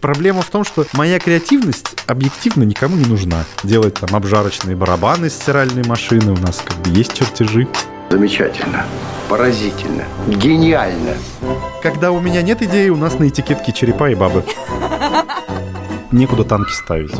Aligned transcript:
Проблема 0.00 0.42
в 0.42 0.50
том, 0.50 0.64
что 0.64 0.84
моя 0.92 1.18
креативность 1.18 1.96
объективно 2.06 2.64
никому 2.64 2.96
не 2.96 3.06
нужна. 3.06 3.44
Делать 3.62 3.94
там 3.94 4.14
обжарочные 4.14 4.76
барабаны 4.76 5.30
стиральной 5.30 5.84
машины, 5.84 6.32
у 6.32 6.36
нас 6.36 6.62
как 6.64 6.76
бы 6.78 6.90
есть 6.90 7.14
чертежи. 7.14 7.66
Замечательно. 8.10 8.84
Поразительно. 9.28 10.04
Гениально. 10.28 11.14
Когда 11.82 12.12
у 12.12 12.20
меня 12.20 12.42
нет 12.42 12.62
идеи, 12.62 12.88
у 12.90 12.96
нас 12.96 13.18
на 13.18 13.28
этикетке 13.28 13.72
черепа 13.72 14.10
и 14.10 14.14
бабы. 14.14 14.44
Некуда 16.12 16.44
танки 16.44 16.72
ставить. 16.72 17.14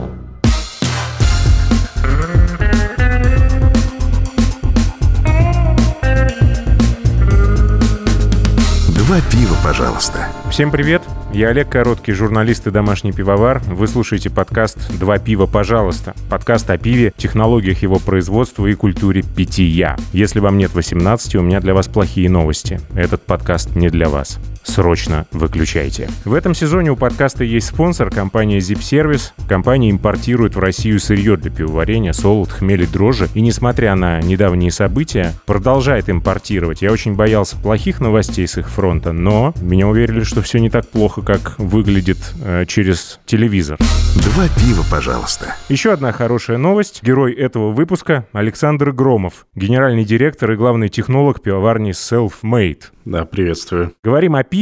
Два 8.89 9.21
пива, 9.31 9.57
пожалуйста. 9.65 10.29
Всем 10.51 10.71
привет! 10.71 11.03
Я 11.35 11.49
Олег 11.49 11.69
Короткий, 11.69 12.13
журналист 12.13 12.67
и 12.67 12.71
домашний 12.71 13.13
пивовар. 13.13 13.61
Вы 13.67 13.89
слушаете 13.89 14.31
подкаст 14.31 14.79
«Два 14.99 15.19
пива, 15.19 15.47
пожалуйста». 15.47 16.15
Подкаст 16.31 16.71
о 16.71 16.79
пиве, 16.79 17.13
технологиях 17.17 17.83
его 17.83 17.99
производства 17.99 18.65
и 18.67 18.75
культуре 18.75 19.23
питья. 19.23 19.97
Если 20.13 20.39
вам 20.39 20.57
нет 20.57 20.73
18, 20.73 21.35
у 21.35 21.43
меня 21.43 21.61
для 21.61 21.75
вас 21.75 21.89
плохие 21.89 22.31
новости. 22.31 22.81
Этот 22.95 23.23
подкаст 23.23 23.75
не 23.75 23.91
для 23.91 24.09
вас. 24.09 24.39
Срочно 24.67 25.27
выключайте. 25.31 26.11
В 26.25 26.35
этом 26.35 26.55
сезоне 26.55 26.91
у 26.91 26.97
подкаста 26.97 27.45
есть 27.45 27.69
спонсор, 27.69 28.11
компания 28.11 28.59
Zip 28.59 28.81
Service. 28.81 29.31
Компания 29.49 29.91
импортирует 29.91 30.57
в 30.57 30.59
Россию 30.59 30.99
сырье 30.99 31.37
для 31.37 31.51
пивоварения, 31.51 32.13
солод, 32.13 32.51
хмель 32.51 32.83
и 32.83 32.87
дрожжи. 32.87 33.29
И 33.35 33.41
несмотря 33.41 33.95
на 33.95 34.21
недавние 34.21 34.73
события, 34.73 35.33
продолжает 35.47 36.11
импортировать. 36.11 36.83
Я 36.83 36.93
очень 36.93 37.15
боялся 37.15 37.57
плохих 37.57 38.01
новостей 38.01 38.47
с 38.47 38.59
их 38.59 38.69
фронта, 38.69 39.13
но 39.13 39.55
меня 39.61 39.87
уверили, 39.87 40.25
что 40.25 40.43
все 40.43 40.59
не 40.59 40.69
так 40.69 40.89
плохо, 40.89 41.23
как 41.23 41.59
выглядит 41.59 42.19
э, 42.45 42.65
через 42.67 43.21
телевизор. 43.25 43.79
Два 44.17 44.49
пива, 44.49 44.85
пожалуйста. 44.91 45.55
Еще 45.69 45.93
одна 45.93 46.11
хорошая 46.11 46.59
новость. 46.59 47.03
Герой 47.03 47.33
этого 47.33 47.71
выпуска 47.71 48.27
Александр 48.33 48.91
Громов, 48.91 49.47
генеральный 49.55 50.05
директор 50.05 50.51
и 50.51 50.57
главный 50.57 50.89
технолог 50.89 51.41
пивоварни 51.41 51.93
Self-Made. 51.93 52.83
Да, 53.07 53.25
приветствую. 53.25 53.93
Говорим 54.03 54.35
о 54.35 54.43
пиве, 54.43 54.56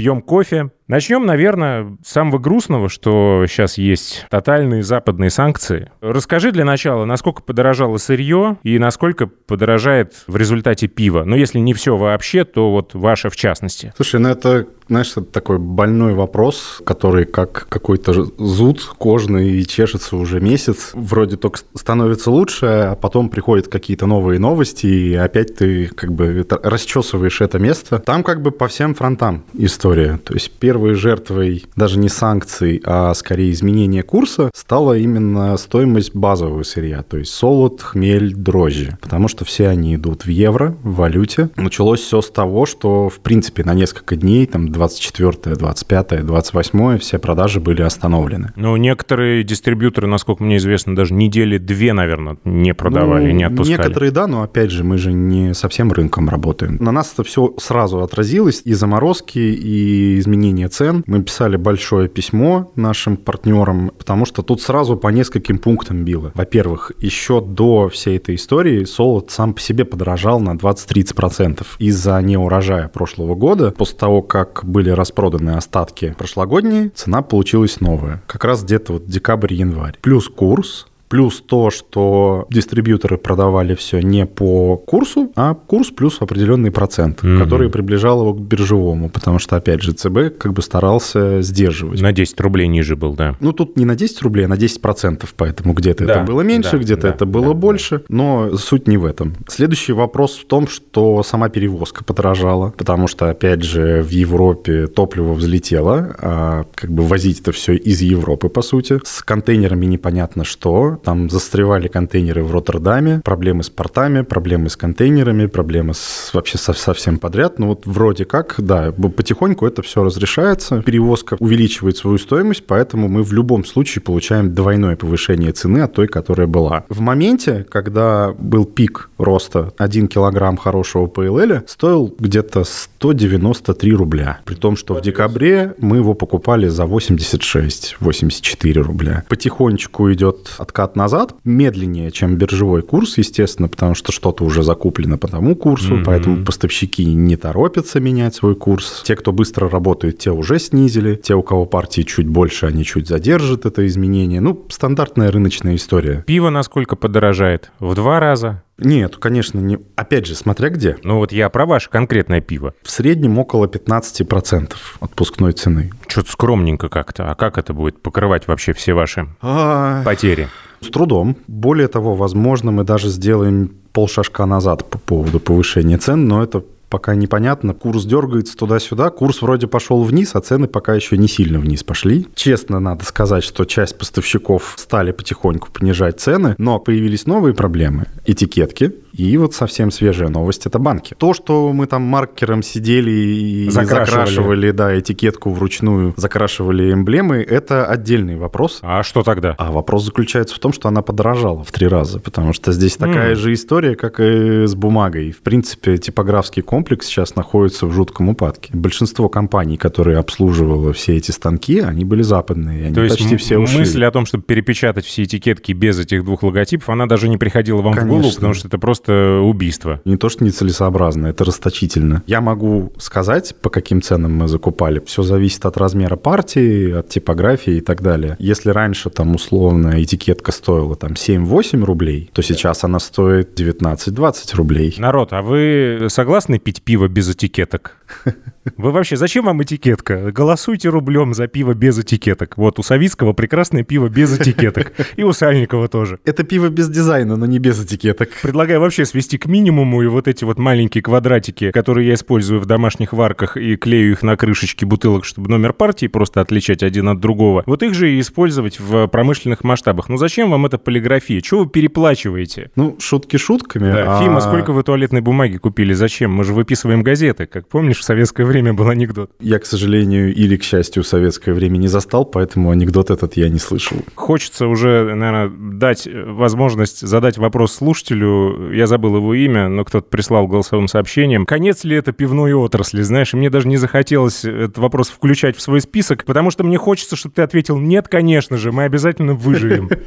пьем 0.00 0.22
кофе. 0.22 0.70
Начнем, 0.88 1.26
наверное, 1.26 1.98
с 2.02 2.10
самого 2.10 2.38
грустного, 2.38 2.88
что 2.88 3.44
сейчас 3.46 3.76
есть 3.76 4.24
тотальные 4.30 4.82
западные 4.82 5.28
санкции. 5.28 5.92
Расскажи 6.00 6.52
для 6.52 6.64
начала, 6.64 7.04
насколько 7.04 7.42
подорожало 7.42 7.98
сырье 7.98 8.56
и 8.62 8.78
насколько 8.78 9.26
подорожает 9.26 10.24
в 10.26 10.36
результате 10.36 10.88
пива. 10.88 11.24
Но 11.24 11.36
если 11.36 11.58
не 11.58 11.74
все 11.74 11.98
вообще, 11.98 12.46
то 12.46 12.70
вот 12.70 12.94
ваше 12.94 13.28
в 13.28 13.36
частности. 13.36 13.92
Слушай, 13.94 14.20
ну 14.20 14.30
это, 14.30 14.66
знаешь, 14.90 15.12
это 15.12 15.22
такой 15.22 15.58
больной 15.58 16.14
вопрос, 16.14 16.82
который 16.84 17.24
как 17.24 17.66
какой-то 17.68 18.24
зуд 18.38 18.82
кожный 18.98 19.52
и 19.52 19.66
чешется 19.66 20.16
уже 20.16 20.40
месяц. 20.40 20.90
Вроде 20.94 21.36
только 21.36 21.60
становится 21.76 22.32
лучше, 22.32 22.66
а 22.66 22.96
потом 22.96 23.28
приходят 23.28 23.68
какие-то 23.68 24.06
новые 24.06 24.40
новости, 24.40 24.86
и 24.86 25.14
опять 25.14 25.54
ты 25.54 25.86
как 25.86 26.12
бы 26.12 26.44
расчесываешь 26.50 27.40
это 27.40 27.60
место. 27.60 28.00
Там 28.00 28.24
как 28.24 28.42
бы 28.42 28.50
по 28.50 28.66
всем 28.66 28.96
фронтам 28.96 29.44
история. 29.54 30.18
То 30.24 30.34
есть 30.34 30.50
первой 30.50 30.94
жертвой 30.94 31.66
даже 31.76 31.96
не 31.96 32.08
санкций, 32.08 32.82
а 32.84 33.14
скорее 33.14 33.52
изменения 33.52 34.02
курса 34.02 34.50
стала 34.56 34.98
именно 34.98 35.56
стоимость 35.56 36.16
базового 36.16 36.64
сырья, 36.64 37.04
то 37.04 37.16
есть 37.16 37.32
солод, 37.32 37.80
хмель, 37.80 38.34
дрожжи, 38.34 38.98
потому 39.00 39.28
что 39.28 39.44
все 39.44 39.68
они 39.68 39.94
идут 39.94 40.24
в 40.24 40.28
евро, 40.28 40.76
в 40.82 40.96
валюте. 40.96 41.50
Началось 41.54 42.00
все 42.00 42.20
с 42.20 42.28
того, 42.28 42.66
что 42.66 43.08
в 43.08 43.20
принципе 43.20 43.62
на 43.62 43.74
несколько 43.74 44.16
дней, 44.16 44.46
там 44.46 44.72
24, 44.80 45.56
25, 45.56 46.24
28 46.24 46.98
все 46.98 47.18
продажи 47.18 47.60
были 47.60 47.82
остановлены. 47.82 48.52
Ну, 48.56 48.76
некоторые 48.76 49.44
дистрибьюторы, 49.44 50.06
насколько 50.06 50.42
мне 50.42 50.56
известно, 50.56 50.96
даже 50.96 51.12
недели 51.12 51.58
две, 51.58 51.92
наверное, 51.92 52.38
не 52.46 52.72
продавали, 52.72 53.26
ну, 53.26 53.36
не 53.36 53.44
отпускали. 53.44 53.76
Некоторые, 53.76 54.10
да, 54.10 54.26
но 54.26 54.42
опять 54.42 54.70
же, 54.70 54.82
мы 54.82 54.96
же 54.96 55.12
не 55.12 55.52
совсем 55.52 55.92
рынком 55.92 56.30
работаем. 56.30 56.78
На 56.80 56.92
нас 56.92 57.12
это 57.12 57.24
все 57.24 57.54
сразу 57.58 58.00
отразилось, 58.00 58.62
и 58.64 58.72
заморозки, 58.72 59.38
и 59.38 60.18
изменения 60.18 60.68
цен. 60.68 61.04
Мы 61.06 61.22
писали 61.22 61.56
большое 61.56 62.08
письмо 62.08 62.72
нашим 62.74 63.18
партнерам, 63.18 63.92
потому 63.98 64.24
что 64.24 64.40
тут 64.42 64.62
сразу 64.62 64.96
по 64.96 65.08
нескольким 65.08 65.58
пунктам 65.58 66.04
било. 66.04 66.32
Во-первых, 66.34 66.92
еще 67.00 67.42
до 67.42 67.90
всей 67.90 68.16
этой 68.16 68.36
истории 68.36 68.84
солод 68.84 69.30
сам 69.30 69.52
по 69.52 69.60
себе 69.60 69.84
подорожал 69.84 70.40
на 70.40 70.54
20-30% 70.54 71.66
из-за 71.78 72.22
неурожая 72.22 72.88
прошлого 72.88 73.34
года. 73.34 73.72
После 73.72 73.98
того, 73.98 74.22
как 74.22 74.64
были 74.70 74.90
распроданы 74.90 75.50
остатки 75.50 76.14
прошлогодние, 76.16 76.90
цена 76.90 77.22
получилась 77.22 77.80
новая. 77.80 78.22
Как 78.26 78.44
раз 78.44 78.64
где-то 78.64 78.94
вот 78.94 79.06
декабрь-январь. 79.06 79.98
Плюс 80.00 80.28
курс, 80.28 80.86
Плюс 81.10 81.42
то, 81.44 81.70
что 81.70 82.46
дистрибьюторы 82.50 83.18
продавали 83.18 83.74
все 83.74 84.00
не 84.00 84.26
по 84.26 84.76
курсу, 84.76 85.32
а 85.34 85.54
курс 85.54 85.90
плюс 85.90 86.18
определенный 86.20 86.70
процент, 86.70 87.24
mm-hmm. 87.24 87.42
который 87.42 87.68
приближал 87.68 88.20
его 88.20 88.32
к 88.32 88.40
биржевому, 88.40 89.10
потому 89.10 89.40
что, 89.40 89.56
опять 89.56 89.82
же, 89.82 89.92
ЦБ 89.92 90.38
как 90.38 90.52
бы 90.52 90.62
старался 90.62 91.42
сдерживать. 91.42 92.00
На 92.00 92.12
10 92.12 92.40
рублей 92.40 92.68
ниже 92.68 92.94
был, 92.94 93.14
да. 93.14 93.34
Ну, 93.40 93.52
тут 93.52 93.76
не 93.76 93.84
на 93.84 93.96
10 93.96 94.22
рублей, 94.22 94.44
а 94.44 94.48
на 94.48 94.56
10 94.56 94.80
процентов, 94.80 95.34
поэтому 95.36 95.74
где-то 95.74 96.04
да, 96.04 96.12
это 96.12 96.24
было 96.24 96.42
меньше, 96.42 96.72
да, 96.72 96.78
где-то 96.78 97.02
да, 97.02 97.08
это 97.08 97.26
было 97.26 97.48
да, 97.48 97.54
больше, 97.54 97.98
да. 97.98 98.04
но 98.08 98.56
суть 98.56 98.86
не 98.86 98.96
в 98.96 99.04
этом. 99.04 99.34
Следующий 99.48 99.92
вопрос 99.92 100.36
в 100.36 100.46
том, 100.46 100.68
что 100.68 101.24
сама 101.24 101.48
перевозка 101.48 102.04
подорожала, 102.04 102.72
потому 102.78 103.08
что, 103.08 103.28
опять 103.28 103.64
же, 103.64 104.00
в 104.02 104.10
Европе 104.10 104.86
топливо 104.86 105.32
взлетело, 105.32 106.14
а 106.20 106.66
как 106.76 106.92
бы 106.92 107.02
возить 107.02 107.40
это 107.40 107.50
все 107.50 107.74
из 107.74 108.00
Европы, 108.00 108.48
по 108.48 108.62
сути. 108.62 109.00
С 109.04 109.24
контейнерами 109.24 109.86
непонятно 109.86 110.44
что, 110.44 110.99
там 111.02 111.30
застревали 111.30 111.88
контейнеры 111.88 112.42
в 112.44 112.52
Роттердаме, 112.52 113.20
проблемы 113.24 113.62
с 113.62 113.70
портами, 113.70 114.22
проблемы 114.22 114.70
с 114.70 114.76
контейнерами, 114.76 115.46
проблемы 115.46 115.94
с, 115.94 116.30
вообще 116.32 116.58
со, 116.58 116.72
со 116.72 116.94
всем 116.94 117.18
подряд. 117.18 117.58
Ну 117.58 117.68
вот 117.68 117.86
вроде 117.86 118.24
как, 118.24 118.56
да, 118.58 118.92
потихоньку 118.92 119.66
это 119.66 119.82
все 119.82 120.04
разрешается. 120.04 120.82
Перевозка 120.82 121.36
увеличивает 121.40 121.96
свою 121.96 122.18
стоимость, 122.18 122.64
поэтому 122.66 123.08
мы 123.08 123.22
в 123.22 123.32
любом 123.32 123.64
случае 123.64 124.02
получаем 124.02 124.54
двойное 124.54 124.96
повышение 124.96 125.52
цены 125.52 125.78
от 125.80 125.92
той, 125.92 126.08
которая 126.08 126.46
была. 126.46 126.84
В 126.88 127.00
моменте, 127.00 127.66
когда 127.68 128.34
был 128.38 128.64
пик 128.64 129.10
роста, 129.18 129.72
1 129.78 130.08
килограмм 130.08 130.56
хорошего 130.56 131.06
ПЛЛ 131.06 131.62
стоил 131.66 132.14
где-то 132.18 132.64
193 132.64 133.92
рубля. 133.92 134.40
При 134.44 134.54
том, 134.54 134.76
что 134.76 134.94
в 134.94 135.02
декабре 135.02 135.74
мы 135.78 135.96
его 135.96 136.14
покупали 136.14 136.68
за 136.68 136.84
86-84 136.84 138.72
рубля. 138.80 139.24
Потихонечку 139.28 140.12
идет 140.12 140.54
откат 140.58 140.89
откат 140.90 140.96
назад 140.96 141.34
медленнее, 141.44 142.10
чем 142.10 142.36
биржевой 142.36 142.82
курс, 142.82 143.18
естественно, 143.18 143.68
потому 143.68 143.94
что 143.94 144.12
что-то 144.12 144.44
уже 144.44 144.62
закуплено 144.62 145.18
по 145.18 145.28
тому 145.28 145.54
курсу, 145.56 145.94
mm-hmm. 145.94 146.04
поэтому 146.04 146.44
поставщики 146.44 147.04
не 147.04 147.36
торопятся 147.36 148.00
менять 148.00 148.34
свой 148.34 148.54
курс. 148.54 149.02
Те, 149.04 149.16
кто 149.16 149.32
быстро 149.32 149.68
работает, 149.68 150.18
те 150.18 150.30
уже 150.30 150.58
снизили. 150.58 151.14
Те, 151.14 151.34
у 151.34 151.42
кого 151.42 151.66
партии 151.66 152.02
чуть 152.02 152.26
больше, 152.26 152.66
они 152.66 152.84
чуть 152.84 153.08
задержат 153.08 153.66
это 153.66 153.86
изменение. 153.86 154.40
Ну, 154.40 154.66
стандартная 154.68 155.30
рыночная 155.30 155.76
история. 155.76 156.24
Пиво 156.26 156.50
насколько 156.50 156.96
подорожает? 156.96 157.70
В 157.78 157.94
два 157.94 158.20
раза? 158.20 158.62
Нет, 158.80 159.16
конечно, 159.16 159.58
не. 159.58 159.78
Опять 159.96 160.26
же, 160.26 160.34
смотря 160.34 160.70
где. 160.70 160.96
Ну 161.02 161.18
вот 161.18 161.32
я 161.32 161.48
про 161.48 161.66
ваше 161.66 161.90
конкретное 161.90 162.40
пиво. 162.40 162.74
В 162.82 162.90
среднем 162.90 163.38
около 163.38 163.66
15% 163.66 164.72
отпускной 165.00 165.52
цены. 165.52 165.90
Что-то 166.08 166.30
скромненько 166.30 166.88
как-то. 166.88 167.30
А 167.30 167.34
как 167.34 167.58
это 167.58 167.72
будет 167.72 168.02
покрывать 168.02 168.48
вообще 168.48 168.72
все 168.72 168.94
ваши 168.94 169.28
а... 169.40 170.02
потери? 170.04 170.48
С 170.80 170.88
трудом. 170.88 171.36
Более 171.46 171.88
того, 171.88 172.14
возможно, 172.14 172.70
мы 172.70 172.84
даже 172.84 173.08
сделаем 173.08 173.74
полшажка 173.92 174.46
назад 174.46 174.88
по 174.88 174.98
поводу 174.98 175.40
повышения 175.40 175.98
цен, 175.98 176.26
но 176.26 176.42
это 176.42 176.64
пока 176.90 177.14
непонятно. 177.14 177.72
Курс 177.72 178.04
дергается 178.04 178.56
туда-сюда, 178.56 179.10
курс 179.10 179.40
вроде 179.40 179.66
пошел 179.66 180.02
вниз, 180.02 180.32
а 180.34 180.40
цены 180.40 180.66
пока 180.66 180.94
еще 180.94 181.16
не 181.16 181.28
сильно 181.28 181.58
вниз 181.58 181.84
пошли. 181.84 182.26
Честно 182.34 182.80
надо 182.80 183.04
сказать, 183.04 183.44
что 183.44 183.64
часть 183.64 183.96
поставщиков 183.96 184.74
стали 184.76 185.12
потихоньку 185.12 185.70
понижать 185.72 186.20
цены, 186.20 186.54
но 186.58 186.78
появились 186.78 187.26
новые 187.26 187.54
проблемы. 187.54 188.06
Этикетки, 188.26 188.92
и 189.12 189.36
вот 189.36 189.54
совсем 189.54 189.90
свежая 189.90 190.28
новость– 190.28 190.66
это 190.66 190.78
банки. 190.78 191.14
То, 191.18 191.34
что 191.34 191.72
мы 191.72 191.86
там 191.86 192.02
маркером 192.02 192.62
сидели 192.62 193.10
и 193.10 193.70
закрашивали, 193.70 194.04
закрашивали 194.04 194.70
да, 194.70 194.98
этикетку 194.98 195.50
вручную, 195.50 196.14
закрашивали 196.16 196.92
эмблемы, 196.92 197.36
это 197.38 197.86
отдельный 197.86 198.36
вопрос. 198.36 198.80
А 198.82 199.02
что 199.02 199.22
тогда? 199.22 199.54
А 199.58 199.72
вопрос 199.72 200.04
заключается 200.04 200.54
в 200.54 200.58
том, 200.58 200.72
что 200.72 200.88
она 200.88 201.02
подорожала 201.02 201.64
в 201.64 201.72
три 201.72 201.88
раза, 201.88 202.20
потому 202.20 202.52
что 202.52 202.72
здесь 202.72 202.96
такая 202.96 203.32
mm. 203.32 203.36
же 203.36 203.52
история, 203.52 203.94
как 203.96 204.20
и 204.20 204.66
с 204.66 204.74
бумагой. 204.74 205.32
В 205.32 205.40
принципе, 205.40 205.96
типографский 205.98 206.62
комплекс 206.62 207.06
сейчас 207.06 207.36
находится 207.36 207.86
в 207.86 207.92
жутком 207.92 208.28
упадке. 208.28 208.70
Большинство 208.72 209.28
компаний, 209.28 209.76
которые 209.76 210.18
обслуживало 210.18 210.92
все 210.92 211.16
эти 211.16 211.30
станки, 211.30 211.80
они 211.80 212.04
были 212.04 212.22
западные. 212.22 212.86
Они 212.86 212.94
То 212.94 213.02
есть 213.02 213.18
почти 213.18 213.36
все 213.36 213.58
ушли. 213.58 213.78
мысль 213.78 214.04
о 214.04 214.10
том, 214.10 214.26
чтобы 214.26 214.44
перепечатать 214.44 215.04
все 215.04 215.24
этикетки 215.24 215.72
без 215.72 215.98
этих 215.98 216.24
двух 216.24 216.42
логотипов, 216.42 216.88
она 216.88 217.06
даже 217.06 217.28
не 217.28 217.36
приходила 217.36 217.80
вам 217.82 217.94
Конечно. 217.94 218.06
в 218.06 218.16
голову, 218.16 218.34
потому 218.34 218.54
что 218.54 218.68
это 218.68 218.78
просто 218.78 218.99
убийство. 219.08 220.00
Не 220.04 220.16
то, 220.16 220.28
что 220.28 220.44
нецелесообразно, 220.44 221.28
это 221.28 221.44
расточительно. 221.44 222.22
Я 222.26 222.40
могу 222.40 222.92
сказать, 222.98 223.54
по 223.60 223.70
каким 223.70 224.02
ценам 224.02 224.34
мы 224.34 224.48
закупали. 224.48 225.02
Все 225.06 225.22
зависит 225.22 225.64
от 225.66 225.76
размера 225.76 226.16
партии, 226.16 226.92
от 226.92 227.08
типографии 227.08 227.74
и 227.74 227.80
так 227.80 228.02
далее. 228.02 228.36
Если 228.38 228.70
раньше 228.70 229.10
там 229.10 229.34
условно 229.34 230.02
этикетка 230.02 230.52
стоила 230.52 230.96
там 230.96 231.12
7-8 231.12 231.84
рублей, 231.84 232.30
то 232.32 232.42
сейчас 232.42 232.84
она 232.84 232.98
стоит 232.98 233.58
19-20 233.58 234.56
рублей. 234.56 234.94
Народ, 234.98 235.32
а 235.32 235.42
вы 235.42 236.06
согласны 236.08 236.58
пить 236.58 236.82
пиво 236.82 237.08
без 237.08 237.30
этикеток? 237.30 237.96
Вы 238.76 238.90
вообще, 238.90 239.16
зачем 239.16 239.46
вам 239.46 239.62
этикетка? 239.62 240.30
Голосуйте 240.32 240.90
рублем 240.90 241.32
за 241.32 241.46
пиво 241.46 241.72
без 241.74 241.98
этикеток. 241.98 242.58
Вот 242.58 242.78
у 242.78 242.82
Савицкого 242.82 243.32
прекрасное 243.32 243.84
пиво 243.84 244.08
без 244.08 244.38
этикеток. 244.38 244.92
И 245.16 245.22
у 245.22 245.32
Сальникова 245.32 245.88
тоже. 245.88 246.18
Это 246.26 246.44
пиво 246.44 246.68
без 246.68 246.88
дизайна, 246.88 247.36
но 247.36 247.46
не 247.46 247.58
без 247.58 247.82
этикеток. 247.82 248.28
Предлагаю 248.42 248.80
вообще 248.80 249.06
свести 249.06 249.38
к 249.38 249.46
минимуму 249.46 250.02
и 250.02 250.06
вот 250.06 250.28
эти 250.28 250.44
вот 250.44 250.58
маленькие 250.58 251.02
квадратики, 251.02 251.70
которые 251.70 252.08
я 252.08 252.14
использую 252.14 252.60
в 252.60 252.66
домашних 252.66 253.12
варках 253.14 253.56
и 253.56 253.76
клею 253.76 254.12
их 254.12 254.22
на 254.22 254.36
крышечки 254.36 254.84
бутылок, 254.84 255.24
чтобы 255.24 255.48
номер 255.48 255.72
партии 255.72 256.06
просто 256.06 256.40
отличать 256.42 256.82
один 256.82 257.08
от 257.08 257.18
другого. 257.20 257.62
Вот 257.66 257.82
их 257.82 257.94
же 257.94 258.12
и 258.12 258.20
использовать 258.20 258.78
в 258.78 259.06
промышленных 259.08 259.64
масштабах. 259.64 260.08
Ну 260.10 260.18
зачем 260.18 260.50
вам 260.50 260.66
эта 260.66 260.76
полиграфия? 260.76 261.40
Чего 261.40 261.60
вы 261.60 261.70
переплачиваете? 261.70 262.70
Ну, 262.76 262.96
шутки 263.00 263.36
шутками. 263.38 263.90
Да, 263.90 264.18
а- 264.18 264.20
Фима, 264.22 264.40
сколько 264.40 264.72
вы 264.72 264.82
туалетной 264.82 265.22
бумаги 265.22 265.56
купили? 265.56 265.92
Зачем? 265.94 266.32
Мы 266.32 266.44
же 266.44 266.52
выписываем 266.52 267.02
газеты. 267.02 267.46
Как 267.46 267.66
помнишь, 267.68 267.98
в 267.98 268.04
советское 268.04 268.44
время 268.50 268.74
был 268.74 268.88
анекдот. 268.88 269.30
Я, 269.40 269.58
к 269.58 269.66
сожалению, 269.66 270.34
или, 270.34 270.56
к 270.56 270.62
счастью, 270.62 271.04
советское 271.04 271.52
время 271.52 271.78
не 271.78 271.88
застал, 271.88 272.24
поэтому 272.24 272.70
анекдот 272.70 273.10
этот 273.10 273.36
я 273.36 273.48
не 273.48 273.58
слышал. 273.58 273.96
Хочется 274.14 274.66
уже, 274.66 275.14
наверное, 275.14 275.48
дать 275.48 276.08
возможность 276.12 277.00
задать 277.00 277.38
вопрос 277.38 277.72
слушателю. 277.74 278.72
Я 278.72 278.86
забыл 278.86 279.16
его 279.16 279.34
имя, 279.34 279.68
но 279.68 279.84
кто-то 279.84 280.06
прислал 280.08 280.46
голосовым 280.46 280.88
сообщением. 280.88 281.46
Конец 281.46 281.84
ли 281.84 281.96
это 281.96 282.12
пивной 282.12 282.52
отрасли? 282.52 283.02
Знаешь, 283.02 283.34
и 283.34 283.36
мне 283.36 283.50
даже 283.50 283.68
не 283.68 283.76
захотелось 283.76 284.44
этот 284.44 284.78
вопрос 284.78 285.08
включать 285.08 285.56
в 285.56 285.60
свой 285.60 285.80
список, 285.80 286.24
потому 286.24 286.50
что 286.50 286.64
мне 286.64 286.76
хочется, 286.76 287.16
чтобы 287.16 287.34
ты 287.34 287.42
ответил 287.42 287.78
«Нет, 287.78 288.08
конечно 288.08 288.56
же, 288.56 288.72
мы 288.72 288.84
обязательно 288.84 289.34
выживем». 289.34 289.90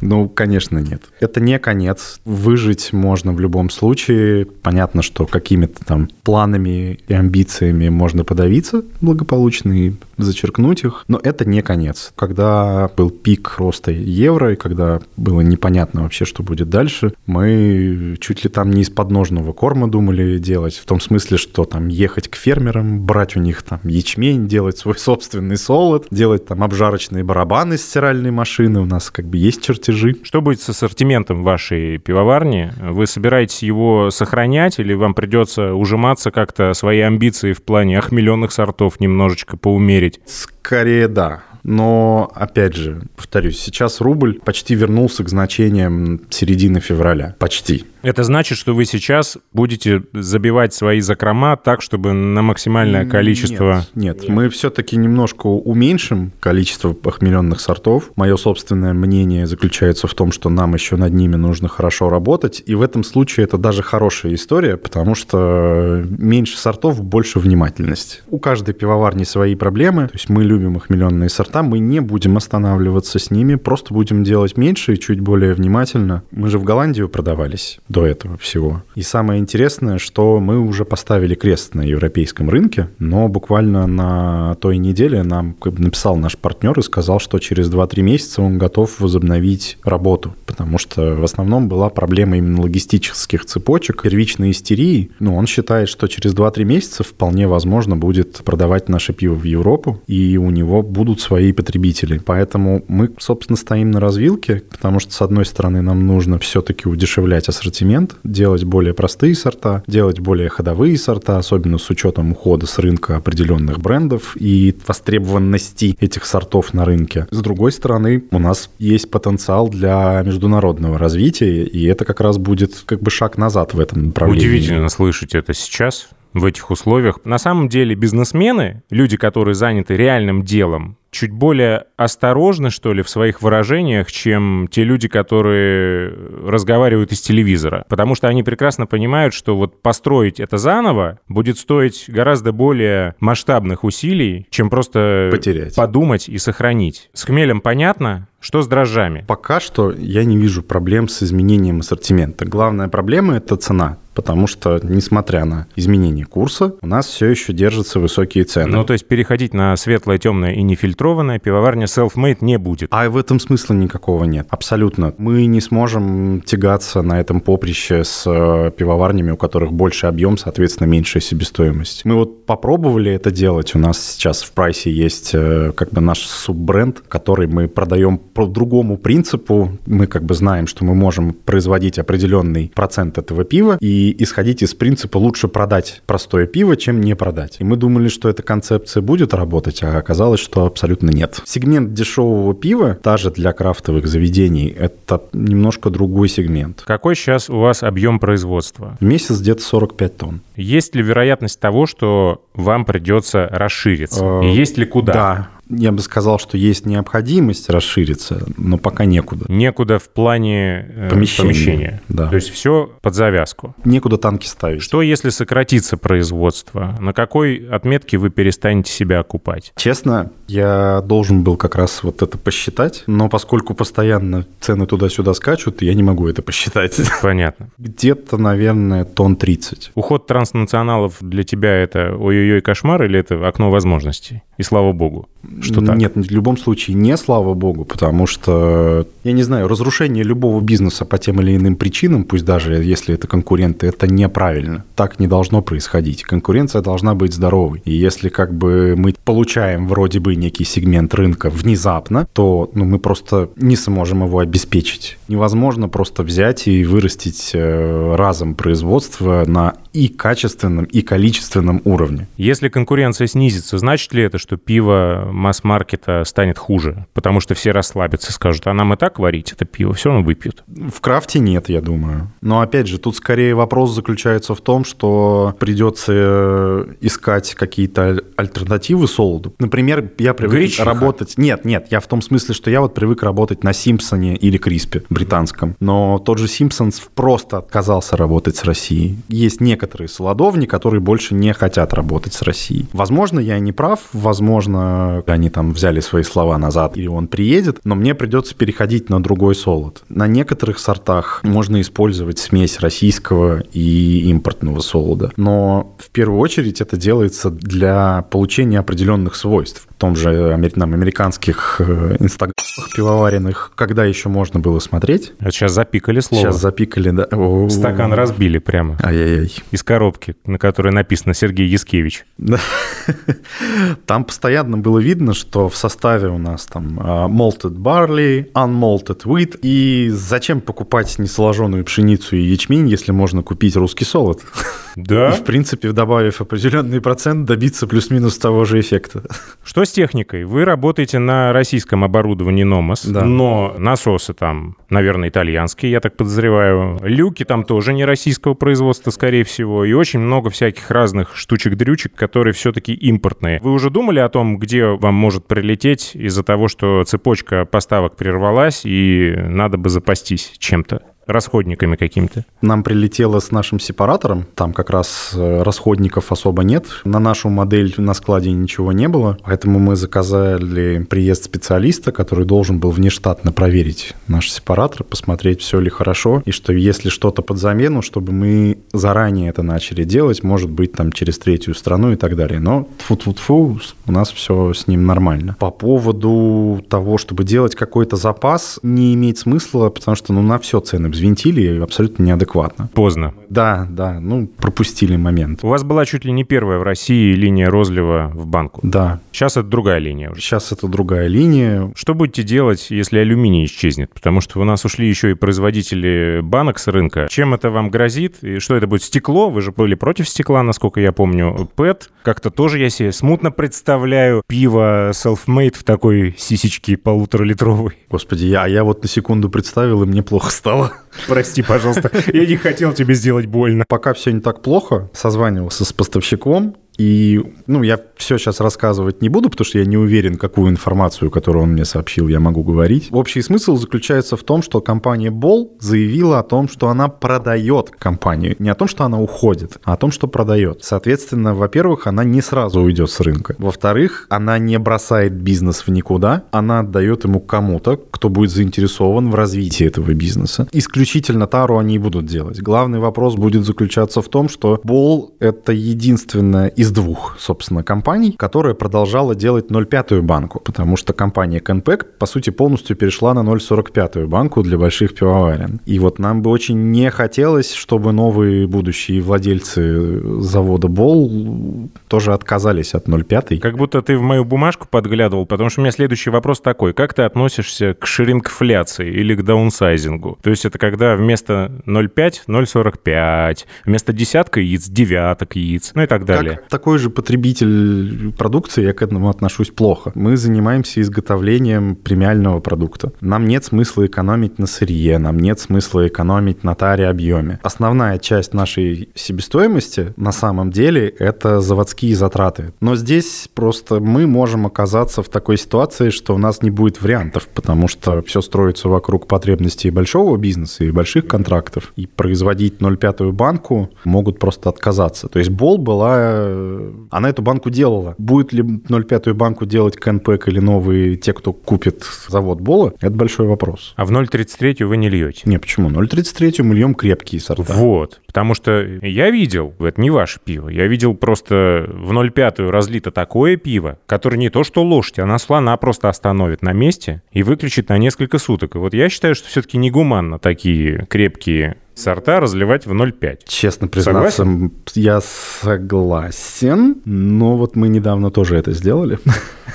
Ну, 0.00 0.28
конечно, 0.28 0.78
нет. 0.78 1.02
Это 1.20 1.40
не 1.40 1.58
конец. 1.58 2.20
Выжить 2.24 2.92
можно 2.92 3.32
в 3.32 3.40
любом 3.40 3.70
случае. 3.70 4.46
Понятно, 4.46 5.02
что 5.02 5.26
какими-то 5.26 5.84
там 5.84 6.08
планами 6.22 6.98
и 7.06 7.14
амбициями 7.28 7.88
можно 7.90 8.24
подавиться 8.24 8.82
благополучно 9.00 9.72
и 9.72 9.92
зачеркнуть 10.16 10.82
их, 10.82 11.04
но 11.08 11.20
это 11.22 11.48
не 11.48 11.62
конец. 11.62 12.12
Когда 12.16 12.90
был 12.96 13.10
пик 13.10 13.54
роста 13.58 13.92
евро, 13.92 14.54
и 14.54 14.56
когда 14.56 15.00
было 15.16 15.42
непонятно 15.42 16.02
вообще, 16.02 16.24
что 16.24 16.42
будет 16.42 16.70
дальше, 16.70 17.12
мы 17.26 18.16
чуть 18.20 18.44
ли 18.44 18.50
там 18.50 18.70
не 18.70 18.82
из 18.82 18.90
подножного 18.90 19.52
корма 19.52 19.88
думали 19.88 20.38
делать, 20.38 20.76
в 20.76 20.84
том 20.86 21.00
смысле, 21.00 21.36
что 21.36 21.64
там 21.64 21.88
ехать 21.88 22.28
к 22.28 22.34
фермерам, 22.34 23.02
брать 23.02 23.36
у 23.36 23.40
них 23.40 23.62
там 23.62 23.80
ячмень, 23.84 24.48
делать 24.48 24.78
свой 24.78 24.98
собственный 24.98 25.56
солод, 25.56 26.08
делать 26.10 26.46
там 26.46 26.64
обжарочные 26.64 27.22
барабаны 27.22 27.74
из 27.74 27.84
стиральной 27.84 28.30
машины. 28.30 28.80
У 28.80 28.86
нас 28.86 29.10
как 29.10 29.26
бы 29.26 29.36
есть 29.36 29.62
чертежи. 29.62 30.16
Что 30.22 30.40
будет 30.40 30.60
с 30.60 30.68
ассортиментом 30.68 31.44
вашей 31.44 31.98
пивоварни? 31.98 32.72
Вы 32.80 33.06
собираетесь 33.06 33.62
его 33.62 34.10
сохранять 34.10 34.78
или 34.78 34.94
вам 34.94 35.14
придется 35.14 35.74
ужиматься 35.74 36.30
как-то 36.30 36.72
свои 36.72 37.00
амбиции 37.00 37.17
в 37.52 37.62
плане 37.62 37.98
охмеленных 37.98 38.52
сортов 38.52 39.00
немножечко 39.00 39.56
поумерить? 39.56 40.20
Скорее 40.26 41.08
да. 41.08 41.42
Но, 41.68 42.32
опять 42.34 42.74
же, 42.74 43.02
повторюсь, 43.14 43.60
сейчас 43.60 44.00
рубль 44.00 44.40
почти 44.42 44.74
вернулся 44.74 45.22
к 45.22 45.28
значениям 45.28 46.22
середины 46.30 46.80
февраля. 46.80 47.36
Почти. 47.38 47.84
Это 48.00 48.22
значит, 48.22 48.56
что 48.56 48.74
вы 48.74 48.86
сейчас 48.86 49.36
будете 49.52 50.02
забивать 50.14 50.72
свои 50.72 51.00
закрома 51.00 51.58
так, 51.62 51.82
чтобы 51.82 52.14
на 52.14 52.40
максимальное 52.40 53.04
количество... 53.04 53.84
Нет, 53.94 54.22
нет. 54.22 54.28
мы 54.30 54.48
все-таки 54.48 54.96
немножко 54.96 55.46
уменьшим 55.48 56.32
количество 56.40 56.94
похмеленных 56.94 57.60
сортов. 57.60 58.12
Мое 58.16 58.36
собственное 58.36 58.94
мнение 58.94 59.46
заключается 59.46 60.06
в 60.06 60.14
том, 60.14 60.32
что 60.32 60.48
нам 60.48 60.72
еще 60.72 60.96
над 60.96 61.12
ними 61.12 61.36
нужно 61.36 61.68
хорошо 61.68 62.08
работать. 62.08 62.62
И 62.64 62.74
в 62.74 62.80
этом 62.80 63.04
случае 63.04 63.44
это 63.44 63.58
даже 63.58 63.82
хорошая 63.82 64.32
история, 64.34 64.78
потому 64.78 65.14
что 65.14 66.02
меньше 66.08 66.56
сортов, 66.56 67.02
больше 67.02 67.40
внимательности. 67.40 68.22
У 68.28 68.38
каждой 68.38 68.72
пивоварни 68.72 69.24
свои 69.24 69.54
проблемы. 69.54 70.06
То 70.06 70.14
есть 70.14 70.30
мы 70.30 70.44
любим 70.44 70.78
охмеленные 70.78 71.28
сорта, 71.28 71.57
мы 71.62 71.78
не 71.78 72.00
будем 72.00 72.36
останавливаться 72.36 73.18
с 73.18 73.30
ними, 73.30 73.54
просто 73.54 73.94
будем 73.94 74.24
делать 74.24 74.56
меньше 74.56 74.94
и 74.94 74.98
чуть 74.98 75.20
более 75.20 75.54
внимательно. 75.54 76.22
Мы 76.30 76.48
же 76.48 76.58
в 76.58 76.64
Голландию 76.64 77.08
продавались 77.08 77.78
до 77.88 78.06
этого 78.06 78.36
всего. 78.38 78.82
И 78.94 79.02
самое 79.02 79.40
интересное, 79.40 79.98
что 79.98 80.40
мы 80.40 80.60
уже 80.60 80.84
поставили 80.84 81.34
крест 81.34 81.74
на 81.74 81.82
европейском 81.82 82.50
рынке, 82.50 82.88
но 82.98 83.28
буквально 83.28 83.86
на 83.86 84.56
той 84.56 84.78
неделе 84.78 85.22
нам 85.22 85.56
написал 85.64 86.16
наш 86.16 86.36
партнер 86.36 86.78
и 86.78 86.82
сказал, 86.82 87.20
что 87.20 87.38
через 87.38 87.70
2-3 87.70 88.02
месяца 88.02 88.42
он 88.42 88.58
готов 88.58 89.00
возобновить 89.00 89.78
работу, 89.84 90.34
потому 90.46 90.78
что 90.78 91.14
в 91.14 91.24
основном 91.24 91.68
была 91.68 91.88
проблема 91.88 92.38
именно 92.38 92.62
логистических 92.62 93.44
цепочек, 93.44 94.02
первичной 94.02 94.50
истерии. 94.50 95.10
Ну, 95.20 95.36
он 95.36 95.46
считает, 95.46 95.88
что 95.88 96.08
через 96.08 96.34
2-3 96.34 96.64
месяца 96.64 97.04
вполне 97.04 97.46
возможно 97.46 97.96
будет 97.96 98.42
продавать 98.44 98.88
наше 98.88 99.12
пиво 99.12 99.34
в 99.34 99.44
Европу, 99.44 100.00
и 100.06 100.36
у 100.36 100.50
него 100.50 100.82
будут 100.82 101.20
свои 101.20 101.37
потребители. 101.52 102.20
Поэтому 102.24 102.84
мы, 102.88 103.10
собственно, 103.18 103.56
стоим 103.56 103.90
на 103.90 104.00
развилке, 104.00 104.62
потому 104.70 105.00
что, 105.00 105.12
с 105.12 105.22
одной 105.22 105.44
стороны, 105.44 105.82
нам 105.82 106.06
нужно 106.06 106.38
все-таки 106.38 106.88
удешевлять 106.88 107.48
ассортимент, 107.48 108.16
делать 108.24 108.64
более 108.64 108.94
простые 108.94 109.34
сорта, 109.34 109.82
делать 109.86 110.20
более 110.20 110.48
ходовые 110.48 110.96
сорта, 110.98 111.38
особенно 111.38 111.78
с 111.78 111.88
учетом 111.90 112.32
ухода 112.32 112.66
с 112.66 112.78
рынка 112.78 113.16
определенных 113.16 113.80
брендов 113.80 114.36
и 114.38 114.74
востребованности 114.86 115.96
этих 116.00 116.24
сортов 116.24 116.74
на 116.74 116.84
рынке. 116.84 117.26
С 117.30 117.40
другой 117.40 117.72
стороны, 117.72 118.24
у 118.30 118.38
нас 118.38 118.70
есть 118.78 119.10
потенциал 119.10 119.68
для 119.68 120.22
международного 120.24 120.98
развития, 120.98 121.64
и 121.64 121.84
это 121.86 122.04
как 122.04 122.20
раз 122.20 122.38
будет 122.38 122.82
как 122.86 123.00
бы 123.00 123.10
шаг 123.10 123.38
назад 123.38 123.74
в 123.74 123.80
этом 123.80 124.06
направлении. 124.06 124.46
Удивительно 124.46 124.88
слышать 124.88 125.34
это 125.34 125.54
сейчас, 125.54 126.08
в 126.34 126.44
этих 126.44 126.70
условиях. 126.70 127.20
На 127.24 127.38
самом 127.38 127.68
деле 127.68 127.94
бизнесмены, 127.94 128.82
люди, 128.90 129.16
которые 129.16 129.54
заняты 129.54 129.96
реальным 129.96 130.42
делом, 130.42 130.96
чуть 131.10 131.32
более 131.32 131.84
осторожны, 131.96 132.70
что 132.70 132.92
ли, 132.92 133.02
в 133.02 133.08
своих 133.08 133.40
выражениях, 133.42 134.12
чем 134.12 134.68
те 134.70 134.84
люди, 134.84 135.08
которые 135.08 136.12
разговаривают 136.46 137.12
из 137.12 137.20
телевизора. 137.20 137.84
Потому 137.88 138.14
что 138.14 138.28
они 138.28 138.42
прекрасно 138.42 138.86
понимают, 138.86 139.32
что 139.34 139.56
вот 139.56 139.80
построить 139.80 140.38
это 140.38 140.58
заново 140.58 141.18
будет 141.28 141.58
стоить 141.58 142.04
гораздо 142.08 142.52
более 142.52 143.14
масштабных 143.20 143.84
усилий, 143.84 144.46
чем 144.50 144.70
просто 144.70 145.30
Потерять. 145.32 145.74
подумать 145.74 146.28
и 146.28 146.38
сохранить. 146.38 147.10
С 147.14 147.24
хмелем 147.24 147.60
понятно, 147.60 148.28
что 148.40 148.62
с 148.62 148.68
дрожжами? 148.68 149.24
Пока 149.26 149.60
что 149.60 149.92
я 149.92 150.24
не 150.24 150.36
вижу 150.36 150.62
проблем 150.62 151.08
с 151.08 151.22
изменением 151.22 151.80
ассортимента. 151.80 152.44
Главная 152.44 152.88
проблема– 152.88 153.36
это 153.36 153.56
цена. 153.56 153.98
Потому 154.18 154.48
что, 154.48 154.80
несмотря 154.82 155.44
на 155.44 155.68
изменение 155.76 156.24
курса, 156.24 156.74
у 156.82 156.88
нас 156.88 157.06
все 157.06 157.26
еще 157.26 157.52
держатся 157.52 158.00
высокие 158.00 158.42
цены. 158.42 158.76
Ну, 158.76 158.84
то 158.84 158.92
есть 158.92 159.06
переходить 159.06 159.54
на 159.54 159.76
светлое, 159.76 160.18
темное 160.18 160.54
и 160.54 160.62
нефильтрованное 160.62 161.38
пивоварня 161.38 161.86
self-made 161.86 162.38
не 162.40 162.58
будет. 162.58 162.88
А 162.90 163.08
в 163.08 163.16
этом 163.16 163.38
смысла 163.38 163.74
никакого 163.74 164.24
нет. 164.24 164.48
Абсолютно. 164.50 165.14
Мы 165.18 165.46
не 165.46 165.60
сможем 165.60 166.42
тягаться 166.44 167.02
на 167.02 167.20
этом 167.20 167.40
поприще 167.40 168.02
с 168.02 168.24
э, 168.26 168.72
пивоварнями, 168.76 169.30
у 169.30 169.36
которых 169.36 169.72
больше 169.72 170.08
объем, 170.08 170.36
соответственно, 170.36 170.88
меньшая 170.88 171.20
себестоимость. 171.20 172.04
Мы 172.04 172.16
вот 172.16 172.44
попробовали 172.44 173.12
это 173.12 173.30
делать. 173.30 173.76
У 173.76 173.78
нас 173.78 174.04
сейчас 174.04 174.42
в 174.42 174.50
прайсе 174.50 174.90
есть 174.90 175.30
э, 175.32 175.70
как 175.76 175.90
бы 175.90 176.00
наш 176.00 176.22
суббренд, 176.22 177.04
который 177.06 177.46
мы 177.46 177.68
продаем 177.68 178.18
по 178.18 178.46
другому 178.46 178.96
принципу. 178.96 179.78
Мы 179.86 180.08
как 180.08 180.24
бы 180.24 180.34
знаем, 180.34 180.66
что 180.66 180.84
мы 180.84 180.96
можем 180.96 181.34
производить 181.34 182.00
определенный 182.00 182.72
процент 182.74 183.16
этого 183.16 183.44
пива 183.44 183.78
и 183.80 184.07
исходить 184.18 184.62
из 184.62 184.74
принципа 184.74 185.18
лучше 185.18 185.48
продать 185.48 186.02
простое 186.06 186.46
пиво, 186.46 186.76
чем 186.76 187.00
не 187.00 187.14
продать. 187.14 187.56
И 187.58 187.64
мы 187.64 187.76
думали, 187.76 188.08
что 188.08 188.28
эта 188.28 188.42
концепция 188.42 189.00
будет 189.02 189.34
работать, 189.34 189.82
а 189.82 189.98
оказалось, 189.98 190.40
что 190.40 190.66
абсолютно 190.66 191.10
нет. 191.10 191.40
Сегмент 191.44 191.92
дешевого 191.94 192.54
пива, 192.54 192.98
даже 193.02 193.30
для 193.30 193.52
крафтовых 193.52 194.06
заведений, 194.06 194.68
это 194.68 195.22
немножко 195.32 195.90
другой 195.90 196.28
сегмент. 196.28 196.82
Какой 196.86 197.14
сейчас 197.16 197.50
у 197.50 197.58
вас 197.58 197.82
объем 197.82 198.18
производства? 198.18 198.96
В 199.00 199.04
месяц 199.04 199.40
где-то 199.40 199.62
45 199.62 200.16
тонн. 200.16 200.40
Есть 200.56 200.94
ли 200.94 201.02
вероятность 201.02 201.60
того, 201.60 201.86
что 201.86 202.42
вам 202.54 202.84
придется 202.84 203.48
расшириться? 203.50 204.24
Э, 204.24 204.44
И 204.44 204.54
есть 204.54 204.76
ли 204.78 204.84
куда? 204.84 205.12
Да, 205.12 205.48
Я 205.70 205.92
бы 205.92 206.00
сказал, 206.00 206.38
что 206.38 206.56
есть 206.56 206.86
необходимость 206.86 207.68
расшириться, 207.68 208.42
но 208.56 208.78
пока 208.78 209.04
некуда. 209.04 209.44
Некуда 209.48 209.98
в 209.98 210.08
плане 210.08 210.86
э, 210.88 211.08
помещения. 211.10 211.48
помещения. 211.48 212.02
Да. 212.08 212.28
То 212.28 212.36
есть 212.36 212.50
все 212.50 212.90
под 213.02 213.14
завязку. 213.14 213.74
Некуда 213.84 214.16
танки 214.16 214.46
ставить. 214.46 214.82
Что 214.82 215.02
если 215.02 215.30
сократится 215.30 215.96
производство? 215.96 216.96
На 217.00 217.12
какой 217.12 217.56
отметке 217.68 218.16
вы 218.18 218.30
перестанете 218.30 218.92
себя 218.92 219.20
окупать? 219.20 219.72
Честно, 219.76 220.30
я 220.46 221.02
должен 221.02 221.42
был 221.42 221.56
как 221.56 221.74
раз 221.74 222.02
вот 222.02 222.22
это 222.22 222.38
посчитать, 222.38 223.04
но 223.06 223.28
поскольку 223.28 223.74
постоянно 223.74 224.46
цены 224.60 224.86
туда-сюда 224.86 225.34
скачут, 225.34 225.82
я 225.82 225.94
не 225.94 226.02
могу 226.02 226.28
это 226.28 226.42
посчитать. 226.42 226.96
Понятно. 227.22 227.70
Где-то, 227.78 228.38
наверное, 228.38 229.04
тонн 229.04 229.36
30. 229.36 229.92
Уход 229.94 230.26
транснационалов 230.26 231.16
для 231.20 231.42
тебя 231.42 231.74
это 231.74 232.16
ой-ой-ой 232.16 232.62
кошмар 232.62 233.04
или 233.04 233.18
это 233.18 233.46
окно 233.46 233.70
возможностей? 233.70 234.42
И 234.56 234.62
слава 234.62 234.92
богу 234.92 235.28
что 235.60 235.84
так? 235.84 235.96
Нет, 235.96 236.12
в 236.14 236.30
любом 236.30 236.56
случае 236.56 236.94
не 236.96 237.16
слава 237.16 237.54
богу, 237.54 237.84
потому 237.84 238.26
что, 238.26 239.06
я 239.24 239.32
не 239.32 239.42
знаю, 239.42 239.68
разрушение 239.68 240.24
любого 240.24 240.60
бизнеса 240.60 241.04
по 241.04 241.18
тем 241.18 241.40
или 241.40 241.56
иным 241.56 241.76
причинам, 241.76 242.24
пусть 242.24 242.44
даже 242.44 242.74
если 242.74 243.14
это 243.14 243.26
конкуренты, 243.26 243.86
это 243.86 244.06
неправильно. 244.06 244.84
Так 244.94 245.20
не 245.20 245.26
должно 245.26 245.62
происходить. 245.62 246.22
Конкуренция 246.22 246.82
должна 246.82 247.14
быть 247.14 247.34
здоровой. 247.34 247.82
И 247.84 247.92
если 247.92 248.28
как 248.28 248.54
бы 248.54 248.94
мы 248.96 249.14
получаем 249.24 249.88
вроде 249.88 250.20
бы 250.20 250.36
некий 250.36 250.64
сегмент 250.64 251.14
рынка 251.14 251.50
внезапно, 251.50 252.26
то 252.32 252.70
ну, 252.74 252.84
мы 252.84 252.98
просто 252.98 253.50
не 253.56 253.76
сможем 253.76 254.24
его 254.24 254.38
обеспечить. 254.38 255.18
Невозможно 255.28 255.88
просто 255.88 256.22
взять 256.22 256.68
и 256.68 256.84
вырастить 256.84 257.50
э, 257.54 258.14
разом 258.16 258.54
производство 258.54 259.44
на 259.46 259.74
и 259.98 260.06
качественном, 260.06 260.84
и 260.84 261.02
количественном 261.02 261.82
уровне. 261.84 262.28
Если 262.36 262.68
конкуренция 262.68 263.26
снизится, 263.26 263.78
значит 263.78 264.14
ли 264.14 264.22
это, 264.22 264.38
что 264.38 264.56
пиво 264.56 265.28
масс-маркета 265.32 266.22
станет 266.24 266.56
хуже? 266.56 267.06
Потому 267.14 267.40
что 267.40 267.54
все 267.54 267.72
расслабятся, 267.72 268.32
скажут, 268.32 268.68
а 268.68 268.74
нам 268.74 268.94
и 268.94 268.96
так 268.96 269.18
варить 269.18 269.50
это 269.50 269.64
пиво, 269.64 269.94
все 269.94 270.10
равно 270.10 270.24
выпьют. 270.24 270.62
В 270.68 271.00
крафте 271.00 271.40
нет, 271.40 271.68
я 271.68 271.80
думаю. 271.80 272.30
Но 272.40 272.60
опять 272.60 272.86
же, 272.86 272.98
тут 272.98 273.16
скорее 273.16 273.56
вопрос 273.56 273.92
заключается 273.92 274.54
в 274.54 274.60
том, 274.60 274.84
что 274.84 275.56
придется 275.58 276.12
э, 276.14 276.94
искать 277.00 277.56
какие-то 277.56 278.22
альтернативы 278.36 279.08
солоду. 279.08 279.52
Например, 279.58 280.08
я 280.18 280.32
привык 280.32 280.54
Гречиха. 280.54 280.84
работать... 280.84 281.36
Нет, 281.38 281.64
нет, 281.64 281.88
я 281.90 281.98
в 281.98 282.06
том 282.06 282.22
смысле, 282.22 282.54
что 282.54 282.70
я 282.70 282.80
вот 282.80 282.94
привык 282.94 283.24
работать 283.24 283.64
на 283.64 283.72
Симпсоне 283.72 284.36
или 284.36 284.58
Криспе 284.58 285.02
британском. 285.10 285.74
Но 285.80 286.20
тот 286.20 286.38
же 286.38 286.46
Симпсонс 286.46 287.00
просто 287.16 287.58
отказался 287.58 288.16
работать 288.16 288.54
с 288.54 288.62
Россией. 288.62 289.18
Есть 289.28 289.60
некоторые 289.60 289.87
некоторые 289.88 290.08
солодовни, 290.08 290.66
которые 290.66 291.00
больше 291.00 291.34
не 291.34 291.54
хотят 291.54 291.94
работать 291.94 292.34
с 292.34 292.42
Россией. 292.42 292.86
Возможно, 292.92 293.40
я 293.40 293.58
не 293.58 293.72
прав, 293.72 294.00
возможно, 294.12 295.22
они 295.26 295.48
там 295.48 295.72
взяли 295.72 296.00
свои 296.00 296.22
слова 296.22 296.58
назад, 296.58 296.98
и 296.98 297.08
он 297.08 297.26
приедет, 297.26 297.80
но 297.84 297.94
мне 297.94 298.14
придется 298.14 298.54
переходить 298.54 299.08
на 299.08 299.22
другой 299.22 299.54
солод. 299.54 300.02
На 300.10 300.26
некоторых 300.26 300.78
сортах 300.78 301.40
можно 301.42 301.80
использовать 301.80 302.38
смесь 302.38 302.80
российского 302.80 303.62
и 303.72 304.28
импортного 304.28 304.80
солода, 304.80 305.32
но 305.36 305.96
в 305.98 306.10
первую 306.10 306.40
очередь 306.40 306.82
это 306.82 306.98
делается 306.98 307.48
для 307.50 308.26
получения 308.30 308.80
определенных 308.80 309.36
свойств 309.36 309.88
том 309.98 310.16
же 310.16 310.70
там, 310.74 310.94
американских 310.94 311.80
э, 311.80 312.16
инстаграмах 312.20 312.54
пивоваренных, 312.94 313.72
когда 313.74 314.04
еще 314.04 314.28
можно 314.28 314.60
было 314.60 314.78
смотреть. 314.78 315.32
А 315.40 315.50
сейчас 315.50 315.72
запикали 315.72 316.20
слово. 316.20 316.44
Сейчас 316.44 316.60
запикали, 316.60 317.10
да. 317.10 317.28
Стакан 317.68 318.12
разбили 318.12 318.58
прямо. 318.58 318.96
Ай-яй-яй. 319.02 319.52
Из 319.78 319.84
коробки, 319.84 320.34
на 320.44 320.58
которой 320.58 320.92
написано 320.92 321.34
Сергей 321.34 321.68
Яскевич. 321.68 322.26
Там 324.06 324.24
постоянно 324.24 324.76
было 324.76 324.98
видно, 324.98 325.34
что 325.34 325.68
в 325.68 325.76
составе 325.76 326.26
у 326.30 326.36
нас 326.36 326.66
там 326.66 326.98
а, 327.00 327.28
malted 327.28 327.76
barley, 327.76 328.50
unmalted 328.54 329.22
wheat, 329.22 329.56
и 329.62 330.08
зачем 330.10 330.62
покупать 330.62 331.16
несоложенную 331.20 331.84
пшеницу 331.84 332.34
и 332.34 332.40
ячмень, 332.40 332.88
если 332.88 333.12
можно 333.12 333.44
купить 333.44 333.76
русский 333.76 334.04
солод? 334.04 334.42
Да. 334.98 335.30
И, 335.30 335.32
в 335.32 335.44
принципе, 335.44 335.92
добавив 335.92 336.40
определенный 336.40 337.00
процент, 337.00 337.44
добиться 337.46 337.86
плюс-минус 337.86 338.36
того 338.38 338.64
же 338.64 338.80
эффекта. 338.80 339.22
Что 339.64 339.84
с 339.84 339.92
техникой? 339.92 340.44
Вы 340.44 340.64
работаете 340.64 341.20
на 341.20 341.52
российском 341.52 342.02
оборудовании 342.02 342.64
Номос, 342.64 343.04
да. 343.04 343.24
но 343.24 343.76
насосы 343.78 344.34
там, 344.34 344.76
наверное, 344.90 345.28
итальянские, 345.28 345.92
я 345.92 346.00
так 346.00 346.16
подозреваю. 346.16 346.98
Люки 347.02 347.44
там 347.44 347.62
тоже 347.62 347.92
не 347.92 348.04
российского 348.04 348.54
производства, 348.54 349.10
скорее 349.10 349.44
всего. 349.44 349.84
И 349.84 349.92
очень 349.92 350.18
много 350.18 350.50
всяких 350.50 350.90
разных 350.90 351.36
штучек-дрючек, 351.36 352.14
которые 352.14 352.52
все-таки 352.52 352.92
импортные. 352.92 353.60
Вы 353.62 353.72
уже 353.72 353.90
думали 353.90 354.18
о 354.18 354.28
том, 354.28 354.58
где 354.58 354.86
вам 354.86 355.14
может 355.14 355.46
прилететь 355.46 356.10
из-за 356.14 356.42
того, 356.42 356.66
что 356.66 357.04
цепочка 357.04 357.64
поставок 357.64 358.16
прервалась 358.16 358.82
и 358.84 359.34
надо 359.36 359.78
бы 359.78 359.90
запастись 359.90 360.54
чем-то? 360.58 361.02
Расходниками 361.28 361.96
какими-то? 361.96 362.44
Нам 362.62 362.82
прилетело 362.82 363.38
с 363.38 363.52
нашим 363.52 363.78
сепаратором, 363.78 364.46
там 364.54 364.72
как 364.72 364.90
раз 364.90 365.32
э, 365.34 365.62
расходников 365.62 366.32
особо 366.32 366.64
нет. 366.64 366.86
На 367.04 367.18
нашу 367.20 367.48
модель 367.50 367.94
на 367.98 368.14
складе 368.14 368.50
ничего 368.50 368.92
не 368.92 369.08
было, 369.08 369.38
поэтому 369.44 369.78
мы 369.78 369.94
заказали 369.94 371.04
приезд 371.08 371.44
специалиста, 371.44 372.10
который 372.10 372.44
должен 372.44 372.80
был 372.80 372.90
внештатно 372.90 373.52
проверить 373.52 374.14
наш 374.26 374.50
сепаратор, 374.50 375.04
посмотреть, 375.04 375.60
все 375.60 375.80
ли 375.80 375.90
хорошо, 375.90 376.42
и 376.44 376.50
что 376.50 376.72
если 376.72 377.10
что-то 377.10 377.42
под 377.42 377.58
замену, 377.58 378.02
чтобы 378.02 378.32
мы 378.32 378.78
заранее 378.92 379.50
это 379.50 379.62
начали 379.62 380.04
делать, 380.04 380.42
может 380.42 380.70
быть, 380.70 380.92
там 380.92 381.12
через 381.12 381.38
третью 381.38 381.74
страну 381.74 382.12
и 382.12 382.16
так 382.16 382.36
далее. 382.36 382.60
Но 382.60 382.88
фу-фу-фу, 382.98 383.78
у 384.06 384.12
нас 384.12 384.32
все 384.32 384.72
с 384.72 384.86
ним 384.86 385.06
нормально. 385.06 385.56
По 385.58 385.70
поводу 385.70 386.84
того, 386.88 387.18
чтобы 387.18 387.44
делать 387.44 387.74
какой-то 387.74 388.16
запас, 388.16 388.78
не 388.82 389.14
имеет 389.14 389.38
смысла, 389.38 389.90
потому 389.90 390.16
что 390.16 390.32
ну, 390.32 390.42
на 390.42 390.58
все 390.58 390.80
цены 390.80 391.08
взвинтили 391.18 391.80
абсолютно 391.80 392.22
неадекватно. 392.22 392.88
Поздно. 392.94 393.34
Да, 393.50 393.86
да, 393.90 394.20
ну, 394.20 394.46
пропустили 394.46 395.16
момент. 395.16 395.60
У 395.64 395.68
вас 395.68 395.82
была 395.82 396.06
чуть 396.06 396.24
ли 396.24 396.32
не 396.32 396.44
первая 396.44 396.78
в 396.78 396.82
России 396.82 397.34
линия 397.34 397.70
розлива 397.70 398.30
в 398.34 398.46
банку. 398.46 398.80
Да. 398.82 399.20
Сейчас 399.32 399.56
это 399.56 399.68
другая 399.68 399.98
линия 399.98 400.30
уже. 400.30 400.40
Сейчас 400.40 400.72
это 400.72 400.86
другая 400.86 401.26
линия. 401.26 401.92
Что 401.96 402.14
будете 402.14 402.42
делать, 402.42 402.86
если 402.90 403.18
алюминий 403.18 403.64
исчезнет? 403.64 404.12
Потому 404.14 404.40
что 404.40 404.60
у 404.60 404.64
нас 404.64 404.84
ушли 404.84 405.08
еще 405.08 405.32
и 405.32 405.34
производители 405.34 406.40
банок 406.42 406.78
с 406.78 406.86
рынка. 406.86 407.26
Чем 407.30 407.54
это 407.54 407.70
вам 407.70 407.90
грозит? 407.90 408.42
И 408.42 408.58
что 408.58 408.76
это 408.76 408.86
будет? 408.86 409.02
Стекло? 409.02 409.50
Вы 409.50 409.62
же 409.62 409.72
были 409.72 409.94
против 409.94 410.28
стекла, 410.28 410.62
насколько 410.62 411.00
я 411.00 411.12
помню. 411.12 411.68
ПЭТ? 411.74 412.10
Как-то 412.22 412.50
тоже 412.50 412.78
я 412.78 412.90
себе 412.90 413.12
смутно 413.12 413.50
представляю 413.50 414.42
пиво 414.46 415.10
self-made 415.10 415.76
в 415.76 415.84
такой 415.84 416.34
сисечке 416.38 416.96
полуторалитровой. 416.96 417.96
Господи, 418.10 418.44
я, 418.46 418.66
я 418.66 418.84
вот 418.84 419.02
на 419.02 419.08
секунду 419.08 419.48
представил, 419.48 420.02
и 420.02 420.06
мне 420.06 420.22
плохо 420.22 420.50
стало. 420.50 420.92
Прости, 421.26 421.62
пожалуйста, 421.62 422.10
я 422.32 422.46
не 422.46 422.56
хотел 422.56 422.92
тебе 422.92 423.14
сделать 423.14 423.46
больно. 423.46 423.84
Пока 423.88 424.14
все 424.14 424.32
не 424.32 424.40
так 424.40 424.62
плохо, 424.62 425.10
созванивался 425.12 425.84
с 425.84 425.92
поставщиком, 425.92 426.76
и, 426.98 427.40
ну, 427.68 427.82
я 427.84 428.00
все 428.16 428.38
сейчас 428.38 428.60
рассказывать 428.60 429.22
не 429.22 429.28
буду, 429.28 429.48
потому 429.50 429.64
что 429.64 429.78
я 429.78 429.84
не 429.84 429.96
уверен, 429.96 430.36
какую 430.36 430.70
информацию, 430.70 431.30
которую 431.30 431.62
он 431.62 431.70
мне 431.70 431.84
сообщил, 431.84 432.26
я 432.26 432.40
могу 432.40 432.64
говорить. 432.64 433.08
Общий 433.12 433.40
смысл 433.40 433.76
заключается 433.76 434.36
в 434.36 434.42
том, 434.42 434.62
что 434.62 434.80
компания 434.80 435.30
Ball 435.30 435.70
заявила 435.78 436.40
о 436.40 436.42
том, 436.42 436.68
что 436.68 436.88
она 436.88 437.08
продает 437.08 437.90
компанию. 437.90 438.56
Не 438.58 438.70
о 438.70 438.74
том, 438.74 438.88
что 438.88 439.04
она 439.04 439.20
уходит, 439.20 439.78
а 439.84 439.92
о 439.92 439.96
том, 439.96 440.10
что 440.10 440.26
продает. 440.26 440.80
Соответственно, 440.82 441.54
во-первых, 441.54 442.08
она 442.08 442.24
не 442.24 442.42
сразу 442.42 442.80
уйдет 442.80 443.10
с 443.10 443.20
рынка. 443.20 443.54
Во-вторых, 443.58 444.26
она 444.28 444.58
не 444.58 444.78
бросает 444.78 445.34
бизнес 445.34 445.86
в 445.86 445.88
никуда, 445.88 446.44
она 446.50 446.80
отдает 446.80 447.24
ему 447.24 447.38
кому-то, 447.38 447.96
кто 448.10 448.28
будет 448.28 448.50
заинтересован 448.50 449.30
в 449.30 449.34
развитии 449.36 449.86
этого 449.86 450.12
бизнеса. 450.14 450.66
Исключительно 450.72 451.46
тару 451.46 451.78
они 451.78 451.94
и 451.94 451.98
будут 451.98 452.26
делать. 452.26 452.60
Главный 452.60 452.98
вопрос 452.98 453.36
будет 453.36 453.64
заключаться 453.64 454.20
в 454.20 454.28
том, 454.28 454.48
что 454.48 454.80
Ball— 454.84 455.30
это 455.38 455.72
единственная 455.72 456.66
из 456.68 456.87
из 456.88 456.92
двух, 456.92 457.36
собственно, 457.38 457.82
компаний, 457.82 458.34
которая 458.36 458.74
продолжала 458.74 459.34
делать 459.34 459.70
0,5 459.70 460.22
банку, 460.22 460.60
потому 460.60 460.96
что 460.96 461.12
компания 461.12 461.60
Canpack, 461.60 462.04
по 462.18 462.26
сути, 462.26 462.50
полностью 462.50 462.96
перешла 462.96 463.34
на 463.34 463.40
0,45 463.40 464.26
банку 464.26 464.62
для 464.62 464.78
больших 464.78 465.14
пивоварен. 465.14 465.80
И 465.86 465.98
вот 465.98 466.18
нам 466.18 466.42
бы 466.42 466.50
очень 466.50 466.90
не 466.90 467.10
хотелось, 467.10 467.72
чтобы 467.74 468.12
новые 468.12 468.66
будущие 468.66 469.20
владельцы 469.20 470.40
завода 470.40 470.88
Бол 470.88 471.90
тоже 472.08 472.32
отказались 472.32 472.94
от 472.94 473.06
0,5. 473.08 473.58
Как 473.58 473.76
будто 473.76 474.00
ты 474.02 474.16
в 474.16 474.22
мою 474.22 474.44
бумажку 474.44 474.86
подглядывал, 474.90 475.46
потому 475.46 475.70
что 475.70 475.80
у 475.80 475.84
меня 475.84 475.92
следующий 475.92 476.30
вопрос 476.30 476.60
такой. 476.60 476.92
Как 476.92 477.14
ты 477.14 477.22
относишься 477.22 477.94
к 477.94 478.06
ширингфляции 478.06 479.10
или 479.10 479.34
к 479.34 479.42
даунсайзингу? 479.42 480.38
То 480.42 480.50
есть 480.50 480.64
это 480.64 480.78
когда 480.78 481.16
вместо 481.16 481.70
0,5 481.86 482.32
0,45, 482.48 483.66
вместо 483.84 484.12
десятка 484.12 484.60
яиц 484.60 484.88
девяток 484.88 485.56
яиц, 485.56 485.92
ну 485.94 486.02
и 486.02 486.06
так 486.06 486.24
далее. 486.24 486.60
Как 486.70 486.77
такой 486.78 486.98
же 486.98 487.10
потребитель 487.10 488.32
продукции, 488.38 488.84
я 488.84 488.92
к 488.92 489.02
этому 489.02 489.28
отношусь 489.28 489.70
плохо. 489.70 490.12
Мы 490.14 490.36
занимаемся 490.36 491.00
изготовлением 491.00 491.96
премиального 491.96 492.60
продукта. 492.60 493.12
Нам 493.20 493.48
нет 493.48 493.64
смысла 493.64 494.06
экономить 494.06 494.60
на 494.60 494.68
сырье, 494.68 495.18
нам 495.18 495.40
нет 495.40 495.58
смысла 495.58 496.06
экономить 496.06 496.62
на 496.62 496.76
таре 496.76 497.08
объеме. 497.08 497.58
Основная 497.64 498.18
часть 498.18 498.54
нашей 498.54 499.08
себестоимости 499.16 500.12
на 500.16 500.30
самом 500.30 500.70
деле 500.70 501.08
это 501.08 501.60
заводские 501.60 502.14
затраты. 502.14 502.72
Но 502.80 502.94
здесь 502.94 503.48
просто 503.52 503.98
мы 503.98 504.28
можем 504.28 504.64
оказаться 504.64 505.24
в 505.24 505.28
такой 505.28 505.58
ситуации, 505.58 506.10
что 506.10 506.32
у 506.32 506.38
нас 506.38 506.62
не 506.62 506.70
будет 506.70 507.02
вариантов, 507.02 507.48
потому 507.52 507.88
что 507.88 508.22
все 508.22 508.40
строится 508.40 508.88
вокруг 508.88 509.26
потребностей 509.26 509.90
большого 509.90 510.36
бизнеса 510.36 510.84
и 510.84 510.92
больших 510.92 511.26
контрактов. 511.26 511.92
И 511.96 512.06
производить 512.06 512.78
0,5 512.78 513.32
банку 513.32 513.90
могут 514.04 514.38
просто 514.38 514.68
отказаться. 514.68 515.26
То 515.26 515.40
есть 515.40 515.50
Бол 515.50 515.76
была... 515.76 516.57
Э, 516.58 516.92
она 517.10 517.30
эту 517.30 517.42
банку 517.42 517.70
делала. 517.70 518.14
Будет 518.18 518.52
ли 518.52 518.62
0,5 518.62 519.32
банку 519.34 519.66
делать 519.66 519.98
Кенпэк 519.98 520.48
или 520.48 520.58
новые 520.58 521.16
те, 521.16 521.32
кто 521.32 521.52
купит 521.52 522.04
завод 522.28 522.60
Бола, 522.60 522.94
это 523.00 523.10
большой 523.10 523.46
вопрос. 523.46 523.94
А 523.96 524.04
в 524.04 524.12
0,33 524.12 524.84
вы 524.84 524.96
не 524.96 525.08
льете? 525.08 525.42
Не, 525.44 525.58
почему? 525.58 525.90
0,33 525.90 526.62
мы 526.62 526.74
льем 526.74 526.94
крепкие 526.94 527.40
сорта. 527.40 527.72
Вот. 527.72 528.20
Потому 528.26 528.54
что 528.54 528.82
я 529.02 529.30
видел, 529.30 529.74
это 529.78 530.00
не 530.00 530.10
ваше 530.10 530.40
пиво, 530.42 530.68
я 530.68 530.86
видел 530.86 531.14
просто 531.14 531.88
в 531.88 532.12
0,5 532.12 532.70
разлито 532.70 533.10
такое 533.10 533.56
пиво, 533.56 533.98
которое 534.06 534.36
не 534.36 534.50
то 534.50 534.64
что 534.64 534.82
лошадь, 534.82 535.18
она 535.18 535.38
слона 535.38 535.76
просто 535.76 536.08
остановит 536.08 536.62
на 536.62 536.72
месте 536.72 537.22
и 537.32 537.42
выключит 537.42 537.88
на 537.88 537.98
несколько 537.98 538.38
суток. 538.38 538.76
И 538.76 538.78
вот 538.78 538.94
я 538.94 539.08
считаю, 539.08 539.34
что 539.34 539.48
все-таки 539.48 539.78
негуманно 539.78 540.38
такие 540.38 541.06
крепкие 541.08 541.76
сорта 541.98 542.40
разливать 542.40 542.86
в 542.86 542.92
0,5. 542.92 543.40
Честно 543.46 543.88
признаться, 543.88 544.44
согласен? 544.44 544.72
я 544.94 545.20
согласен, 545.20 546.96
но 547.04 547.56
вот 547.56 547.76
мы 547.76 547.88
недавно 547.88 548.30
тоже 548.30 548.56
это 548.56 548.72
сделали. 548.72 549.18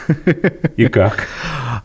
И 0.77 0.87
как? 0.87 1.27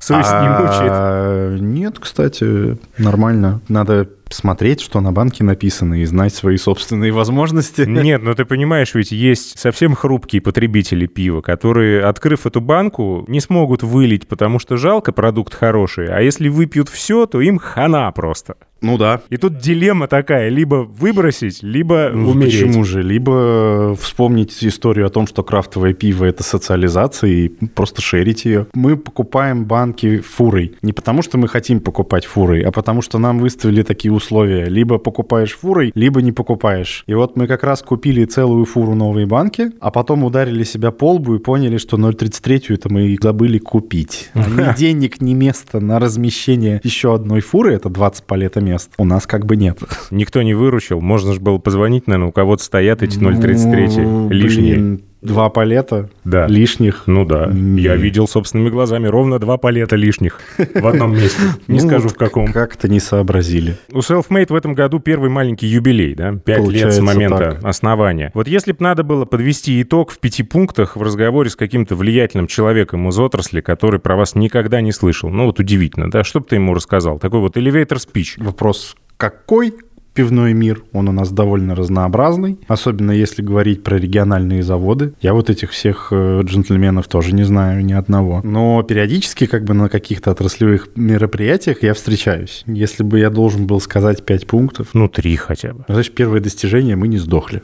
Совесть 0.01 0.31
не 0.31 0.49
мучает? 0.49 0.93
А, 0.95 1.57
нет, 1.59 1.99
кстати, 1.99 2.79
нормально. 2.99 3.61
Надо 3.69 4.09
смотреть, 4.31 4.81
что 4.81 5.01
на 5.01 5.13
банке 5.13 5.45
написано, 5.45 6.01
и 6.01 6.05
знать 6.05 6.35
свои 6.35 6.57
собственные 6.57 7.13
возможности. 7.13 7.83
Нет, 7.87 8.23
но 8.23 8.35
ты 8.35 8.45
понимаешь, 8.45 8.95
ведь 8.95 9.13
есть 9.13 9.59
совсем 9.59 9.95
хрупкие 9.95 10.43
потребители 10.43 11.07
пива, 11.07 11.41
которые, 11.41 12.05
открыв 12.05 12.47
эту 12.47 12.61
банку, 12.61 13.25
не 13.29 13.41
смогут 13.41 13.83
вылить, 13.83 14.29
потому 14.29 14.59
что 14.59 14.77
жалко, 14.77 15.13
продукт 15.13 15.55
хороший, 15.55 16.09
а 16.09 16.21
если 16.21 16.49
выпьют 16.49 16.89
все, 16.89 17.27
то 17.27 17.41
им 17.41 17.59
хана 17.59 18.11
просто. 18.13 18.57
Ну 18.81 18.97
да. 18.97 19.23
И 19.29 19.37
тут 19.37 19.59
дилемма 19.59 20.07
такая, 20.07 20.49
либо 20.49 20.77
выбросить, 20.77 21.63
либо 21.63 22.11
ну, 22.13 22.31
умереть. 22.31 22.63
Почему 22.63 22.85
же? 22.85 23.03
Либо 23.03 23.97
вспомнить 24.01 24.63
историю 24.63 25.07
о 25.07 25.11
том, 25.11 25.27
что 25.27 25.43
крафтовое 25.43 25.95
пиво– 25.95 26.25
это 26.27 26.43
социализация, 26.43 27.31
и 27.31 27.49
просто 27.49 28.03
шерить 28.03 28.45
ее. 28.45 28.67
Мы 28.75 28.97
покупаем 28.97 29.65
банки 29.65 30.21
фурой. 30.21 30.77
Не 30.83 30.93
потому, 30.93 31.23
что 31.23 31.39
мы 31.39 31.49
хотим 31.49 31.81
покупать 31.81 32.25
фурой, 32.25 32.63
а 32.63 32.71
потому, 32.71 33.03
что 33.03 33.19
нам 33.19 33.39
выставили 33.39 33.83
такие 33.83 34.13
условия. 34.19 34.67
Либо 34.67 34.99
покупаешь 34.99 35.57
фурой, 35.57 35.91
либо 35.95 36.23
не 36.23 36.31
покупаешь. 36.31 37.03
И 37.07 37.15
вот 37.15 37.37
мы 37.37 37.49
как 37.49 37.65
раз 37.65 37.83
купили 37.83 38.25
целую 38.25 38.65
фуру 38.65 38.95
новые 38.95 39.27
банки, 39.27 39.73
а 39.81 39.91
потом 39.91 40.23
ударили 40.23 40.63
себя 40.63 40.93
по 40.93 41.15
лбу 41.15 41.35
и 41.35 41.39
поняли, 41.39 41.79
что 41.79 41.97
0,33 41.97 42.75
это 42.75 42.93
мы 42.93 43.17
забыли 43.21 43.59
купить. 43.59 44.31
Ни 44.35 44.77
денег, 44.77 45.21
ни 45.21 45.35
места 45.35 45.81
на 45.81 45.99
размещение 45.99 46.81
еще 46.85 47.15
одной 47.15 47.41
фуры, 47.41 47.75
это 47.75 47.89
20 47.89 48.25
палетами 48.25 48.69
мест. 48.69 48.91
У 48.99 49.05
нас 49.05 49.27
как 49.27 49.47
бы 49.47 49.57
нет. 49.57 49.79
Никто 50.11 50.43
не 50.43 50.55
выручил. 50.55 51.01
Можно 51.01 51.35
же 51.35 51.41
было 51.41 51.59
позвонить, 51.59 52.07
наверное, 52.07 52.29
у 52.29 52.33
кого-то 52.33 52.63
стоят 52.63 53.03
эти 53.03 53.19
0,33 53.19 54.03
ну, 54.03 54.31
лишние. 54.31 54.75
Блин, 54.75 55.03
Два 55.21 55.49
палета 55.51 56.11
да. 56.25 56.47
лишних. 56.47 57.05
Ну 57.07 57.25
да. 57.25 57.51
Я 57.51 57.97
видел 57.97 58.29
собственными 58.29 58.71
глазами 58.71 59.09
ровно 59.09 59.39
два 59.39 59.57
палета 59.57 59.97
лишних 59.97 60.41
в 60.75 60.87
одном 60.87 61.15
месте. 61.15 61.41
Не 61.67 61.81
ну, 61.81 61.89
скажу 61.89 62.09
в 62.09 62.15
каком. 62.15 62.53
Как-то 62.53 62.89
не 62.89 63.01
сообразили. 63.01 63.77
У 63.93 63.99
Selfmade 63.99 64.53
в 64.53 64.55
этом 64.55 64.75
году 64.75 65.01
первый 65.01 65.29
маленький 65.29 65.67
юбилей, 65.67 66.15
да? 66.15 66.35
Пять 66.35 66.67
лет 66.69 66.93
с 66.93 67.01
момента 67.01 67.59
основания. 67.63 68.31
Вот 68.35 68.47
если 68.47 68.73
бы 68.73 68.79
надо 68.81 69.03
было 69.03 69.25
подвести 69.25 69.83
итог 69.83 70.13
в 70.13 70.19
пяти 70.19 70.43
пунктах 70.43 70.97
в 70.97 71.03
разговоре 71.03 71.51
с 71.51 71.57
каким-то 71.57 71.97
влиятельным 71.97 72.47
человеком 72.47 73.09
из 73.09 73.19
отрасли, 73.19 73.61
который 73.61 74.01
про 74.01 74.17
вас 74.17 74.35
никогда 74.35 74.81
не 74.81 74.93
слышал, 74.93 75.31
ну 75.31 75.47
вот 75.47 75.59
удивительно, 75.59 76.11
да? 76.11 76.23
Что 76.23 76.41
бы 76.41 76.47
ты 76.47 76.57
ему 76.57 76.75
рассказал? 76.75 77.19
Такой 77.19 77.41
вот 77.41 77.57
elevator 77.57 77.99
speech. 77.99 78.43
Вопрос 78.43 78.95
какой 79.19 79.75
пивной 80.19 80.53
мир, 80.53 80.83
он 80.93 81.09
у 81.09 81.13
нас 81.13 81.31
довольно 81.31 81.77
разнообразный, 81.77 82.59
особенно 82.67 83.13
если 83.13 83.41
говорить 83.41 83.85
про 83.85 83.99
региональные 83.99 84.65
заводы. 84.65 85.13
Я 85.21 85.33
вот 85.33 85.49
этих 85.49 85.71
всех 85.71 86.09
э, 86.11 86.41
джентльменов 86.43 87.07
тоже 87.07 87.33
не 87.33 87.45
знаю 87.45 87.85
ни 87.85 87.93
одного. 87.93 88.41
Но 88.43 88.83
периодически 88.83 89.47
как 89.47 89.63
бы 89.63 89.75
на 89.75 89.89
каких-то 89.89 90.33
отраслевых 90.33 90.89
мероприятиях 90.97 91.85
я 91.85 91.95
встречаюсь. 91.95 92.65
Если 92.67 93.05
бы 93.05 93.21
я 93.21 93.31
должен 93.31 93.69
был 93.69 93.81
сказать 93.81 94.25
пять 94.25 94.49
пунктов... 94.49 94.89
Ну, 94.93 95.09
три 95.09 95.37
хотя 95.37 95.73
бы. 95.73 95.85
Значит, 95.87 96.17
первое 96.17 96.41
достижение, 96.41 96.97
мы 96.97 97.07
не 97.07 97.19
сдохли. 97.19 97.63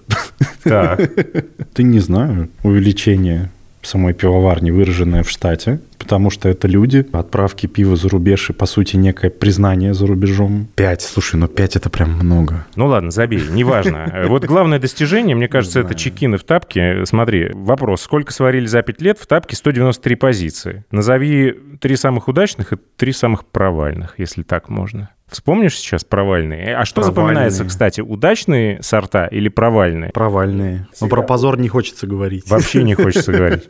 Так. 0.63 1.11
Ты 1.75 1.83
не 1.83 1.99
знаю, 1.99 2.51
увеличение 2.63 3.51
самой 3.87 4.15
пивоварни, 4.15 4.71
выраженное 4.71 5.23
в 5.23 5.31
штате, 5.31 5.81
потому 5.99 6.31
что 6.31 6.49
это 6.49 6.69
люди, 6.69 7.07
отправки 7.13 7.67
пива 7.67 7.97
за 7.97 8.09
рубеж 8.09 8.51
и, 8.51 8.53
по 8.53 8.67
сути, 8.67 8.97
некое 8.97 9.31
признание 9.31 9.95
за 9.95 10.07
рубежом. 10.07 10.69
Пять, 10.75 11.03
слушай, 11.03 11.37
ну 11.37 11.49
пять 11.49 11.77
это 11.77 11.91
прям 11.91 12.13
много. 12.13 12.67
Ну 12.77 12.87
ладно, 12.87 13.11
забей, 13.11 13.43
неважно. 13.51 14.13
Вот 14.35 14.45
главное 14.45 14.79
достижение, 14.79 15.37
мне 15.37 15.49
кажется, 15.49 15.81
это 15.81 15.95
чекины 15.95 16.37
в 16.37 16.45
тапке. 16.45 17.05
Смотри, 17.07 17.51
вопрос, 17.53 18.03
сколько 18.03 18.33
сварили 18.33 18.67
за 18.67 18.83
пять 18.83 19.01
лет? 19.01 19.19
В 19.19 19.27
тапке 19.27 19.57
193 19.57 20.15
позиции. 20.17 20.85
Назови 20.91 21.55
три 21.81 21.97
самых 21.97 22.29
удачных 22.29 22.73
и 22.73 22.77
три 22.97 23.13
самых 23.13 23.47
провальных, 23.47 24.19
если 24.19 24.43
так 24.43 24.69
можно. 24.69 25.11
Вспомнишь 25.35 25.77
сейчас 25.77 26.05
провальные? 26.05 26.77
А 26.77 26.85
что 26.85 27.01
провальные. 27.01 27.15
запоминается, 27.15 27.65
кстати, 27.65 28.01
удачные 28.01 28.81
сорта 28.83 29.27
или 29.27 29.49
провальные? 29.49 30.11
Провальные. 30.11 30.87
Но 31.01 31.09
про 31.09 31.23
позор 31.23 31.59
не 31.59 31.67
хочется 31.67 32.07
говорить. 32.07 32.49
Вообще 32.49 32.85
не 32.85 32.95
хочется 32.95 33.33
говорить. 33.37 33.65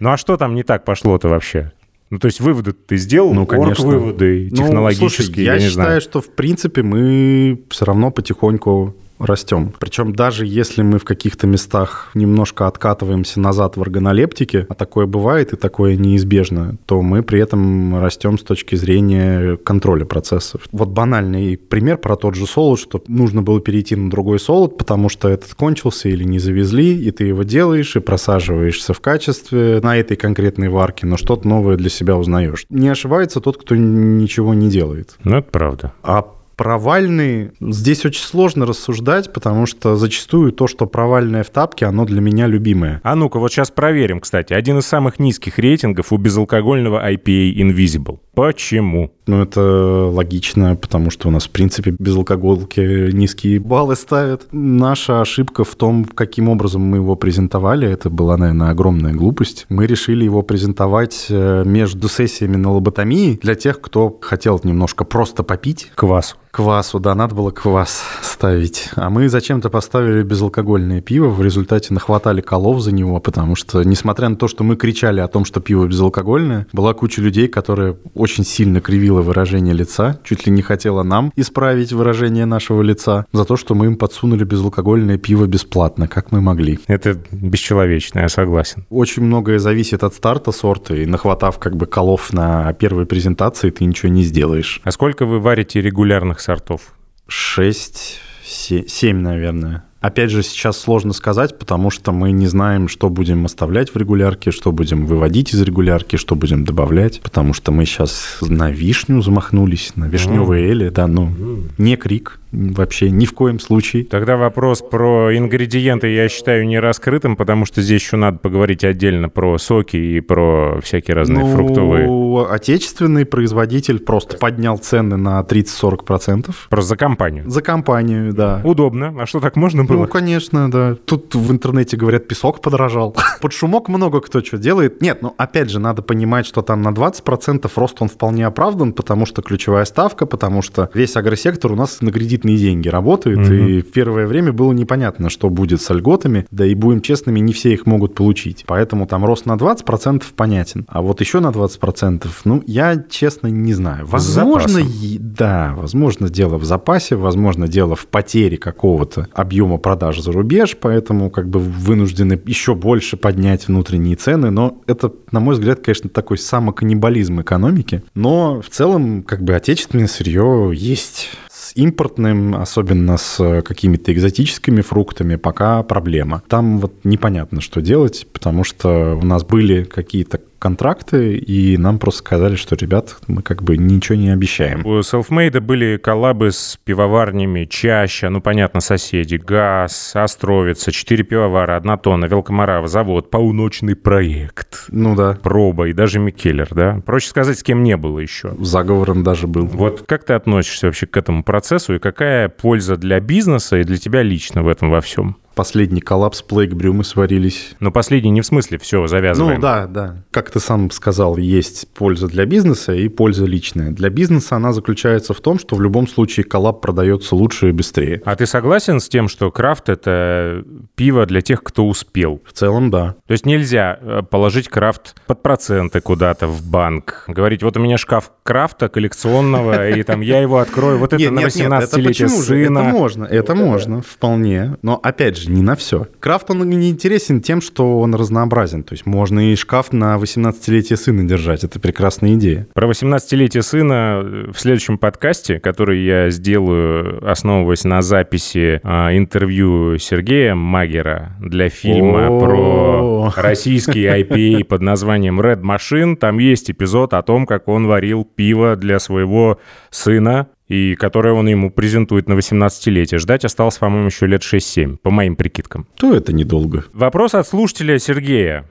Ну 0.00 0.10
а 0.10 0.16
что 0.16 0.38
там 0.38 0.54
не 0.54 0.62
так 0.62 0.86
пошло-то 0.86 1.28
вообще? 1.28 1.70
Ну, 2.08 2.18
то 2.18 2.26
есть 2.26 2.40
выводы 2.40 2.72
ты 2.72 2.96
сделал, 2.96 3.34
ну, 3.34 3.46
конечно. 3.46 3.86
выводы 3.86 4.48
технологические, 4.48 5.02
ну, 5.02 5.10
слушай, 5.10 5.44
я, 5.44 5.54
я 5.54 5.58
не 5.60 5.68
считаю, 5.68 5.86
знаю. 5.86 6.00
что, 6.00 6.20
в 6.22 6.28
принципе, 6.34 6.82
мы 6.82 7.62
все 7.68 7.84
равно 7.84 8.10
потихоньку 8.10 8.96
растем. 9.24 9.72
Причем 9.78 10.14
даже 10.14 10.46
если 10.46 10.82
мы 10.82 10.98
в 10.98 11.04
каких-то 11.04 11.46
местах 11.46 12.10
немножко 12.14 12.66
откатываемся 12.66 13.40
назад 13.40 13.76
в 13.76 13.82
органолептике, 13.82 14.66
а 14.68 14.74
такое 14.74 15.06
бывает 15.06 15.52
и 15.52 15.56
такое 15.56 15.96
неизбежно, 15.96 16.76
то 16.86 17.02
мы 17.02 17.22
при 17.22 17.40
этом 17.40 18.00
растем 18.00 18.38
с 18.38 18.42
точки 18.42 18.76
зрения 18.76 19.56
контроля 19.56 20.04
процессов. 20.04 20.62
Вот 20.72 20.88
банальный 20.88 21.56
пример 21.56 21.98
про 21.98 22.16
тот 22.16 22.34
же 22.34 22.46
солод, 22.46 22.78
что 22.78 23.02
нужно 23.06 23.42
было 23.42 23.60
перейти 23.60 23.96
на 23.96 24.10
другой 24.10 24.38
солод, 24.38 24.78
потому 24.78 25.08
что 25.08 25.28
этот 25.28 25.54
кончился 25.54 26.08
или 26.08 26.24
не 26.24 26.38
завезли, 26.38 26.96
и 26.96 27.10
ты 27.10 27.24
его 27.24 27.42
делаешь 27.42 27.96
и 27.96 28.00
просаживаешься 28.00 28.92
в 28.92 29.00
качестве 29.00 29.80
на 29.82 29.96
этой 29.96 30.16
конкретной 30.16 30.68
варке, 30.68 31.06
но 31.06 31.16
что-то 31.16 31.46
новое 31.46 31.76
для 31.76 31.90
себя 31.90 32.16
узнаешь. 32.16 32.66
Не 32.70 32.88
ошибается 32.88 33.40
тот, 33.40 33.56
кто 33.56 33.74
ничего 33.76 34.54
не 34.54 34.70
делает. 34.70 35.16
Ну, 35.24 35.36
это 35.36 35.50
правда. 35.50 35.92
А 36.02 36.26
провальные, 36.62 37.54
здесь 37.60 38.04
очень 38.04 38.22
сложно 38.22 38.66
рассуждать, 38.66 39.32
потому 39.32 39.66
что 39.66 39.96
зачастую 39.96 40.52
то, 40.52 40.68
что 40.68 40.86
провальное 40.86 41.42
в 41.42 41.50
тапке, 41.50 41.86
оно 41.86 42.04
для 42.04 42.20
меня 42.20 42.46
любимое. 42.46 43.00
А 43.02 43.16
ну-ка, 43.16 43.40
вот 43.40 43.50
сейчас 43.50 43.72
проверим, 43.72 44.20
кстати. 44.20 44.52
Один 44.52 44.78
из 44.78 44.86
самых 44.86 45.18
низких 45.18 45.58
рейтингов 45.58 46.12
у 46.12 46.18
безалкогольного 46.18 47.04
IPA 47.14 47.54
Invisible. 47.56 48.20
Почему? 48.34 49.10
Ну, 49.26 49.42
это 49.42 49.60
логично, 49.60 50.76
потому 50.76 51.10
что 51.10 51.28
у 51.28 51.30
нас, 51.32 51.46
в 51.46 51.50
принципе, 51.50 51.96
без 51.98 52.14
алкоголки 52.14 52.80
низкие 53.12 53.58
баллы 53.58 53.96
ставят. 53.96 54.46
Наша 54.52 55.20
ошибка 55.20 55.64
в 55.64 55.74
том, 55.74 56.04
каким 56.04 56.48
образом 56.48 56.82
мы 56.82 56.98
его 56.98 57.16
презентовали, 57.16 57.88
это 57.88 58.08
была, 58.08 58.36
наверное, 58.36 58.70
огромная 58.70 59.14
глупость. 59.14 59.66
Мы 59.68 59.88
решили 59.88 60.24
его 60.24 60.42
презентовать 60.42 61.26
э, 61.28 61.64
между 61.66 62.08
сессиями 62.08 62.54
на 62.54 62.70
лоботомии 62.72 63.38
для 63.42 63.56
тех, 63.56 63.80
кто 63.80 64.16
хотел 64.20 64.60
немножко 64.62 65.04
просто 65.04 65.42
попить. 65.42 65.90
Квас. 65.96 66.36
Квасу, 66.52 67.00
да, 67.00 67.14
надо 67.14 67.34
было 67.34 67.50
квас 67.50 68.04
ставить. 68.20 68.90
А 68.94 69.08
мы 69.08 69.30
зачем-то 69.30 69.70
поставили 69.70 70.22
безалкогольное 70.22 71.00
пиво, 71.00 71.28
в 71.28 71.40
результате 71.40 71.94
нахватали 71.94 72.42
колов 72.42 72.82
за 72.82 72.92
него, 72.92 73.20
потому 73.20 73.54
что, 73.56 73.82
несмотря 73.84 74.28
на 74.28 74.36
то, 74.36 74.48
что 74.48 74.62
мы 74.62 74.76
кричали 74.76 75.20
о 75.20 75.28
том, 75.28 75.46
что 75.46 75.60
пиво 75.60 75.86
безалкогольное, 75.86 76.66
была 76.74 76.92
куча 76.92 77.22
людей, 77.22 77.48
которые 77.48 77.96
очень 78.14 78.44
сильно 78.44 78.82
кривила 78.82 79.22
выражение 79.22 79.72
лица, 79.72 80.20
чуть 80.24 80.44
ли 80.44 80.52
не 80.52 80.60
хотела 80.60 81.02
нам 81.02 81.32
исправить 81.36 81.90
выражение 81.94 82.44
нашего 82.44 82.82
лица 82.82 83.24
за 83.32 83.46
то, 83.46 83.56
что 83.56 83.74
мы 83.74 83.86
им 83.86 83.96
подсунули 83.96 84.44
безалкогольное 84.44 85.16
пиво 85.16 85.46
бесплатно, 85.46 86.06
как 86.06 86.32
мы 86.32 86.42
могли. 86.42 86.78
Это 86.86 87.16
бесчеловечно, 87.30 88.18
я 88.18 88.28
согласен. 88.28 88.84
Очень 88.90 89.22
многое 89.22 89.58
зависит 89.58 90.04
от 90.04 90.12
старта 90.12 90.52
сорта, 90.52 90.94
и 90.96 91.06
нахватав 91.06 91.58
как 91.58 91.76
бы 91.76 91.86
колов 91.86 92.30
на 92.34 92.74
первой 92.74 93.06
презентации, 93.06 93.70
ты 93.70 93.86
ничего 93.86 94.12
не 94.12 94.22
сделаешь. 94.22 94.82
А 94.84 94.90
сколько 94.90 95.24
вы 95.24 95.40
варите 95.40 95.80
регулярных 95.80 96.41
сортов? 96.42 96.94
Шесть, 97.26 98.20
семь, 98.44 99.18
наверное. 99.18 99.84
Опять 100.00 100.30
же, 100.30 100.42
сейчас 100.42 100.78
сложно 100.78 101.12
сказать, 101.12 101.56
потому 101.56 101.90
что 101.90 102.10
мы 102.10 102.32
не 102.32 102.48
знаем, 102.48 102.88
что 102.88 103.08
будем 103.08 103.44
оставлять 103.44 103.94
в 103.94 103.96
регулярке, 103.96 104.50
что 104.50 104.72
будем 104.72 105.06
выводить 105.06 105.54
из 105.54 105.62
регулярки, 105.62 106.16
что 106.16 106.34
будем 106.34 106.64
добавлять, 106.64 107.20
потому 107.20 107.54
что 107.54 107.70
мы 107.70 107.84
сейчас 107.86 108.38
на 108.40 108.72
вишню 108.72 109.22
замахнулись, 109.22 109.92
на 109.94 110.06
вишневые 110.06 110.70
эли, 110.72 110.88
да, 110.88 111.06
ну, 111.06 111.32
не 111.78 111.96
крик, 111.96 112.40
вообще 112.52 113.10
ни 113.10 113.24
в 113.24 113.32
коем 113.32 113.58
случае. 113.58 114.04
Тогда 114.04 114.36
вопрос 114.36 114.82
про 114.82 115.36
ингредиенты 115.36 116.08
я 116.08 116.28
считаю 116.28 116.66
не 116.66 116.78
раскрытым, 116.78 117.36
потому 117.36 117.64
что 117.64 117.80
здесь 117.82 118.02
еще 118.02 118.16
надо 118.16 118.38
поговорить 118.38 118.84
отдельно 118.84 119.28
про 119.28 119.58
соки 119.58 119.96
и 119.96 120.20
про 120.20 120.80
всякие 120.82 121.14
разные 121.14 121.44
ну, 121.44 121.54
фруктовые. 121.54 122.46
Отечественный 122.50 123.24
производитель 123.24 123.98
просто 123.98 124.36
поднял 124.36 124.78
цены 124.78 125.16
на 125.16 125.40
30-40%. 125.40 126.54
Просто 126.68 126.88
за 126.88 126.96
компанию? 126.96 127.48
За 127.48 127.62
компанию, 127.62 128.32
да. 128.32 128.60
Удобно. 128.64 129.14
А 129.18 129.26
что, 129.26 129.40
так 129.40 129.56
можно 129.56 129.84
было? 129.84 130.02
Ну, 130.02 130.08
конечно, 130.08 130.70
да. 130.70 130.96
Тут 131.04 131.34
в 131.34 131.50
интернете 131.50 131.96
говорят, 131.96 132.28
песок 132.28 132.60
подорожал. 132.60 133.16
Под 133.40 133.52
шумок 133.52 133.88
много 133.88 134.20
кто 134.20 134.42
что 134.42 134.58
делает. 134.58 135.00
Нет, 135.00 135.22
ну, 135.22 135.34
опять 135.38 135.70
же, 135.70 135.78
надо 135.78 136.02
понимать, 136.02 136.46
что 136.46 136.62
там 136.62 136.82
на 136.82 136.90
20% 136.90 137.70
рост 137.76 137.96
он 138.00 138.08
вполне 138.08 138.46
оправдан, 138.46 138.92
потому 138.92 139.26
что 139.26 139.42
ключевая 139.42 139.84
ставка, 139.84 140.26
потому 140.26 140.62
что 140.62 140.90
весь 140.94 141.16
агросектор 141.16 141.72
у 141.72 141.76
нас 141.76 142.00
на 142.00 142.12
кредит 142.12 142.41
кредитные 142.42 142.56
деньги 142.58 142.88
работают, 142.88 143.40
угу. 143.40 143.52
и 143.52 143.82
в 143.82 143.90
первое 143.90 144.26
время 144.26 144.52
было 144.52 144.72
непонятно, 144.72 145.30
что 145.30 145.48
будет 145.48 145.80
с 145.80 145.90
льготами, 145.92 146.46
да 146.50 146.66
и 146.66 146.74
будем 146.74 147.00
честными, 147.00 147.40
не 147.40 147.52
все 147.52 147.72
их 147.72 147.86
могут 147.86 148.14
получить. 148.14 148.64
Поэтому 148.66 149.06
там 149.06 149.24
рост 149.24 149.46
на 149.46 149.52
20% 149.52 150.22
понятен. 150.36 150.84
А 150.88 151.02
вот 151.02 151.20
еще 151.20 151.40
на 151.40 151.48
20%, 151.48 152.26
ну, 152.44 152.62
я 152.66 153.02
честно 153.08 153.48
не 153.48 153.74
знаю. 153.74 154.06
Возможно, 154.06 154.80
да, 155.18 155.74
возможно, 155.76 156.28
дело 156.28 156.58
в 156.58 156.64
запасе, 156.64 157.16
возможно, 157.16 157.68
дело 157.68 157.96
в 157.96 158.06
потере 158.06 158.56
какого-то 158.56 159.28
объема 159.32 159.78
продаж 159.78 160.20
за 160.20 160.32
рубеж, 160.32 160.76
поэтому 160.80 161.30
как 161.30 161.48
бы 161.48 161.58
вынуждены 161.58 162.40
еще 162.46 162.74
больше 162.74 163.16
поднять 163.16 163.68
внутренние 163.68 164.16
цены, 164.16 164.50
но 164.50 164.82
это, 164.86 165.12
на 165.30 165.40
мой 165.40 165.54
взгляд, 165.54 165.80
конечно, 165.80 166.10
такой 166.10 166.38
самоканнибализм 166.38 167.40
экономики. 167.40 168.02
Но 168.14 168.60
в 168.60 168.68
целом, 168.68 169.22
как 169.22 169.42
бы 169.42 169.54
отечественное 169.54 170.06
сырье 170.06 170.72
есть 170.74 171.30
импортным, 171.74 172.54
особенно 172.54 173.16
с 173.16 173.62
какими-то 173.62 174.12
экзотическими 174.12 174.80
фруктами, 174.80 175.36
пока 175.36 175.82
проблема. 175.82 176.42
Там 176.48 176.78
вот 176.78 176.92
непонятно, 177.04 177.60
что 177.60 177.80
делать, 177.80 178.26
потому 178.32 178.64
что 178.64 179.18
у 179.20 179.24
нас 179.24 179.44
были 179.44 179.84
какие-то 179.84 180.40
контракты, 180.62 181.34
и 181.34 181.76
нам 181.76 181.98
просто 181.98 182.20
сказали, 182.20 182.54
что, 182.54 182.76
ребят, 182.76 183.16
мы 183.26 183.42
как 183.42 183.64
бы 183.64 183.76
ничего 183.76 184.16
не 184.16 184.30
обещаем. 184.30 184.86
У 184.86 185.00
Selfmade 185.00 185.58
были 185.58 185.96
коллабы 185.96 186.52
с 186.52 186.78
пивоварнями 186.84 187.64
чаще, 187.64 188.28
ну, 188.28 188.40
понятно, 188.40 188.80
соседи, 188.80 189.34
ГАЗ, 189.34 190.12
Островица, 190.14 190.92
четыре 190.92 191.24
пивовара, 191.24 191.74
одна 191.74 191.96
тонна, 191.96 192.26
Велкомарава, 192.26 192.86
завод, 192.86 193.28
полуночный 193.28 193.96
проект. 193.96 194.84
Ну 194.88 195.16
да. 195.16 195.36
Проба 195.42 195.88
и 195.88 195.92
даже 195.92 196.20
Микеллер, 196.20 196.68
да? 196.70 197.00
Проще 197.04 197.28
сказать, 197.28 197.58
с 197.58 197.64
кем 197.64 197.82
не 197.82 197.96
было 197.96 198.20
еще. 198.20 198.54
Заговором 198.60 199.24
даже 199.24 199.48
был. 199.48 199.66
Вот 199.66 200.04
как 200.06 200.22
ты 200.22 200.34
относишься 200.34 200.86
вообще 200.86 201.06
к 201.06 201.16
этому 201.16 201.42
процессу, 201.42 201.96
и 201.96 201.98
какая 201.98 202.48
польза 202.48 202.96
для 202.96 203.18
бизнеса 203.18 203.78
и 203.78 203.84
для 203.84 203.96
тебя 203.96 204.22
лично 204.22 204.62
в 204.62 204.68
этом 204.68 204.90
во 204.90 205.00
всем? 205.00 205.38
Последний 205.54 206.00
коллапс 206.00 206.42
Плейкбрю 206.42 206.92
мы 206.92 207.04
сварились. 207.04 207.74
Но 207.80 207.90
последний 207.90 208.30
не 208.30 208.40
в 208.40 208.46
смысле 208.46 208.78
все, 208.78 209.06
завязываем. 209.06 209.56
Ну 209.56 209.60
да, 209.60 209.86
да. 209.86 210.16
Как 210.30 210.50
ты 210.50 210.60
сам 210.60 210.90
сказал, 210.90 211.36
есть 211.36 211.88
польза 211.94 212.28
для 212.28 212.46
бизнеса 212.46 212.94
и 212.94 213.08
польза 213.08 213.44
личная. 213.44 213.90
Для 213.90 214.10
бизнеса 214.10 214.56
она 214.56 214.72
заключается 214.72 215.34
в 215.34 215.40
том, 215.40 215.58
что 215.58 215.76
в 215.76 215.82
любом 215.82 216.08
случае 216.08 216.44
коллап 216.44 216.80
продается 216.80 217.34
лучше 217.34 217.68
и 217.68 217.72
быстрее. 217.72 218.22
А 218.24 218.36
ты 218.36 218.46
согласен 218.46 219.00
с 219.00 219.08
тем, 219.08 219.28
что 219.28 219.50
крафт— 219.50 219.88
это 219.90 220.64
пиво 220.94 221.26
для 221.26 221.40
тех, 221.40 221.62
кто 221.62 221.86
успел? 221.86 222.42
В 222.46 222.52
целом, 222.52 222.90
да. 222.90 223.16
То 223.26 223.32
есть 223.32 223.46
нельзя 223.46 223.98
э, 224.00 224.22
положить 224.28 224.68
крафт 224.68 225.14
под 225.26 225.42
проценты 225.42 226.00
куда-то 226.00 226.46
в 226.46 226.62
банк, 226.62 227.24
говорить, 227.28 227.62
вот 227.62 227.76
у 227.76 227.80
меня 227.80 227.98
шкаф 227.98 228.32
крафта 228.42 228.88
коллекционного, 228.88 229.90
и 229.90 230.02
там 230.02 230.20
я 230.20 230.40
его 230.40 230.58
открою, 230.58 230.98
вот 230.98 231.12
это 231.12 231.30
на 231.30 231.40
18-летие 231.40 232.28
сына. 232.28 232.78
Это 232.78 232.88
можно, 232.88 233.24
это 233.24 233.54
можно, 233.54 234.02
вполне. 234.02 234.76
Но 234.82 234.98
опять 235.02 235.36
же, 235.36 235.41
же, 235.42 235.50
не 235.50 235.62
на 235.62 235.76
все. 235.76 236.06
Крафт, 236.20 236.50
он 236.50 236.68
не 236.68 236.90
интересен 236.90 237.40
тем, 237.40 237.60
что 237.60 237.98
он 237.98 238.14
разнообразен. 238.14 238.82
То 238.82 238.94
есть 238.94 239.06
можно 239.06 239.52
и 239.52 239.56
шкаф 239.56 239.92
на 239.92 240.16
18-летие 240.16 240.96
сына 240.96 241.24
держать. 241.24 241.64
Это 241.64 241.80
прекрасная 241.80 242.34
идея. 242.34 242.66
Про 242.74 242.90
18-летие 242.90 243.62
сына 243.62 244.22
э, 244.22 244.50
в 244.52 244.58
следующем 244.58 244.98
подкасте, 244.98 245.60
который 245.60 246.04
я 246.04 246.30
сделаю, 246.30 247.28
основываясь 247.28 247.84
на 247.84 248.02
записи 248.02 248.80
а, 248.82 249.16
интервью 249.16 249.98
Сергея 249.98 250.54
Магера 250.54 251.36
для 251.40 251.68
фильма 251.68 252.38
про 252.38 253.32
российский 253.36 254.04
IPA 254.04 254.64
под 254.64 254.82
названием 254.82 255.40
Red 255.40 255.60
Machine, 255.62 256.16
там 256.16 256.38
есть 256.38 256.70
эпизод 256.70 257.14
о 257.14 257.22
том, 257.22 257.46
как 257.46 257.68
он 257.68 257.86
варил 257.86 258.24
пиво 258.24 258.76
для 258.76 258.98
своего 258.98 259.58
сына, 259.90 260.48
и 260.72 260.94
которое 260.94 261.34
он 261.34 261.46
ему 261.48 261.70
презентует 261.70 262.28
на 262.28 262.32
18-летие. 262.32 263.18
Ждать 263.18 263.44
осталось, 263.44 263.76
по-моему, 263.76 264.06
еще 264.06 264.26
лет 264.26 264.40
6-7, 264.40 264.96
по 265.02 265.10
моим 265.10 265.36
прикидкам. 265.36 265.86
То 265.96 266.14
это 266.14 266.32
недолго. 266.32 266.84
Вопрос 266.94 267.34
от 267.34 267.46
слушателя 267.46 267.98
Сергея. 267.98 268.64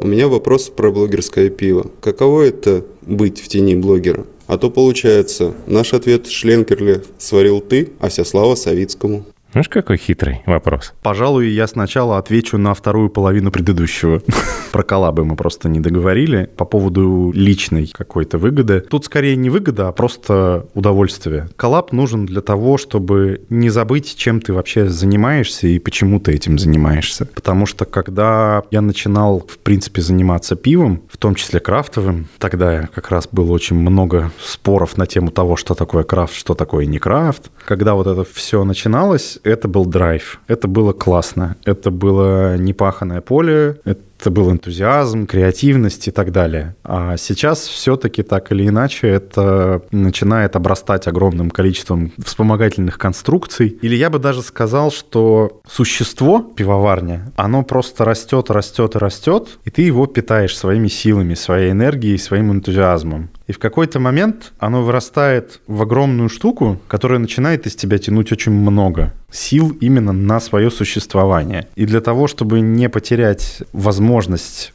У 0.00 0.06
меня 0.06 0.28
вопрос 0.28 0.70
про 0.70 0.90
блогерское 0.90 1.50
пиво. 1.50 1.90
Каково 2.00 2.42
это 2.42 2.84
быть 3.02 3.40
в 3.40 3.48
тени 3.48 3.74
блогера? 3.74 4.24
А 4.46 4.56
то 4.56 4.70
получается, 4.70 5.54
наш 5.66 5.92
ответ 5.92 6.26
Шленкерле 6.26 7.02
сварил 7.18 7.60
ты, 7.60 7.90
а 8.00 8.08
вся 8.08 8.24
слава 8.24 8.54
Савицкому. 8.54 9.26
Знаешь, 9.56 9.70
какой 9.70 9.96
хитрый 9.96 10.42
вопрос? 10.44 10.92
Пожалуй, 11.00 11.48
я 11.48 11.66
сначала 11.66 12.18
отвечу 12.18 12.58
на 12.58 12.74
вторую 12.74 13.08
половину 13.08 13.50
предыдущего. 13.50 14.20
Про 14.70 14.82
коллабы 14.82 15.24
мы 15.24 15.34
просто 15.34 15.70
не 15.70 15.80
договорили. 15.80 16.50
По 16.58 16.66
поводу 16.66 17.32
личной 17.34 17.86
какой-то 17.86 18.36
выгоды. 18.36 18.80
Тут 18.80 19.06
скорее 19.06 19.34
не 19.34 19.48
выгода, 19.48 19.88
а 19.88 19.92
просто 19.92 20.66
удовольствие. 20.74 21.48
Коллаб 21.56 21.92
нужен 21.92 22.26
для 22.26 22.42
того, 22.42 22.76
чтобы 22.76 23.46
не 23.48 23.70
забыть, 23.70 24.14
чем 24.18 24.42
ты 24.42 24.52
вообще 24.52 24.90
занимаешься 24.90 25.68
и 25.68 25.78
почему 25.78 26.20
ты 26.20 26.32
этим 26.32 26.58
занимаешься. 26.58 27.24
Потому 27.24 27.64
что 27.64 27.86
когда 27.86 28.62
я 28.70 28.82
начинал, 28.82 29.38
в 29.38 29.56
принципе, 29.60 30.02
заниматься 30.02 30.54
пивом, 30.54 31.00
в 31.10 31.16
том 31.16 31.34
числе 31.34 31.60
крафтовым, 31.60 32.28
тогда 32.36 32.90
как 32.94 33.10
раз 33.10 33.26
было 33.32 33.52
очень 33.52 33.76
много 33.76 34.32
споров 34.44 34.98
на 34.98 35.06
тему 35.06 35.30
того, 35.30 35.56
что 35.56 35.74
такое 35.74 36.04
крафт, 36.04 36.34
что 36.34 36.52
такое 36.52 36.84
не 36.84 36.98
крафт. 36.98 37.50
Когда 37.64 37.94
вот 37.94 38.06
это 38.06 38.22
все 38.30 38.62
начиналось, 38.62 39.38
это 39.46 39.68
был 39.68 39.86
драйв, 39.86 40.40
это 40.48 40.68
было 40.68 40.92
классно, 40.92 41.56
это 41.64 41.90
было 41.90 42.56
непаханное 42.56 43.20
поле, 43.20 43.80
это 43.84 44.00
это 44.18 44.30
был 44.30 44.50
энтузиазм, 44.50 45.26
креативность 45.26 46.08
и 46.08 46.10
так 46.10 46.32
далее. 46.32 46.74
А 46.84 47.16
сейчас 47.16 47.60
все-таки 47.66 48.22
так 48.22 48.50
или 48.52 48.66
иначе 48.68 49.08
это 49.08 49.82
начинает 49.90 50.56
обрастать 50.56 51.06
огромным 51.06 51.50
количеством 51.50 52.12
вспомогательных 52.24 52.98
конструкций. 52.98 53.68
Или 53.82 53.94
я 53.94 54.10
бы 54.10 54.18
даже 54.18 54.42
сказал, 54.42 54.90
что 54.90 55.60
существо 55.68 56.40
пивоварня, 56.40 57.32
оно 57.36 57.62
просто 57.62 58.04
растет, 58.04 58.50
растет 58.50 58.94
и 58.94 58.98
растет, 58.98 59.58
и 59.64 59.70
ты 59.70 59.82
его 59.82 60.06
питаешь 60.06 60.56
своими 60.56 60.88
силами, 60.88 61.34
своей 61.34 61.72
энергией, 61.72 62.18
своим 62.18 62.52
энтузиазмом. 62.52 63.30
И 63.46 63.52
в 63.52 63.58
какой-то 63.58 64.00
момент 64.00 64.52
оно 64.58 64.82
вырастает 64.82 65.60
в 65.66 65.82
огромную 65.82 66.28
штуку, 66.28 66.80
которая 66.88 67.18
начинает 67.18 67.66
из 67.66 67.76
тебя 67.76 67.98
тянуть 67.98 68.32
очень 68.32 68.52
много 68.52 69.12
сил 69.30 69.76
именно 69.80 70.12
на 70.12 70.40
свое 70.40 70.70
существование. 70.70 71.68
И 71.74 71.84
для 71.86 72.00
того, 72.00 72.26
чтобы 72.26 72.60
не 72.60 72.88
потерять 72.88 73.62
возможность 73.72 74.15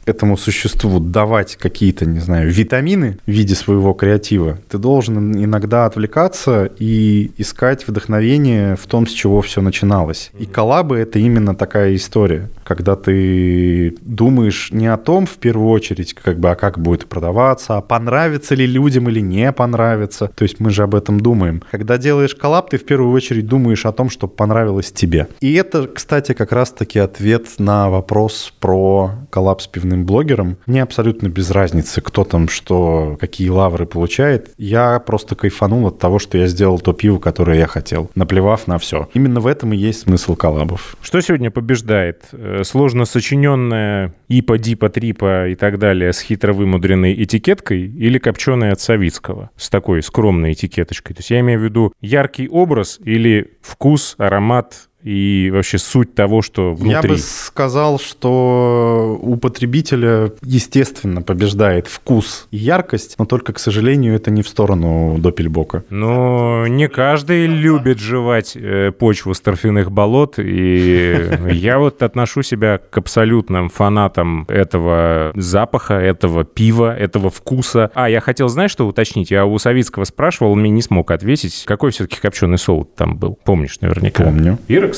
этому 0.04 0.36
существу 0.36 1.00
давать 1.00 1.56
какие-то, 1.56 2.06
не 2.06 2.20
знаю, 2.20 2.50
витамины 2.50 3.18
в 3.26 3.30
виде 3.30 3.54
своего 3.54 3.92
креатива, 3.92 4.58
ты 4.68 4.78
должен 4.78 5.32
иногда 5.32 5.86
отвлекаться 5.86 6.70
и 6.78 7.30
искать 7.38 7.86
вдохновение 7.86 8.76
в 8.76 8.86
том, 8.86 9.06
с 9.06 9.12
чего 9.12 9.40
все 9.42 9.60
начиналось. 9.60 10.30
И 10.38 10.46
коллабы— 10.46 10.98
это 10.98 11.18
именно 11.18 11.54
такая 11.54 11.94
история, 11.94 12.50
когда 12.64 12.96
ты 12.96 13.96
думаешь 14.00 14.70
не 14.72 14.86
о 14.86 14.96
том, 14.96 15.26
в 15.26 15.36
первую 15.38 15.70
очередь, 15.70 16.14
как 16.14 16.38
бы, 16.38 16.50
а 16.50 16.54
как 16.54 16.78
будет 16.78 17.06
продаваться, 17.06 17.76
а 17.76 17.80
понравится 17.80 18.54
ли 18.54 18.66
людям 18.66 19.08
или 19.08 19.20
не 19.20 19.52
понравится. 19.52 20.30
То 20.34 20.42
есть 20.42 20.60
мы 20.60 20.70
же 20.70 20.82
об 20.82 20.94
этом 20.94 21.20
думаем. 21.20 21.62
Когда 21.70 21.98
делаешь 21.98 22.34
коллаб, 22.34 22.70
ты 22.70 22.78
в 22.78 22.84
первую 22.84 23.12
очередь 23.12 23.46
думаешь 23.46 23.86
о 23.86 23.92
том, 23.92 24.10
что 24.10 24.28
понравилось 24.28 24.92
тебе. 24.92 25.28
И 25.40 25.54
это, 25.54 25.86
кстати, 25.86 26.32
как 26.32 26.52
раз-таки 26.52 26.98
ответ 26.98 27.48
на 27.58 27.90
вопрос 27.90 28.52
про 28.60 29.12
коллапс 29.30 29.64
с 29.64 29.66
пивным 29.66 30.04
блогером. 30.04 30.56
Мне 30.66 30.82
абсолютно 30.82 31.28
без 31.28 31.50
разницы, 31.50 32.00
кто 32.00 32.24
там 32.24 32.48
что, 32.48 33.16
какие 33.20 33.48
лавры 33.48 33.86
получает. 33.86 34.50
Я 34.58 34.98
просто 35.00 35.34
кайфанул 35.34 35.86
от 35.86 35.98
того, 35.98 36.18
что 36.18 36.38
я 36.38 36.46
сделал 36.46 36.78
то 36.78 36.92
пиво, 36.92 37.18
которое 37.18 37.58
я 37.58 37.66
хотел, 37.66 38.10
наплевав 38.14 38.66
на 38.66 38.78
все. 38.78 39.08
Именно 39.14 39.40
в 39.40 39.46
этом 39.46 39.72
и 39.72 39.76
есть 39.76 40.00
смысл 40.02 40.34
коллабов. 40.36 40.96
Что 41.02 41.20
сегодня 41.20 41.50
побеждает? 41.50 42.24
Сложно 42.64 43.04
сочиненная 43.04 44.14
ипа, 44.28 44.58
дипа, 44.58 44.88
трипа 44.88 45.48
и 45.48 45.54
так 45.54 45.78
далее 45.78 46.12
с 46.12 46.20
хитро 46.20 46.52
вымудренной 46.52 47.22
этикеткой 47.22 47.82
или 47.82 48.18
копченая 48.18 48.72
от 48.72 48.80
Савицкого 48.80 49.50
с 49.56 49.70
такой 49.70 50.02
скромной 50.02 50.52
этикеточкой? 50.52 51.14
То 51.14 51.20
есть 51.20 51.30
я 51.30 51.40
имею 51.40 51.60
в 51.60 51.62
виду 51.62 51.92
яркий 52.00 52.48
образ 52.48 53.00
или 53.04 53.58
вкус, 53.62 54.14
аромат 54.18 54.88
и 55.02 55.50
вообще 55.52 55.78
суть 55.78 56.14
того, 56.14 56.42
что 56.42 56.74
внутри? 56.74 56.92
Я 56.92 57.02
бы 57.02 57.18
сказал, 57.18 57.98
что 57.98 59.18
у 59.20 59.36
потребителя, 59.36 60.32
естественно, 60.42 61.22
побеждает 61.22 61.86
вкус 61.86 62.46
и 62.50 62.56
яркость, 62.56 63.16
но 63.18 63.24
только, 63.24 63.52
к 63.52 63.58
сожалению, 63.58 64.14
это 64.14 64.30
не 64.30 64.42
в 64.42 64.48
сторону 64.48 65.18
допельбока. 65.18 65.84
Но 65.90 66.66
не 66.66 66.88
каждый 66.88 67.46
любит 67.46 67.98
жевать 67.98 68.56
э, 68.56 68.92
почву 68.92 69.34
с 69.34 69.40
торфяных 69.40 69.90
болот, 69.90 70.34
и 70.38 71.38
я 71.50 71.78
вот 71.78 72.02
отношу 72.02 72.42
себя 72.42 72.78
к 72.78 72.96
абсолютным 72.98 73.68
фанатам 73.68 74.44
этого 74.48 75.32
запаха, 75.34 75.94
этого 75.94 76.44
пива, 76.44 76.96
этого 76.96 77.30
вкуса. 77.30 77.90
А, 77.94 78.08
я 78.08 78.20
хотел, 78.20 78.48
знаешь, 78.48 78.70
что 78.70 78.86
уточнить? 78.86 79.30
Я 79.30 79.46
у 79.46 79.58
Савицкого 79.58 80.04
спрашивал, 80.04 80.52
он 80.52 80.60
мне 80.60 80.70
не 80.70 80.82
смог 80.82 81.10
ответить. 81.10 81.64
Какой 81.66 81.90
все-таки 81.90 82.20
копченый 82.20 82.58
солод 82.58 82.94
там 82.94 83.16
был? 83.16 83.38
Помнишь 83.44 83.80
наверняка? 83.80 84.24
Помню. 84.24 84.58
Ирекс? 84.68 84.91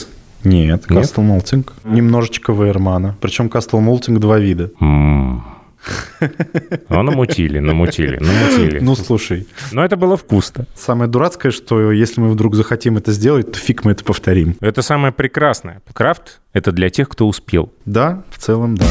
Нет, 0.44 0.87
Кастл 0.87 1.22
Молтинг. 1.22 1.72
Немножечко 1.85 2.52
Вейермана. 2.52 3.16
Причем 3.20 3.48
Кастл 3.48 3.78
Молтинг 3.78 4.20
два 4.20 4.38
вида. 4.38 4.70
Ну, 4.80 5.42
намутили, 6.88 7.59
намутили, 7.59 8.16
намутили. 8.16 8.78
Ну, 8.80 8.94
слушай. 8.94 9.46
Но 9.72 9.85
это 9.85 9.96
было 9.96 10.16
вкусно. 10.16 10.66
Самое 10.74 11.11
дурацкое, 11.11 11.52
что 11.52 11.92
если 11.92 12.20
мы 12.20 12.30
вдруг 12.30 12.54
захотим 12.54 12.96
это 12.96 13.12
сделать, 13.12 13.52
то 13.52 13.59
фиг 13.59 13.85
мы 13.85 13.92
это 13.92 14.04
повторим. 14.04 14.57
Это 14.61 14.83
самое 14.83 15.12
прекрасное. 15.12 15.83
Крафт— 15.92 16.40
это 16.52 16.72
для 16.72 16.88
тех, 16.88 17.09
кто 17.09 17.28
успел. 17.28 17.72
Да, 17.85 18.22
в 18.30 18.38
целом, 18.38 18.76
да. 18.76 18.87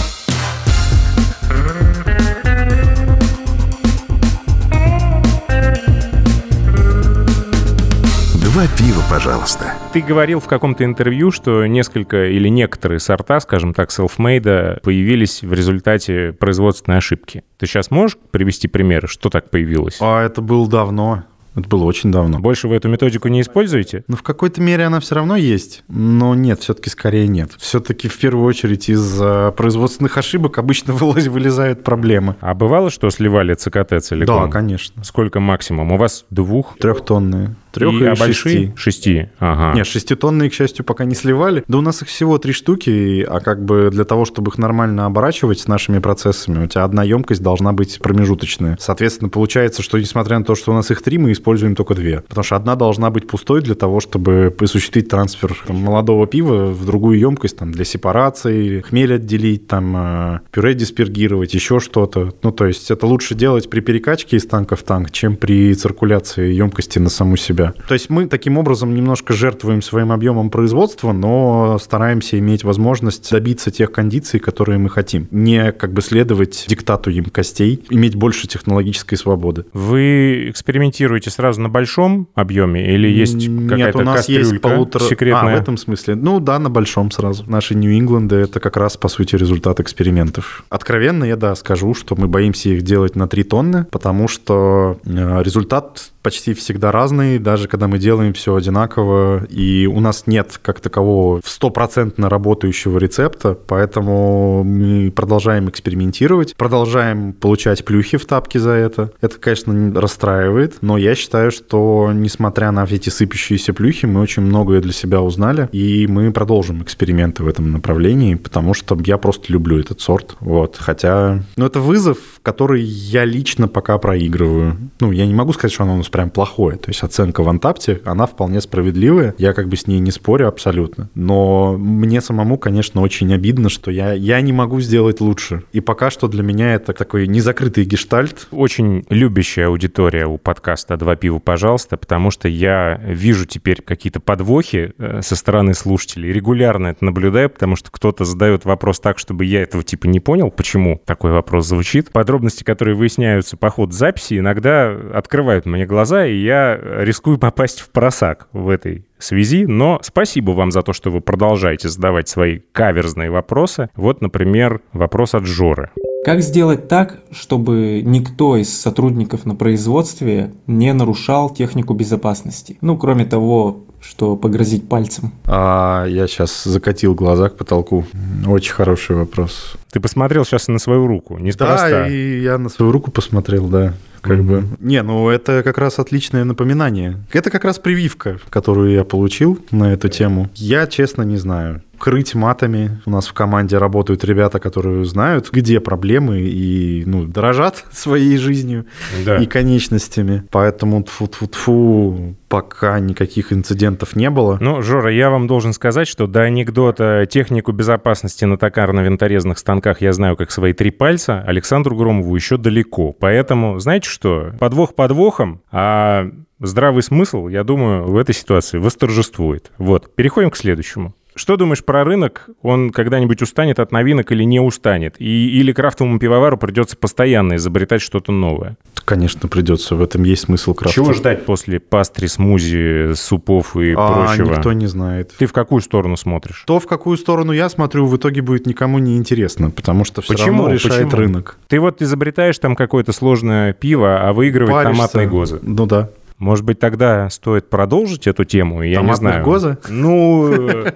Два 8.54 8.68
пива, 8.78 9.02
пожалуйста. 9.10 9.74
Ты 9.94 10.02
говорил 10.02 10.40
в 10.40 10.46
каком-то 10.46 10.86
интервью, 10.86 11.32
что 11.32 11.66
несколько 11.66 12.28
или 12.28 12.50
некоторые 12.50 13.00
сорта, 13.00 13.40
скажем 13.40 13.74
так, 13.74 13.90
селфмейда, 13.90 14.80
появились 14.84 15.42
в 15.42 15.52
результате 15.54 16.34
производственной 16.34 17.00
ошибки. 17.00 17.44
Ты 17.58 17.66
сейчас 17.66 17.90
можешь 17.90 18.16
привести 18.30 18.68
примеры, 18.68 19.08
что 19.08 19.32
так 19.32 19.50
появилось? 19.50 19.98
А 20.00 20.22
это 20.24 20.42
было 20.42 20.70
давно. 20.70 21.24
Это 21.56 21.68
было 21.68 21.84
очень 21.86 22.12
давно. 22.12 22.38
Больше 22.38 22.68
вы 22.68 22.76
эту 22.76 22.90
методику 22.90 23.28
не 23.28 23.42
используете? 23.42 24.04
Ну, 24.08 24.16
в 24.16 24.22
какой-то 24.22 24.62
мере 24.62 24.84
она 24.84 25.00
все 25.00 25.16
равно 25.16 25.36
есть, 25.36 25.84
но 25.88 26.36
нет, 26.36 26.60
все-таки 26.60 26.92
скорее 26.92 27.28
нет. 27.28 27.54
Все-таки 27.58 28.08
в 28.08 28.20
первую 28.20 28.46
очередь 28.46 28.88
из 28.88 29.18
производственных 29.56 30.16
ошибок 30.20 30.60
обычно 30.60 30.94
вылезают 30.94 31.84
проблемы. 31.84 32.36
А 32.40 32.54
бывало, 32.54 32.92
что 32.92 33.10
сливали 33.10 33.56
ЦКТ 33.56 34.04
целиком? 34.04 34.46
Да, 34.46 34.48
конечно. 34.52 35.04
Сколько 35.04 35.40
максимум? 35.40 35.92
У 35.92 35.98
вас 35.98 36.26
двух? 36.30 36.78
Трехтонные. 36.78 37.56
Трех 37.74 37.94
и, 37.94 38.04
и 38.04 38.06
а 38.06 38.16
большие? 38.16 38.74
Шести. 38.76 39.30
Ага. 39.40 39.76
Нет, 39.76 39.88
шеститонные, 39.88 40.52
к 40.52 40.54
счастью, 40.54 40.86
пока 40.86 41.06
не 41.06 41.16
сливали. 41.16 41.64
Да 41.68 41.80
у 41.80 41.82
нас 41.82 42.04
их 42.04 42.08
всего 42.08 42.38
три 42.38 42.54
штуки, 42.54 43.26
а 43.28 43.40
как 43.40 43.66
бы 43.66 43.90
для 43.92 44.06
того, 44.06 44.26
чтобы 44.26 44.52
их 44.52 44.60
нормально 44.60 45.08
оборачивать 45.08 45.60
с 45.60 45.68
нашими 45.68 45.98
процессами, 45.98 46.66
у 46.66 46.68
тебя 46.68 46.84
одна 46.84 47.04
емкость 47.04 47.42
должна 47.42 47.74
быть 47.74 48.00
промежуточная. 48.00 48.78
Соответственно, 48.80 49.30
получается, 49.30 49.82
что 49.82 49.98
несмотря 50.00 50.38
на 50.38 50.46
то, 50.46 50.54
что 50.54 50.72
у 50.72 50.76
нас 50.76 50.92
их 50.92 51.02
три, 51.02 51.18
мы 51.18 51.32
используем 51.32 51.76
только 51.76 51.96
две. 51.96 52.22
Потому 52.22 52.44
что 52.44 52.56
одна 52.56 52.76
должна 52.76 53.10
быть 53.10 53.28
пустой 53.28 53.62
для 53.62 53.76
того, 53.76 54.00
чтобы 54.00 54.56
осуществить 54.60 55.10
трансфер 55.10 55.58
там, 55.66 55.78
молодого 55.78 56.28
пива 56.28 56.68
в 56.68 56.86
другую 56.86 57.18
емкость 57.18 57.58
там, 57.58 57.72
для 57.72 57.86
сепарации, 57.86 58.82
хмель 58.82 59.16
отделить, 59.16 59.68
там, 59.68 59.96
э, 59.98 60.40
пюре 60.52 60.76
диспергировать, 60.76 61.56
еще 61.56 61.80
что-то. 61.80 62.34
Ну, 62.44 62.52
то 62.52 62.68
есть 62.68 62.92
это 62.92 63.08
лучше 63.08 63.34
делать 63.34 63.70
при 63.70 63.80
перекачке 63.80 64.38
из 64.38 64.46
танка 64.46 64.76
в 64.76 64.84
танк, 64.84 65.12
чем 65.12 65.38
при 65.38 65.74
циркуляции 65.74 66.54
емкости 66.54 67.00
на 67.00 67.10
саму 67.10 67.36
себя 67.36 67.63
себя. 67.64 67.74
То 67.88 67.94
есть 67.94 68.10
мы 68.10 68.28
таким 68.28 68.58
образом 68.58 68.94
немножко 68.96 69.34
жертвуем 69.34 69.82
своим 69.82 70.12
объемом 70.12 70.50
производства, 70.50 71.12
но 71.12 71.78
стараемся 71.80 72.38
иметь 72.40 72.64
возможность 72.64 73.32
добиться 73.32 73.72
тех 73.72 73.92
кондиций, 73.92 74.40
которые 74.40 74.78
мы 74.78 74.90
хотим. 74.90 75.28
Не 75.32 75.72
как 75.72 75.94
бы 75.94 76.02
следовать 76.02 76.66
диктату 76.68 77.10
емкостей, 77.10 77.84
иметь 77.90 78.16
больше 78.16 78.48
технологической 78.48 79.18
свободы. 79.18 79.66
Вы 79.74 80.50
экспериментируете 80.50 81.30
сразу 81.30 81.62
на 81.62 81.70
большом 81.70 82.28
объеме 82.36 82.94
или 82.94 83.08
есть 83.08 83.46
какая-то 83.46 83.76
Нет, 83.76 83.96
у 83.96 84.02
нас 84.02 84.30
есть 84.30 84.62
полутора... 84.62 85.04
секретная? 85.04 85.56
А, 85.56 85.58
в 85.58 85.62
этом 85.62 85.78
смысле? 85.78 86.16
Ну 86.16 86.40
да, 86.40 86.60
на 86.60 86.70
большом 86.70 87.12
сразу. 87.12 87.44
Наши 87.48 87.76
Нью-Ингланды— 87.76 88.36
это 88.38 88.60
как 88.60 88.78
раз, 88.78 88.98
по 88.98 89.08
сути, 89.08 89.36
результат 89.36 89.80
экспериментов. 89.80 90.66
Откровенно 90.70 91.24
я, 91.24 91.36
да, 91.36 91.56
скажу, 91.56 91.94
что 91.94 92.16
мы 92.16 92.28
боимся 92.28 92.70
их 92.70 92.82
делать 92.82 93.16
на 93.16 93.28
3 93.28 93.44
тонны, 93.44 93.86
потому 93.86 94.28
что 94.28 94.98
э, 95.06 95.44
результат 95.44 96.13
почти 96.24 96.54
всегда 96.54 96.92
разный, 96.92 97.38
даже 97.38 97.68
когда 97.68 97.88
мы 97.88 98.00
делаем 98.00 98.34
все 98.34 98.56
одинаково, 98.56 99.44
и 99.46 99.86
у 99.86 100.00
нас 100.00 100.24
нет 100.26 100.60
как 100.62 100.80
такового 100.80 101.42
стопроцентно 101.46 102.30
работающего 102.30 102.98
рецепта, 102.98 103.58
поэтому 103.68 104.64
мы 104.64 105.12
продолжаем 105.12 105.70
экспериментировать, 105.70 106.56
продолжаем 106.56 107.34
получать 107.34 107.86
плюхи 107.86 108.18
в 108.18 108.26
тапки 108.26 108.58
за 108.58 108.72
это. 108.72 109.12
Это, 109.22 109.38
конечно, 109.38 110.00
расстраивает, 110.00 110.78
но 110.82 110.98
я 110.98 111.14
считаю, 111.16 111.52
что 111.52 112.12
несмотря 112.14 112.72
на 112.72 112.86
эти 112.86 113.10
сыпящиеся 113.10 113.74
плюхи, 113.74 114.06
мы 114.06 114.22
очень 114.22 114.44
многое 114.44 114.80
для 114.80 114.94
себя 114.94 115.22
узнали, 115.22 115.68
и 115.72 116.08
мы 116.08 116.32
продолжим 116.32 116.82
эксперименты 116.82 117.44
в 117.44 117.48
этом 117.48 117.72
направлении, 117.72 118.36
потому 118.36 118.74
что 118.74 118.98
я 119.06 119.18
просто 119.18 119.52
люблю 119.52 119.80
этот 119.80 120.00
сорт. 120.00 120.36
Вот. 120.40 120.78
Хотя, 120.80 121.44
ну, 121.58 121.66
это 121.66 121.80
вызов, 121.80 122.18
который 122.44 122.82
я 122.82 123.26
лично 123.26 123.68
пока 123.68 123.98
проигрываю. 123.98 124.78
Ну, 125.00 125.12
я 125.12 125.26
не 125.26 125.34
могу 125.34 125.54
сказать, 125.54 125.74
что 125.74 125.84
оно 125.84 125.96
у 125.96 125.98
нас 125.98 126.10
прям 126.10 126.30
плохое. 126.30 126.78
То 126.78 126.90
есть 126.90 127.02
оценка 127.02 127.42
в 127.42 127.50
Антапте, 127.50 128.02
она 128.06 128.28
вполне 128.28 128.62
справедливая. 128.62 129.34
Я 129.38 129.54
как 129.54 129.70
бы 129.70 129.78
с 129.78 129.88
ней 129.88 130.00
не 130.00 130.12
спорю 130.12 130.48
абсолютно. 130.48 131.10
Но 131.16 131.78
мне 131.78 132.22
самому, 132.22 132.58
конечно, 132.58 133.02
очень 133.02 133.34
обидно, 133.34 133.70
что 133.70 133.90
я, 133.90 134.14
я 134.14 134.42
не 134.42 134.52
могу 134.52 134.82
сделать 134.82 135.22
лучше. 135.22 135.64
И 135.72 135.80
пока 135.80 136.12
что 136.12 136.28
для 136.28 136.44
меня 136.44 136.74
это 136.74 136.94
такой 136.94 137.28
незакрытый 137.28 137.86
гештальт. 137.86 138.48
Очень 138.52 139.06
любящая 139.10 139.68
аудитория 139.68 140.26
у 140.26 140.38
подкаста 140.38 140.98
«Два 140.98 141.16
пива, 141.16 141.40
пожалуйста», 141.40 141.96
потому 141.96 142.30
что 142.30 142.50
я 142.50 143.02
вижу 143.06 143.46
теперь 143.46 143.82
какие-то 143.82 144.20
подвохи 144.20 144.94
э, 144.98 145.22
со 145.22 145.36
стороны 145.38 145.74
слушателей. 145.74 146.34
Регулярно 146.34 146.88
это 146.88 147.06
наблюдаю, 147.06 147.50
потому 147.50 147.78
что 147.78 147.90
кто-то 147.90 148.26
задает 148.26 148.66
вопрос 148.66 149.00
так, 149.00 149.18
чтобы 149.18 149.46
я 149.46 149.62
этого 149.62 149.84
типа 149.84 150.08
не 150.08 150.20
понял, 150.20 150.52
почему 150.52 151.02
такой 151.06 151.32
вопрос 151.32 151.68
звучит. 151.68 152.12
Подробности, 152.34 152.64
которые 152.64 152.96
выясняются 152.96 153.58
по 153.58 153.70
ходу 153.70 153.92
записи, 153.92 154.40
иногда 154.40 154.92
открывают 155.14 155.68
мне 155.68 155.86
глаза 155.86 156.26
и 156.26 156.36
я 156.36 156.80
рискую 156.82 157.38
попасть 157.38 157.80
в 157.80 157.92
просак 157.92 158.48
в 158.54 158.70
этой 158.70 159.06
связи, 159.20 159.68
но 159.68 160.00
спасибо 160.02 160.50
вам 160.50 160.72
за 160.72 160.82
то, 160.82 160.94
что 160.94 161.12
вы 161.12 161.22
продолжаете 161.22 161.90
задавать 161.90 162.28
свои 162.28 162.62
каверзные 162.72 163.30
вопросы. 163.30 163.92
Вот, 163.96 164.22
например, 164.22 164.82
вопрос 164.94 165.36
от 165.36 165.46
Жоры. 165.46 165.92
Как 166.26 166.42
сделать 166.42 166.88
так, 166.88 167.20
чтобы 167.30 168.02
никто 168.04 168.58
из 168.58 168.76
сотрудников 168.76 169.46
на 169.46 169.56
производстве 169.56 170.54
не 170.66 170.92
нарушал 170.92 171.52
технику 171.52 171.94
безопасности? 171.94 172.80
Ну, 172.82 172.98
кроме 172.98 173.26
того, 173.26 173.86
что 174.04 174.36
погрозить 174.36 174.88
пальцем? 174.88 175.32
А, 175.46 176.06
я 176.06 176.28
сейчас 176.28 176.64
закатил 176.64 177.16
глаза 177.16 177.50
к 177.50 177.58
потолку. 177.58 178.06
Очень 178.46 178.74
хороший 178.74 179.16
вопрос. 179.16 179.74
Ты 179.92 180.00
посмотрел 180.00 180.46
сейчас 180.46 180.68
на 180.68 180.80
свою 180.80 181.08
руку, 181.08 181.38
неспроста. 181.38 181.90
Да, 181.90 182.08
и 182.08 182.42
я 182.42 182.58
на 182.58 182.70
свою 182.70 182.92
руку 182.92 183.12
посмотрел, 183.12 183.68
да 183.68 183.94
как 184.22 184.40
mm-hmm. 184.40 184.44
бы. 184.44 184.64
Не, 184.80 185.04
ну 185.04 185.30
это 185.30 185.64
как 185.64 185.78
раз 185.78 186.00
отличное 186.00 186.46
напоминание. 186.46 187.18
Это 187.34 187.50
как 187.50 187.66
раз 187.66 187.78
прививка, 187.78 188.40
которую 188.50 188.94
я 188.94 189.04
получил 189.04 189.60
на 189.72 189.92
эту 189.92 190.08
тему. 190.08 190.50
Я, 190.56 190.88
честно, 190.88 191.24
не 191.24 191.36
знаю 191.38 191.82
крыть 192.04 192.36
матами. 192.36 193.00
У 193.06 193.12
нас 193.12 193.28
в 193.28 193.34
команде 193.34 193.78
работают 193.78 194.26
ребята, 194.26 194.60
которые 194.60 195.06
знают, 195.06 195.50
где 195.52 195.80
проблемы 195.80 196.42
и 196.42 197.06
ну, 197.06 197.24
дорожат 197.24 197.86
своей 197.94 198.36
жизнью 198.36 198.88
да. 199.26 199.38
и 199.38 199.46
конечностями. 199.46 200.44
Поэтому 200.52 201.02
тфу-тфу-тфу, 201.04 202.36
пока 202.50 203.00
никаких 203.00 203.54
инцидентов 203.54 204.18
не 204.18 204.30
было. 204.30 204.58
Ну, 204.60 204.82
Жора, 204.82 205.14
я 205.14 205.30
вам 205.30 205.48
должен 205.48 205.72
сказать, 205.72 206.10
что 206.10 206.28
до 206.28 206.42
анекдота 206.42 207.26
технику 207.26 207.72
безопасности 207.72 208.44
на 208.44 208.58
токарно-винторезных 208.58 209.58
станках 209.58 210.02
я 210.02 210.12
знаю 210.12 210.36
как 210.36 210.52
свои 210.52 210.74
три 210.74 210.92
пальца, 210.92 211.42
Александру 211.48 211.96
Громову 211.96 212.36
еще 212.36 212.58
далеко. 212.58 213.14
Поэтому, 213.14 213.80
знаете 213.80 214.10
что, 214.10 214.52
подвох 214.60 214.94
подвохом, 214.94 215.62
а 215.72 216.30
здравый 216.60 217.02
смысл, 217.02 217.48
я 217.48 217.64
думаю, 217.64 218.08
в 218.08 218.18
этой 218.18 218.36
ситуации 218.36 218.78
восторжествует. 218.78 219.72
Вот, 219.78 220.14
переходим 220.16 220.50
к 220.50 220.58
следующему. 220.58 221.14
Что 221.36 221.58
думаешь 221.58 221.84
про 221.84 222.04
рынок? 222.04 222.50
Он 222.62 222.92
когда-нибудь 222.92 223.42
устанет 223.42 223.80
от 223.80 223.92
новинок 223.92 224.32
или 224.32 224.44
не 224.44 224.60
устанет? 224.60 225.16
И, 225.20 225.50
или 225.60 225.72
крафтовому 225.72 226.20
пивовару 226.20 226.58
придется 226.58 226.96
постоянно 226.96 227.56
изобретать 227.56 228.02
что-то 228.02 228.32
новое? 228.32 228.78
Конечно, 229.06 229.50
придется. 229.50 229.96
В 229.96 230.02
этом 230.02 230.24
есть 230.24 230.44
смысл 230.44 230.74
крафта. 230.74 230.96
Чего 230.96 231.14
ждать 231.14 231.46
после 231.46 231.80
пастри, 231.80 232.28
смузи, 232.28 233.14
супов 233.16 233.76
и 233.76 233.94
а, 233.98 234.26
прочего? 234.28 234.56
никто 234.56 234.74
не 234.74 234.88
знает. 234.88 235.34
Ты 235.38 235.46
в 235.46 235.52
какую 235.54 235.82
сторону 235.82 236.16
смотришь? 236.16 236.64
То, 236.66 236.80
в 236.80 236.88
какую 236.88 237.18
сторону 237.18 237.52
я 237.52 237.68
смотрю, 237.68 238.06
в 238.06 238.16
итоге 238.16 238.42
будет 238.42 238.66
никому 238.66 239.00
не 239.00 239.18
интересно, 239.18 239.72
потому 239.72 240.06
что 240.06 240.22
все 240.22 240.34
Почему? 240.34 240.64
равно 240.64 240.74
решает 240.74 241.06
Почему? 241.06 241.20
рынок. 241.22 241.58
Ты 241.68 241.80
вот 241.80 242.02
изобретаешь 242.02 242.58
там 242.60 242.76
какое-то 242.76 243.12
сложное 243.12 243.74
пиво, 243.74 244.22
а 244.28 244.32
выигрывает 244.32 244.74
Паришься. 244.86 244.94
томатные 244.94 245.28
гозы. 245.28 245.60
Ну 245.62 245.86
да. 245.86 246.10
Может 246.38 246.66
быть, 246.66 246.80
тогда 246.80 247.30
стоит 247.30 247.70
продолжить 247.70 248.28
эту 248.28 248.44
тему, 248.44 248.82
я 248.84 248.98
Томатных 248.98 249.16
не 249.16 249.30
знаю. 249.32 249.46
Гоза? 249.46 249.78
Ну, 249.90 250.52
э, 250.52 250.92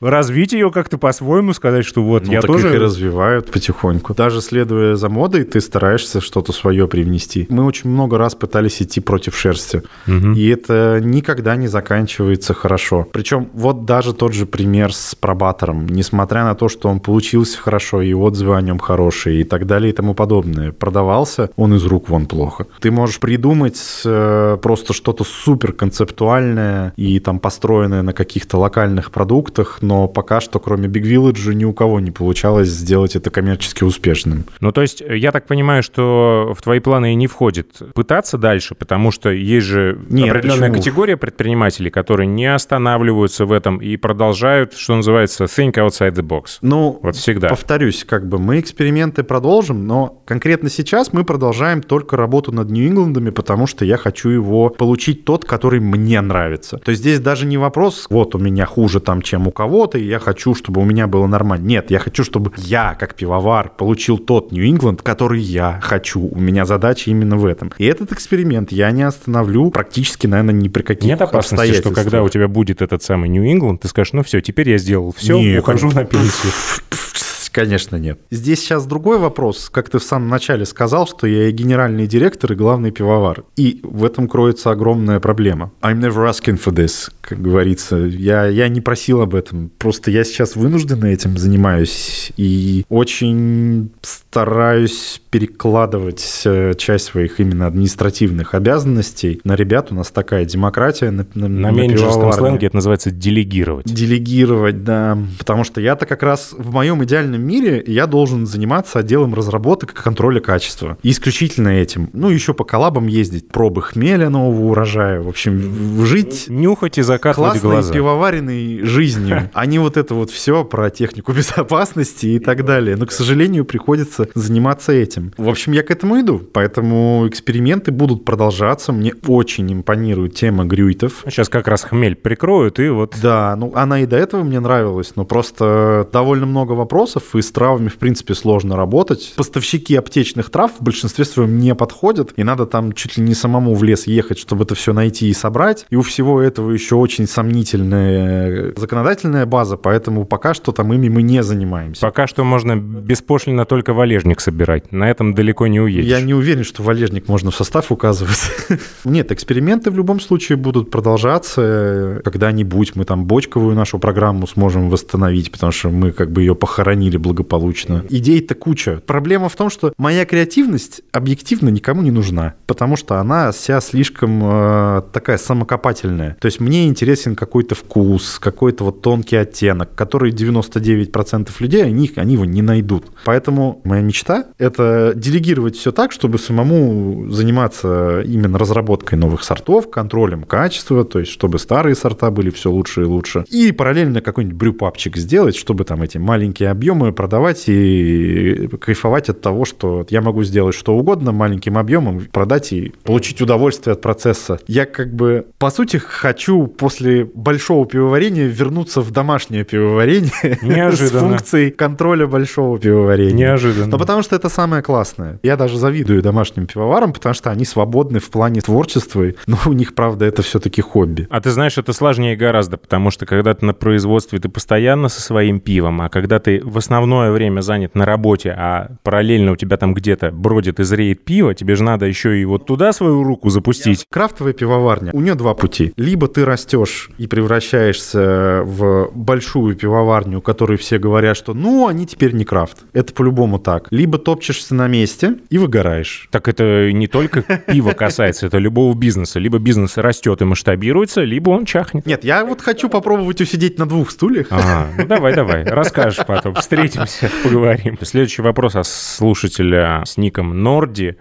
развить 0.00 0.52
ее 0.52 0.70
как-то 0.70 0.98
по-своему, 0.98 1.52
сказать, 1.52 1.84
что 1.84 2.02
вот 2.02 2.26
ну, 2.26 2.32
я 2.32 2.40
так 2.40 2.48
тоже... 2.48 2.68
их 2.68 2.74
и 2.74 2.78
развивают 2.78 3.50
потихоньку. 3.50 4.14
Даже 4.14 4.40
следуя 4.40 4.96
за 4.96 5.08
модой, 5.08 5.44
ты 5.44 5.60
стараешься 5.60 6.20
что-то 6.20 6.52
свое 6.52 6.88
привнести. 6.88 7.46
Мы 7.48 7.64
очень 7.64 7.90
много 7.90 8.18
раз 8.18 8.34
пытались 8.34 8.82
идти 8.82 9.00
против 9.00 9.36
шерсти, 9.36 9.82
Мгм. 10.06 10.32
и 10.34 10.46
это 10.48 11.00
никогда 11.02 11.56
не 11.56 11.68
заканчивается 11.68 12.54
хорошо. 12.54 13.06
Причем 13.12 13.48
вот 13.52 13.84
даже 13.84 14.12
тот 14.12 14.32
же 14.32 14.46
пример 14.46 14.92
с 14.92 15.14
пробатором, 15.14 15.86
несмотря 15.86 16.44
на 16.44 16.54
то, 16.54 16.68
что 16.68 16.88
он 16.88 17.00
получился 17.00 17.58
хорошо, 17.58 18.02
и 18.02 18.12
отзывы 18.12 18.56
о 18.56 18.60
нем 18.60 18.78
хорошие, 18.78 19.40
и 19.40 19.44
так 19.44 19.66
далее, 19.66 19.90
и 19.90 19.92
тому 19.94 20.14
подобное, 20.14 20.72
продавался 20.72 21.50
он 21.56 21.74
из 21.74 21.84
рук 21.84 22.08
вон 22.08 22.26
плохо. 22.26 22.66
Ты 22.80 22.90
можешь 22.90 23.20
придумать 23.20 23.78
э, 24.04 24.56
просто 24.62 24.87
что-то 24.92 25.24
супер 25.24 25.72
концептуальное 25.72 26.92
и 26.96 27.18
там 27.20 27.38
построенное 27.38 28.02
на 28.02 28.12
каких-то 28.12 28.58
локальных 28.58 29.10
продуктах, 29.10 29.78
но 29.80 30.08
пока 30.08 30.40
что, 30.40 30.58
кроме 30.58 30.88
Big 30.88 31.02
Village, 31.02 31.54
ни 31.54 31.64
у 31.64 31.72
кого 31.72 32.00
не 32.00 32.10
получалось 32.10 32.68
сделать 32.68 33.16
это 33.16 33.30
коммерчески 33.30 33.84
успешным. 33.84 34.44
Ну, 34.60 34.72
то 34.72 34.82
есть, 34.82 35.00
я 35.00 35.32
так 35.32 35.46
понимаю, 35.46 35.82
что 35.82 36.54
в 36.58 36.62
твои 36.62 36.80
планы 36.80 37.12
и 37.12 37.14
не 37.14 37.26
входит 37.26 37.82
пытаться 37.94 38.38
дальше, 38.38 38.74
потому 38.74 39.10
что 39.10 39.30
есть 39.30 39.66
же 39.66 39.98
Нет, 40.08 40.30
определенная 40.30 40.68
почему? 40.70 40.74
категория 40.74 41.16
предпринимателей, 41.16 41.90
которые 41.90 42.26
не 42.26 42.46
останавливаются 42.46 43.44
в 43.46 43.52
этом 43.52 43.78
и 43.78 43.96
продолжают, 43.96 44.74
что 44.74 44.96
называется, 44.96 45.44
think 45.44 45.74
outside 45.74 46.14
the 46.14 46.22
box. 46.22 46.58
Ну, 46.62 46.98
Вот 47.02 47.16
всегда. 47.16 47.48
Повторюсь, 47.48 48.04
как 48.04 48.28
бы 48.28 48.38
мы 48.38 48.60
эксперименты 48.60 49.22
продолжим, 49.22 49.86
но 49.86 50.22
конкретно 50.24 50.70
сейчас 50.70 51.12
мы 51.12 51.24
продолжаем 51.24 51.82
только 51.82 52.16
работу 52.16 52.52
над 52.52 52.70
Нью-Ингландами, 52.70 53.30
потому 53.30 53.66
что 53.66 53.84
я 53.84 53.96
хочу 53.96 54.28
его 54.28 54.67
получить 54.76 55.24
тот, 55.24 55.44
который 55.44 55.80
мне 55.80 56.20
нравится. 56.20 56.78
То 56.78 56.90
есть 56.90 57.02
здесь 57.02 57.20
даже 57.20 57.46
не 57.46 57.58
вопрос, 57.58 58.06
вот 58.10 58.34
у 58.34 58.38
меня 58.38 58.66
хуже 58.66 59.00
там, 59.00 59.22
чем 59.22 59.46
у 59.46 59.50
кого-то, 59.50 59.98
и 59.98 60.04
я 60.04 60.18
хочу, 60.18 60.54
чтобы 60.54 60.80
у 60.80 60.84
меня 60.84 61.06
было 61.06 61.26
нормально. 61.26 61.66
Нет, 61.66 61.90
я 61.90 61.98
хочу, 61.98 62.24
чтобы 62.24 62.52
я, 62.56 62.94
как 62.94 63.14
пивовар, 63.14 63.70
получил 63.76 64.18
тот 64.18 64.52
Нью-Ингланд, 64.52 65.02
который 65.02 65.40
я 65.40 65.80
хочу. 65.82 66.20
У 66.20 66.38
меня 66.38 66.64
задача 66.64 67.10
именно 67.10 67.36
в 67.36 67.46
этом. 67.46 67.72
И 67.78 67.84
этот 67.84 68.12
эксперимент 68.12 68.72
я 68.72 68.90
не 68.90 69.02
остановлю 69.02 69.70
практически, 69.70 70.26
наверное, 70.26 70.54
ни 70.54 70.68
при 70.68 70.82
каких 70.82 71.08
Нет 71.08 71.22
опасности, 71.22 71.72
что 71.74 71.90
когда 71.90 72.22
у 72.22 72.28
тебя 72.28 72.48
будет 72.48 72.82
этот 72.82 73.02
самый 73.02 73.28
Нью-Ингланд, 73.28 73.80
ты 73.82 73.88
скажешь, 73.88 74.12
ну 74.12 74.22
все, 74.22 74.40
теперь 74.40 74.70
я 74.70 74.78
сделал 74.78 75.12
все, 75.16 75.38
Не, 75.38 75.58
ухожу 75.58 75.90
на 75.90 76.04
пенсию. 76.04 76.52
Конечно, 77.52 77.96
нет. 77.96 78.20
Здесь 78.30 78.60
сейчас 78.60 78.86
другой 78.86 79.18
вопрос. 79.18 79.68
Как 79.70 79.88
ты 79.88 79.98
в 79.98 80.02
самом 80.02 80.28
начале 80.28 80.64
сказал, 80.66 81.06
что 81.06 81.26
я 81.26 81.48
и 81.48 81.52
генеральный 81.52 82.06
директор, 82.06 82.52
и 82.52 82.56
главный 82.56 82.90
пивовар. 82.90 83.44
И 83.56 83.80
в 83.82 84.04
этом 84.04 84.28
кроется 84.28 84.70
огромная 84.70 85.20
проблема. 85.20 85.72
I'm 85.82 86.00
never 86.00 86.28
asking 86.28 86.60
for 86.62 86.72
this, 86.74 87.10
как 87.20 87.40
говорится. 87.40 87.96
Я, 87.96 88.46
я 88.46 88.68
не 88.68 88.80
просил 88.80 89.20
об 89.20 89.34
этом. 89.34 89.70
Просто 89.78 90.10
я 90.10 90.24
сейчас 90.24 90.56
вынужденно 90.56 91.06
этим 91.06 91.36
занимаюсь. 91.38 92.32
И 92.36 92.84
очень 92.88 93.90
стараюсь 94.02 95.20
перекладывать 95.30 96.42
э, 96.44 96.74
часть 96.76 97.06
своих 97.06 97.40
именно 97.40 97.66
административных 97.66 98.54
обязанностей 98.54 99.40
на 99.44 99.54
ребят. 99.56 99.90
У 99.90 99.94
нас 99.94 100.10
такая 100.10 100.44
демократия 100.44 101.10
на, 101.10 101.26
на, 101.34 101.48
На 101.48 101.68
на 101.68 101.72
менеджерском 101.72 102.12
пивоварне. 102.22 102.32
сленге 102.38 102.66
это 102.68 102.76
называется 102.76 103.10
делегировать. 103.10 103.86
Делегировать, 103.86 104.84
да. 104.84 105.18
Потому 105.38 105.64
что 105.64 105.80
я-то 105.80 106.06
как 106.06 106.22
раз 106.22 106.54
в 106.56 106.72
моем 106.72 107.02
идеальном 107.04 107.37
мире 107.40 107.82
я 107.86 108.06
должен 108.06 108.46
заниматься 108.46 108.98
отделом 108.98 109.34
разработок 109.34 109.92
и 109.92 109.94
контроля 109.94 110.40
качества. 110.40 110.98
И 111.02 111.10
исключительно 111.10 111.68
этим. 111.68 112.10
Ну, 112.12 112.30
еще 112.30 112.54
по 112.54 112.64
коллабам 112.64 113.06
ездить, 113.06 113.48
пробы 113.48 113.82
хмеля 113.82 114.28
нового 114.30 114.70
урожая. 114.70 115.20
В 115.20 115.28
общем, 115.28 116.04
жить 116.04 116.46
Нюхать 116.48 116.98
и 116.98 117.02
закатывать 117.02 117.60
глаза. 117.60 117.92
пивоваренной 117.92 118.82
жизнью, 118.82 119.50
а 119.54 119.66
не 119.66 119.78
вот 119.78 119.96
это 119.96 120.14
вот 120.14 120.30
все 120.30 120.64
про 120.64 120.90
технику 120.90 121.32
безопасности 121.36 122.26
и 122.26 122.38
так 122.38 122.64
далее. 122.64 122.96
Но, 122.96 123.06
к 123.06 123.12
сожалению, 123.12 123.64
приходится 123.64 124.28
заниматься 124.34 124.92
этим. 124.92 125.32
В 125.36 125.48
общем, 125.48 125.72
я 125.72 125.82
к 125.82 125.90
этому 125.90 126.20
иду. 126.20 126.38
Поэтому 126.38 127.24
эксперименты 127.26 127.92
будут 127.92 128.24
продолжаться. 128.24 128.92
Мне 128.92 129.14
очень 129.26 129.72
импонирует 129.72 130.34
тема 130.34 130.64
грюйтов. 130.64 131.24
Сейчас 131.26 131.48
как 131.48 131.68
раз 131.68 131.84
хмель 131.84 132.16
прикроют, 132.16 132.78
и 132.78 132.88
вот 132.88 133.16
Да, 133.22 133.54
ну 133.56 133.72
она 133.74 134.00
и 134.00 134.06
до 134.06 134.16
этого 134.16 134.42
мне 134.42 134.60
нравилась, 134.60 135.12
но 135.16 135.24
просто 135.24 136.08
довольно 136.12 136.46
много 136.46 136.72
вопросов, 136.72 137.27
и 137.36 137.42
с 137.42 137.50
травами, 137.50 137.88
в 137.88 137.96
принципе, 137.96 138.34
сложно 138.34 138.76
работать. 138.76 139.34
Поставщики 139.36 139.94
аптечных 139.96 140.50
трав 140.50 140.72
в 140.78 140.82
большинстве 140.82 141.24
своем 141.24 141.58
не 141.58 141.74
подходят, 141.74 142.32
и 142.36 142.44
надо 142.44 142.66
там 142.66 142.92
чуть 142.92 143.16
ли 143.16 143.24
не 143.24 143.34
самому 143.34 143.74
в 143.74 143.82
лес 143.82 144.06
ехать, 144.06 144.38
чтобы 144.38 144.64
это 144.64 144.74
все 144.74 144.92
найти 144.92 145.28
и 145.28 145.34
собрать. 145.34 145.86
И 145.90 145.96
у 145.96 146.02
всего 146.02 146.40
этого 146.40 146.70
еще 146.70 146.94
очень 146.94 147.26
сомнительная 147.26 148.72
законодательная 148.76 149.46
база, 149.46 149.76
поэтому 149.76 150.24
пока 150.24 150.54
что 150.54 150.72
там 150.72 150.92
ими 150.92 151.08
мы 151.08 151.22
не 151.22 151.42
занимаемся. 151.42 152.00
пока 152.00 152.26
что 152.26 152.44
можно 152.44 152.76
беспошлино 152.76 153.64
только 153.64 153.92
валежник 153.92 154.40
собирать. 154.40 154.92
На 154.92 155.10
этом 155.10 155.34
далеко 155.34 155.66
не 155.66 155.80
уедешь. 155.80 156.08
Я 156.08 156.20
не 156.20 156.34
уверен, 156.34 156.64
что 156.64 156.82
валежник 156.82 157.28
можно 157.28 157.50
в 157.50 157.54
состав 157.54 157.92
указывать. 157.92 158.38
Нет, 159.04 159.32
эксперименты 159.32 159.90
в 159.90 159.96
любом 159.96 160.20
случае 160.20 160.56
будут 160.56 160.90
продолжаться. 160.90 162.20
Когда-нибудь 162.24 162.96
мы 162.96 163.04
там 163.04 163.26
бочковую 163.26 163.74
нашу 163.74 163.98
программу 163.98 164.46
сможем 164.46 164.90
восстановить, 164.90 165.52
потому 165.52 165.72
что 165.72 165.90
мы 165.90 166.12
как 166.12 166.32
бы 166.32 166.42
ее 166.42 166.54
похоронили 166.54 167.17
благополучно. 167.18 168.04
Идей-то 168.08 168.54
куча. 168.54 169.02
Проблема 169.06 169.48
в 169.48 169.56
том, 169.56 169.70
что 169.70 169.92
моя 169.96 170.24
креативность 170.24 171.02
объективно 171.12 171.68
никому 171.68 172.02
не 172.02 172.10
нужна, 172.10 172.54
потому 172.66 172.96
что 172.96 173.18
она 173.18 173.52
вся 173.52 173.80
слишком 173.80 174.40
э, 174.42 175.02
такая 175.12 175.38
самокопательная. 175.38 176.36
То 176.40 176.46
есть 176.46 176.60
мне 176.60 176.86
интересен 176.86 177.36
какой-то 177.36 177.74
вкус, 177.74 178.38
какой-то 178.38 178.84
вот 178.84 179.02
тонкий 179.02 179.36
оттенок, 179.36 179.94
который 179.94 180.32
99% 180.32 181.50
людей, 181.58 181.84
они, 181.84 182.10
они 182.16 182.34
его 182.34 182.44
не 182.44 182.62
найдут. 182.62 183.06
Поэтому 183.24 183.80
моя 183.84 184.02
мечта— 184.02 184.46
это 184.58 185.12
делегировать 185.14 185.76
все 185.76 185.92
так, 185.92 186.12
чтобы 186.12 186.38
самому 186.38 187.30
заниматься 187.30 188.22
именно 188.22 188.58
разработкой 188.58 189.18
новых 189.18 189.42
сортов, 189.42 189.90
контролем 189.90 190.44
качества, 190.44 191.04
то 191.04 191.18
есть 191.18 191.32
чтобы 191.32 191.58
старые 191.58 191.94
сорта 191.94 192.30
были 192.30 192.50
все 192.50 192.70
лучше 192.70 193.02
и 193.02 193.04
лучше. 193.04 193.44
И 193.48 193.72
параллельно 193.72 194.20
какой-нибудь 194.20 194.56
брюпапчик 194.56 195.16
сделать, 195.16 195.56
чтобы 195.56 195.84
там 195.84 196.02
эти 196.02 196.18
маленькие 196.18 196.70
объемы 196.70 197.07
продавать 197.12 197.64
и 197.68 198.68
кайфовать 198.80 199.28
от 199.28 199.40
того, 199.40 199.64
что 199.64 200.06
я 200.10 200.20
могу 200.20 200.42
сделать 200.44 200.74
что 200.74 200.94
угодно 200.94 201.32
маленьким 201.32 201.78
объемом, 201.78 202.26
продать 202.32 202.72
и 202.72 202.92
получить 203.04 203.40
удовольствие 203.40 203.92
от 203.92 204.00
процесса. 204.00 204.58
Я 204.66 204.86
как 204.86 205.14
бы, 205.14 205.46
по 205.58 205.70
сути, 205.70 205.96
хочу 205.96 206.66
после 206.66 207.24
большого 207.24 207.86
пивоварения 207.86 208.46
вернуться 208.46 209.00
в 209.00 209.10
домашнее 209.10 209.64
пивоварение 209.64 210.30
с 210.60 210.62
Неожиданно. 210.62 211.20
функцией 211.20 211.70
контроля 211.70 212.26
большого 212.26 212.78
пивоварения. 212.78 213.34
Неожиданно. 213.48 213.86
Ну, 213.92 213.98
потому 213.98 214.22
что 214.22 214.36
это 214.36 214.48
самое 214.48 214.82
классное. 214.82 215.38
Я 215.42 215.56
даже 215.56 215.78
завидую 215.78 216.22
домашним 216.22 216.66
пивоварам, 216.66 217.12
потому 217.12 217.34
что 217.34 217.50
они 217.50 217.64
свободны 217.64 218.18
в 218.18 218.30
плане 218.30 218.60
творчества, 218.60 219.26
но 219.46 219.58
у 219.66 219.72
них, 219.72 219.94
правда, 219.94 220.24
это 220.24 220.42
все-таки 220.42 220.82
хобби. 220.82 221.26
А 221.30 221.40
ты 221.40 221.50
знаешь, 221.50 221.78
это 221.78 221.92
сложнее 221.92 222.36
гораздо, 222.36 222.76
потому 222.76 223.10
что 223.10 223.26
когда 223.26 223.54
ты 223.54 223.64
на 223.66 223.74
производстве, 223.74 224.38
ты 224.38 224.48
постоянно 224.48 225.08
со 225.08 225.20
своим 225.20 225.60
пивом, 225.60 226.00
а 226.02 226.08
когда 226.08 226.38
ты 226.38 226.60
в 226.64 226.78
основное 226.98 227.30
время 227.30 227.60
занят 227.60 227.94
на 227.94 228.04
работе, 228.04 228.50
а 228.50 228.90
параллельно 229.04 229.52
у 229.52 229.56
тебя 229.56 229.76
там 229.76 229.94
где-то 229.94 230.32
бродит 230.32 230.80
и 230.80 230.84
зреет 230.84 231.24
пиво, 231.24 231.54
тебе 231.54 231.76
же 231.76 231.84
надо 231.84 232.06
еще 232.06 232.40
и 232.40 232.44
вот 232.44 232.66
туда 232.66 232.92
свою 232.92 233.22
руку 233.22 233.50
запустить. 233.50 234.04
Крафтовая 234.10 234.52
пивоварня, 234.52 235.12
у 235.12 235.20
нее 235.20 235.36
два 235.36 235.54
пути. 235.54 235.92
Либо 235.96 236.26
ты 236.26 236.44
растешь 236.44 237.10
и 237.16 237.28
превращаешься 237.28 238.62
в 238.64 239.10
большую 239.14 239.76
пивоварню, 239.76 240.38
у 240.38 240.40
которой 240.40 240.76
все 240.76 240.98
говорят, 240.98 241.36
что 241.36 241.54
ну, 241.54 241.86
они 241.86 242.04
теперь 242.04 242.32
не 242.32 242.44
крафт. 242.44 242.78
Это 242.92 243.14
по-любому 243.14 243.60
так. 243.60 243.86
Либо 243.92 244.18
топчешься 244.18 244.74
на 244.74 244.88
месте 244.88 245.36
и 245.50 245.58
выгораешь. 245.58 246.28
Так 246.32 246.48
это 246.48 246.90
не 246.92 247.06
только 247.06 247.42
пиво 247.42 247.92
касается, 247.92 248.46
это 248.46 248.58
любого 248.58 248.96
бизнеса. 248.96 249.38
Либо 249.38 249.58
бизнес 249.58 249.96
растет 249.96 250.42
и 250.42 250.44
масштабируется, 250.44 251.22
либо 251.22 251.50
он 251.50 251.64
чахнет. 251.64 252.06
Нет, 252.06 252.24
я 252.24 252.44
вот 252.44 252.60
хочу 252.60 252.88
попробовать 252.88 253.40
усидеть 253.40 253.78
на 253.78 253.86
двух 253.86 254.10
стульях. 254.10 254.48
Ага, 254.50 254.88
ну 254.98 255.06
давай, 255.06 255.34
давай, 255.34 255.62
расскажешь 255.62 256.26
потом, 256.26 256.56
встретимся, 256.88 257.30
поговорим. 257.44 257.98
Следующий 258.02 258.42
вопрос 258.42 258.76
от 258.76 258.86
слушателя 258.86 260.02
с 260.04 260.16
ником 260.16 260.62
Норди. 260.62 261.16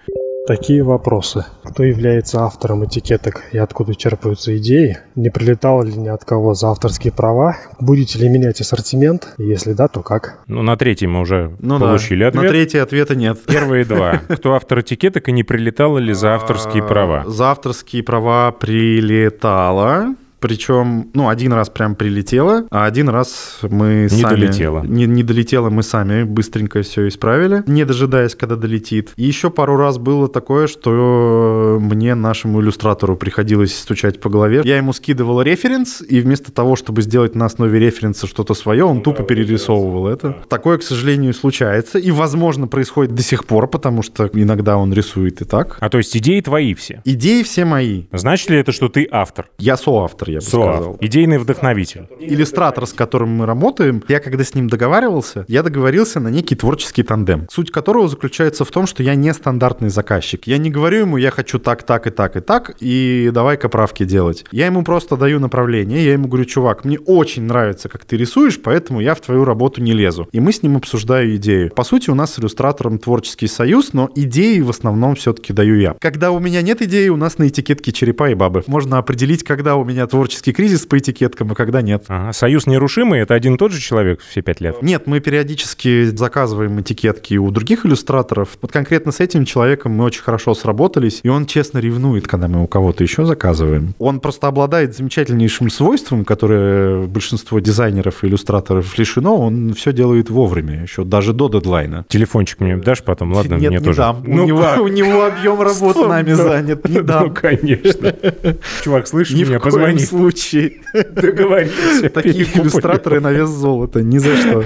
Такие 0.48 0.82
вопросы. 0.82 1.44
Кто 1.66 1.84
является 1.84 2.40
автором 2.40 2.86
этикеток 2.86 3.44
и 3.52 3.58
откуда 3.58 3.94
черпаются 3.96 4.56
идеи? 4.56 4.98
Не 5.16 5.30
прилетало 5.30 5.84
ли 5.84 5.94
ни 5.94 6.08
от 6.08 6.24
кого 6.24 6.54
за 6.54 6.70
авторские 6.72 7.12
права? 7.12 7.58
Будете 7.82 8.18
ли 8.20 8.30
менять 8.30 8.62
ассортимент? 8.62 9.34
Если 9.38 9.74
да, 9.74 9.90
то 9.90 10.02
как? 10.04 10.40
Ну, 10.48 10.62
на 10.62 10.78
третий 10.78 11.06
мы 11.06 11.20
уже 11.20 11.54
Ну 11.60 11.80
получили 11.80 12.22
да. 12.22 12.30
ответ. 12.30 12.44
На 12.44 12.50
третий 12.50 12.78
ответа 12.78 13.14
нет. 13.16 13.44
Первые 13.46 13.84
два. 13.84 14.22
Кто 14.30 14.54
автор 14.56 14.80
этикеток 14.80 15.28
и 15.28 15.34
не 15.34 15.44
прилетало 15.44 15.98
ли 15.98 16.14
за 16.14 16.36
авторские 16.36 16.82
А, 16.84 16.88
права? 16.88 17.24
За 17.28 17.52
авторские 17.52 18.04
права 18.04 18.54
прилетало. 18.54 20.16
Причем, 20.40 21.10
ну, 21.14 21.30
один 21.30 21.54
раз 21.54 21.70
прям 21.70 21.96
прилетело, 21.96 22.66
а 22.70 22.86
один 22.86 23.10
раз 23.10 23.60
мы 23.64 24.08
не 24.12 24.22
сами... 24.22 24.36
долетело. 24.36 24.84
Не, 24.84 25.06
не 25.06 25.24
долетело, 25.24 25.70
мы 25.70 25.84
сами 25.84 26.24
быстренько 26.24 26.82
все 26.82 27.08
исправили, 27.08 27.64
не 27.66 27.86
дожидаясь, 27.86 28.36
когда 28.36 28.56
долетит. 28.56 29.14
И 29.16 29.24
еще 29.24 29.50
пару 29.50 29.78
раз 29.78 29.98
было 29.98 30.28
такое, 30.28 30.68
что 30.68 31.78
мне, 31.82 32.16
нашему 32.16 32.62
иллюстратору, 32.62 33.16
приходилось 33.16 33.78
стучать 33.78 34.20
по 34.20 34.30
голове. 34.30 34.62
Я 34.64 34.78
ему 34.78 34.94
скидывал 34.94 35.42
референс, 35.42 36.04
и 36.08 36.20
вместо 36.22 36.52
того, 36.52 36.76
чтобы 36.76 37.02
сделать 37.02 37.36
на 37.36 37.46
основе 37.46 37.80
референса 37.80 38.28
что-то 38.28 38.54
свое, 38.54 38.84
он 38.84 39.02
тупо 39.02 39.24
перерисовывал 39.24 40.08
это. 40.08 40.38
Такое, 40.50 40.78
к 40.78 40.84
сожалению, 40.84 41.34
случается. 41.34 41.98
И, 41.98 42.12
возможно, 42.12 42.68
происходит 42.68 43.16
до 43.16 43.24
сих 43.24 43.46
пор, 43.46 43.68
потому 43.68 44.04
что 44.04 44.30
иногда 44.34 44.78
он 44.78 44.94
рисует 44.94 45.42
и 45.42 45.46
так. 45.46 45.78
А 45.80 45.90
то 45.90 45.98
есть 45.98 46.16
идеи 46.16 46.42
твои 46.42 46.74
все? 46.74 47.02
Идеи 47.06 47.44
все 47.44 47.66
мои. 47.66 48.06
Значит 48.12 48.50
ли 48.50 48.58
это, 48.58 48.72
что 48.72 48.90
ты 48.90 49.08
автор? 49.10 49.50
Я 49.58 49.78
соавтор, 49.78 50.27
я 50.32 50.40
бы 50.40 50.46
Соавтор. 50.46 50.76
сказал. 50.76 50.98
Идейный 51.02 51.38
вдохновитель. 51.38 52.08
Иллюстратор, 52.20 52.86
с 52.86 52.94
которым 52.94 53.30
мы 53.30 53.46
работаем, 53.46 54.04
я 54.08 54.20
когда 54.20 54.44
с 54.44 54.54
ним 54.56 54.68
договаривался, 54.70 55.46
я 55.48 55.64
договорился 55.64 56.20
на 56.20 56.30
некий 56.30 56.56
творческий 56.56 57.04
тандем, 57.04 57.48
суть 57.50 57.72
которого 57.72 58.08
заключается 58.08 58.66
в 58.66 58.72
том, 58.72 58.88
что 58.88 59.04
я 59.04 59.16
не 59.16 59.34
стандартный 59.34 59.90
заказчик. 59.90 60.48
Я 60.48 60.58
не 60.58 60.70
говорю 60.70 61.02
ему, 61.02 61.18
я 61.18 61.32
хочу 61.32 61.60
так, 61.60 61.84
так 61.84 62.08
и 62.08 62.10
так 62.10 62.36
и 62.36 62.40
так, 62.40 62.76
и 62.80 63.30
давай-ка 63.34 63.70
правки 63.70 64.06
делать. 64.06 64.46
Я 64.52 64.66
ему 64.66 64.84
просто 64.84 65.18
даю 65.18 65.40
направление, 65.40 66.04
я 66.04 66.14
ему 66.14 66.28
говорю, 66.28 66.46
чувак, 66.46 66.86
мне 66.86 67.00
очень 67.00 67.44
нравится, 67.44 67.90
как 67.90 68.06
ты 68.06 68.18
рисуешь, 68.18 68.62
поэтому 68.62 69.00
я 69.00 69.16
в 69.16 69.22
твою 69.22 69.46
работу 69.46 69.82
не 69.82 69.94
лезу. 69.94 70.28
И 70.32 70.40
мы 70.40 70.52
с 70.52 70.64
ним 70.64 70.78
обсуждаем 70.78 71.36
идею. 71.36 71.72
По 71.72 71.84
сути, 71.84 72.10
у 72.10 72.16
нас 72.16 72.34
с 72.34 72.40
иллюстратором 72.40 73.00
творческий 73.00 73.48
союз, 73.48 73.94
но 73.94 74.10
идеи 74.16 74.60
в 74.60 74.70
основном 74.70 75.16
все-таки 75.16 75.54
даю 75.54 75.76
я. 75.80 75.96
Когда 76.00 76.32
у 76.32 76.40
меня 76.40 76.62
нет 76.62 76.82
идеи, 76.82 77.10
у 77.10 77.18
нас 77.18 77.38
на 77.38 77.48
этикетке 77.48 77.92
черепа 77.92 78.30
и 78.30 78.34
бабы. 78.34 78.64
Можно 78.68 78.98
определить, 78.98 79.44
когда 79.44 79.76
у 79.76 79.84
меня 79.84 80.06
творческий 80.08 80.17
кризис 80.26 80.86
по 80.86 80.98
этикеткам, 80.98 81.52
а 81.52 81.56
когда 81.56 81.82
нет. 81.82 82.06
Ага. 82.08 82.34
Союз 82.34 82.68
нерушимый— 82.68 83.20
это 83.22 83.34
один 83.34 83.56
и 83.56 83.58
тот 83.58 83.72
же 83.72 83.82
человек 83.82 84.22
все 84.22 84.42
пять 84.42 84.62
лет? 84.62 84.82
Нет, 84.82 85.08
мы 85.08 85.20
периодически 85.20 86.06
заказываем 86.06 86.80
этикетки 86.82 87.36
у 87.36 87.50
других 87.52 87.86
иллюстраторов. 87.86 88.58
Вот 88.62 88.72
конкретно 88.72 89.12
с 89.12 89.20
этим 89.20 89.46
человеком 89.46 89.94
мы 89.94 90.06
очень 90.06 90.22
хорошо 90.22 90.54
сработались, 90.54 91.22
и 91.24 91.30
он 91.30 91.46
честно 91.46 91.80
ревнует, 91.80 92.28
когда 92.28 92.48
мы 92.48 92.64
у 92.64 92.68
кого-то 92.68 93.04
еще 93.04 93.26
заказываем. 93.26 93.94
Он 94.00 94.20
просто 94.20 94.48
обладает 94.48 94.96
замечательнейшим 94.96 95.70
свойством, 95.70 96.26
которое 96.26 97.06
большинство 97.08 97.60
дизайнеров 97.60 98.24
и 98.24 98.28
иллюстраторов 98.28 98.98
лишено, 98.98 99.38
он 99.38 99.74
все 99.74 99.94
делает 99.94 100.30
вовремя, 100.30 100.82
еще 100.82 101.04
даже 101.04 101.34
до 101.34 101.50
дедлайна. 101.50 102.06
Телефончик 102.10 102.60
мне 102.60 102.78
дашь 102.78 103.04
потом? 103.04 103.34
Ладно, 103.34 103.56
Нет, 103.56 103.70
мне 103.70 103.80
не 103.80 103.84
тоже. 103.84 103.98
дам. 103.98 104.24
Ну, 104.26 104.44
у, 104.44 104.48
него, 104.48 104.66
у 104.80 104.88
него 104.88 105.26
объем 105.26 105.62
работы 105.62 106.08
нами 106.08 106.34
занят. 106.34 106.88
Не 106.88 107.02
дам. 107.02 107.28
Ну, 107.28 107.34
конечно. 107.34 108.14
Чувак, 108.84 109.08
слышишь 109.08 109.36
меня? 109.36 109.60
Позвони. 109.60 110.07
Случае. 110.08 110.82
Договоримся. 110.94 112.10
Такие 112.10 112.44
иллюстраторы 112.44 113.20
на 113.20 113.32
вес 113.32 113.50
золота. 113.50 114.02
Ни 114.02 114.18
за 114.18 114.36
что. 114.38 114.64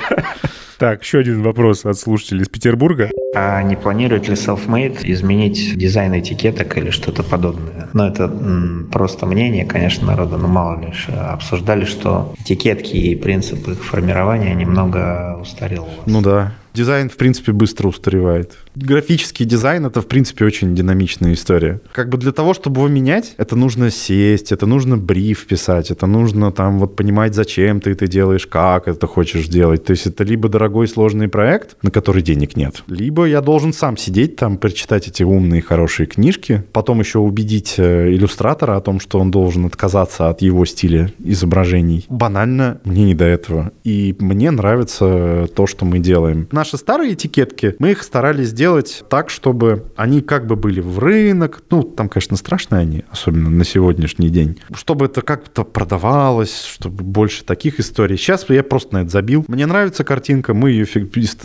Так, 0.77 1.03
еще 1.03 1.19
один 1.19 1.43
вопрос 1.43 1.85
от 1.85 1.97
слушателей 1.97 2.41
из 2.41 2.49
Петербурга. 2.49 3.11
А 3.33 3.61
не 3.63 3.75
планирует 3.77 4.27
ли 4.27 4.35
Selfmade 4.35 4.99
изменить 5.03 5.77
дизайн 5.77 6.19
этикеток 6.19 6.77
или 6.77 6.89
что-то 6.89 7.23
подобное? 7.23 7.89
Ну, 7.93 8.03
это 8.03 8.23
м, 8.23 8.89
просто 8.91 9.25
мнение, 9.25 9.65
конечно, 9.65 10.07
народа, 10.07 10.37
но 10.37 10.47
мало 10.47 10.81
ли. 10.81 10.93
Обсуждали, 11.07 11.85
что 11.85 12.33
этикетки 12.39 12.97
и 12.97 13.15
принцип 13.15 13.67
их 13.69 13.83
формирования 13.85 14.53
немного 14.53 15.37
устарел. 15.41 15.87
Ну 16.05 16.21
да. 16.21 16.53
Дизайн, 16.73 17.09
в 17.09 17.17
принципе, 17.17 17.51
быстро 17.51 17.89
устаревает. 17.89 18.53
Графический 18.75 19.45
дизайн— 19.45 19.85
это, 19.87 19.99
в 20.01 20.07
принципе, 20.07 20.45
очень 20.45 20.73
динамичная 20.73 21.33
история. 21.33 21.81
Как 21.91 22.07
бы 22.07 22.17
для 22.17 22.31
того, 22.31 22.53
чтобы 22.53 22.79
его 22.79 22.87
менять, 22.87 23.33
это 23.37 23.57
нужно 23.57 23.91
сесть, 23.91 24.53
это 24.53 24.65
нужно 24.65 24.97
бриф 24.97 25.47
писать, 25.47 25.91
это 25.91 26.07
нужно 26.07 26.53
там 26.53 26.79
вот 26.79 26.95
понимать, 26.95 27.35
зачем 27.35 27.81
ты 27.81 27.91
это 27.91 28.07
делаешь, 28.07 28.47
как 28.47 28.87
это 28.87 29.05
хочешь 29.05 29.47
делать. 29.47 29.83
То 29.83 29.91
есть 29.91 30.07
это 30.07 30.23
либо 30.23 30.47
дорогой 30.47 30.87
сложный 30.87 31.27
проект, 31.27 31.75
на 31.81 31.91
который 31.91 32.21
денег 32.21 32.55
нет, 32.55 32.83
либо 32.87 33.20
я 33.25 33.41
должен 33.41 33.73
сам 33.73 33.97
сидеть 33.97 34.35
там, 34.35 34.57
прочитать 34.57 35.07
эти 35.07 35.23
умные, 35.23 35.61
хорошие 35.61 36.07
книжки, 36.07 36.63
потом 36.73 36.99
еще 36.99 37.19
убедить 37.19 37.75
э, 37.77 38.11
иллюстратора 38.11 38.77
о 38.77 38.81
том, 38.81 38.99
что 38.99 39.19
он 39.19 39.31
должен 39.31 39.65
отказаться 39.65 40.29
от 40.29 40.41
его 40.41 40.65
стиля 40.65 41.11
изображений. 41.23 42.05
Банально, 42.09 42.79
мне 42.83 43.05
не 43.05 43.15
до 43.15 43.25
этого. 43.25 43.71
И 43.83 44.15
мне 44.19 44.51
нравится 44.51 45.47
то, 45.55 45.67
что 45.67 45.85
мы 45.85 45.99
делаем. 45.99 46.47
Наши 46.51 46.77
старые 46.77 47.13
этикетки, 47.13 47.75
мы 47.79 47.91
их 47.91 48.03
старались 48.03 48.49
сделать 48.49 49.03
так, 49.09 49.29
чтобы 49.29 49.85
они 49.95 50.21
как 50.21 50.47
бы 50.47 50.55
были 50.55 50.79
в 50.81 50.99
рынок. 50.99 51.63
Ну, 51.69 51.83
там, 51.83 52.09
конечно, 52.09 52.37
страшные 52.37 52.81
они, 52.81 53.03
особенно 53.11 53.49
на 53.49 53.63
сегодняшний 53.63 54.29
день. 54.29 54.59
Чтобы 54.73 55.05
это 55.05 55.21
как-то 55.21 55.63
продавалось, 55.63 56.63
чтобы 56.63 57.03
больше 57.03 57.43
таких 57.43 57.79
историй. 57.79 58.17
Сейчас 58.17 58.45
я 58.49 58.63
просто 58.63 58.95
на 58.95 59.01
это 59.01 59.09
забил. 59.09 59.45
Мне 59.47 59.65
нравится 59.65 60.03
картинка, 60.03 60.53
мы 60.53 60.71
ее 60.71 60.85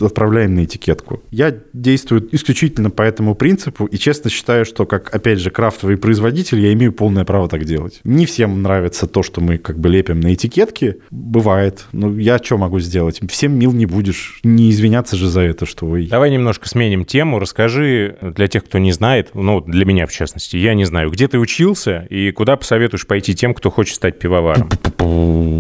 отправляем 0.01 0.55
на 0.55 0.65
этикетку. 0.65 1.23
Я 1.31 1.55
действую 1.73 2.29
исключительно 2.33 2.91
по 2.91 3.03
этому 3.03 3.35
принципу 3.35 3.87
и 3.87 3.97
честно 3.97 4.31
считаю, 4.31 4.65
что 4.65 4.87
как, 4.87 5.15
опять 5.15 5.39
же, 5.39 5.51
крафтовый 5.51 5.97
производитель, 5.97 6.61
я 6.61 6.73
имею 6.73 6.93
полное 6.93 7.25
право 7.25 7.49
так 7.49 7.65
делать. 7.65 8.01
Не 8.05 8.27
всем 8.27 8.63
нравится 8.63 9.07
то, 9.07 9.23
что 9.23 9.41
мы 9.41 9.59
как 9.59 9.79
бы 9.79 9.89
лепим 9.89 10.21
на 10.21 10.35
этикетки. 10.35 10.97
Бывает. 11.11 11.87
Но 11.93 12.13
я 12.19 12.39
что 12.39 12.59
могу 12.59 12.81
сделать? 12.81 13.21
Всем 13.31 13.59
мил 13.59 13.73
не 13.73 13.87
будешь. 13.87 14.41
Не 14.43 14.71
извиняться 14.71 15.17
же 15.17 15.29
за 15.29 15.41
это, 15.43 15.67
что 15.67 15.87
вы... 15.87 16.07
Давай 16.07 16.31
немножко 16.31 16.69
сменим 16.69 17.05
тему. 17.05 17.39
Расскажи 17.39 18.17
для 18.21 18.49
тех, 18.49 18.65
кто 18.65 18.79
не 18.79 18.93
знает, 18.93 19.31
ну, 19.35 19.61
для 19.61 19.85
меня 19.85 20.07
в 20.07 20.13
частности, 20.13 20.57
я 20.57 20.75
не 20.75 20.85
знаю, 20.85 21.11
где 21.11 21.29
ты 21.29 21.39
учился 21.39 22.07
и 22.11 22.31
куда 22.31 22.57
посоветуешь 22.57 23.07
пойти 23.07 23.35
тем, 23.35 23.55
кто 23.55 23.71
хочет 23.71 23.95
стать 23.97 24.19
пивоваром? 24.19 24.69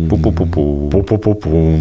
Пу-пу-пу-пу. 0.08 0.90
Пу-пу-пу-пу. 0.90 1.80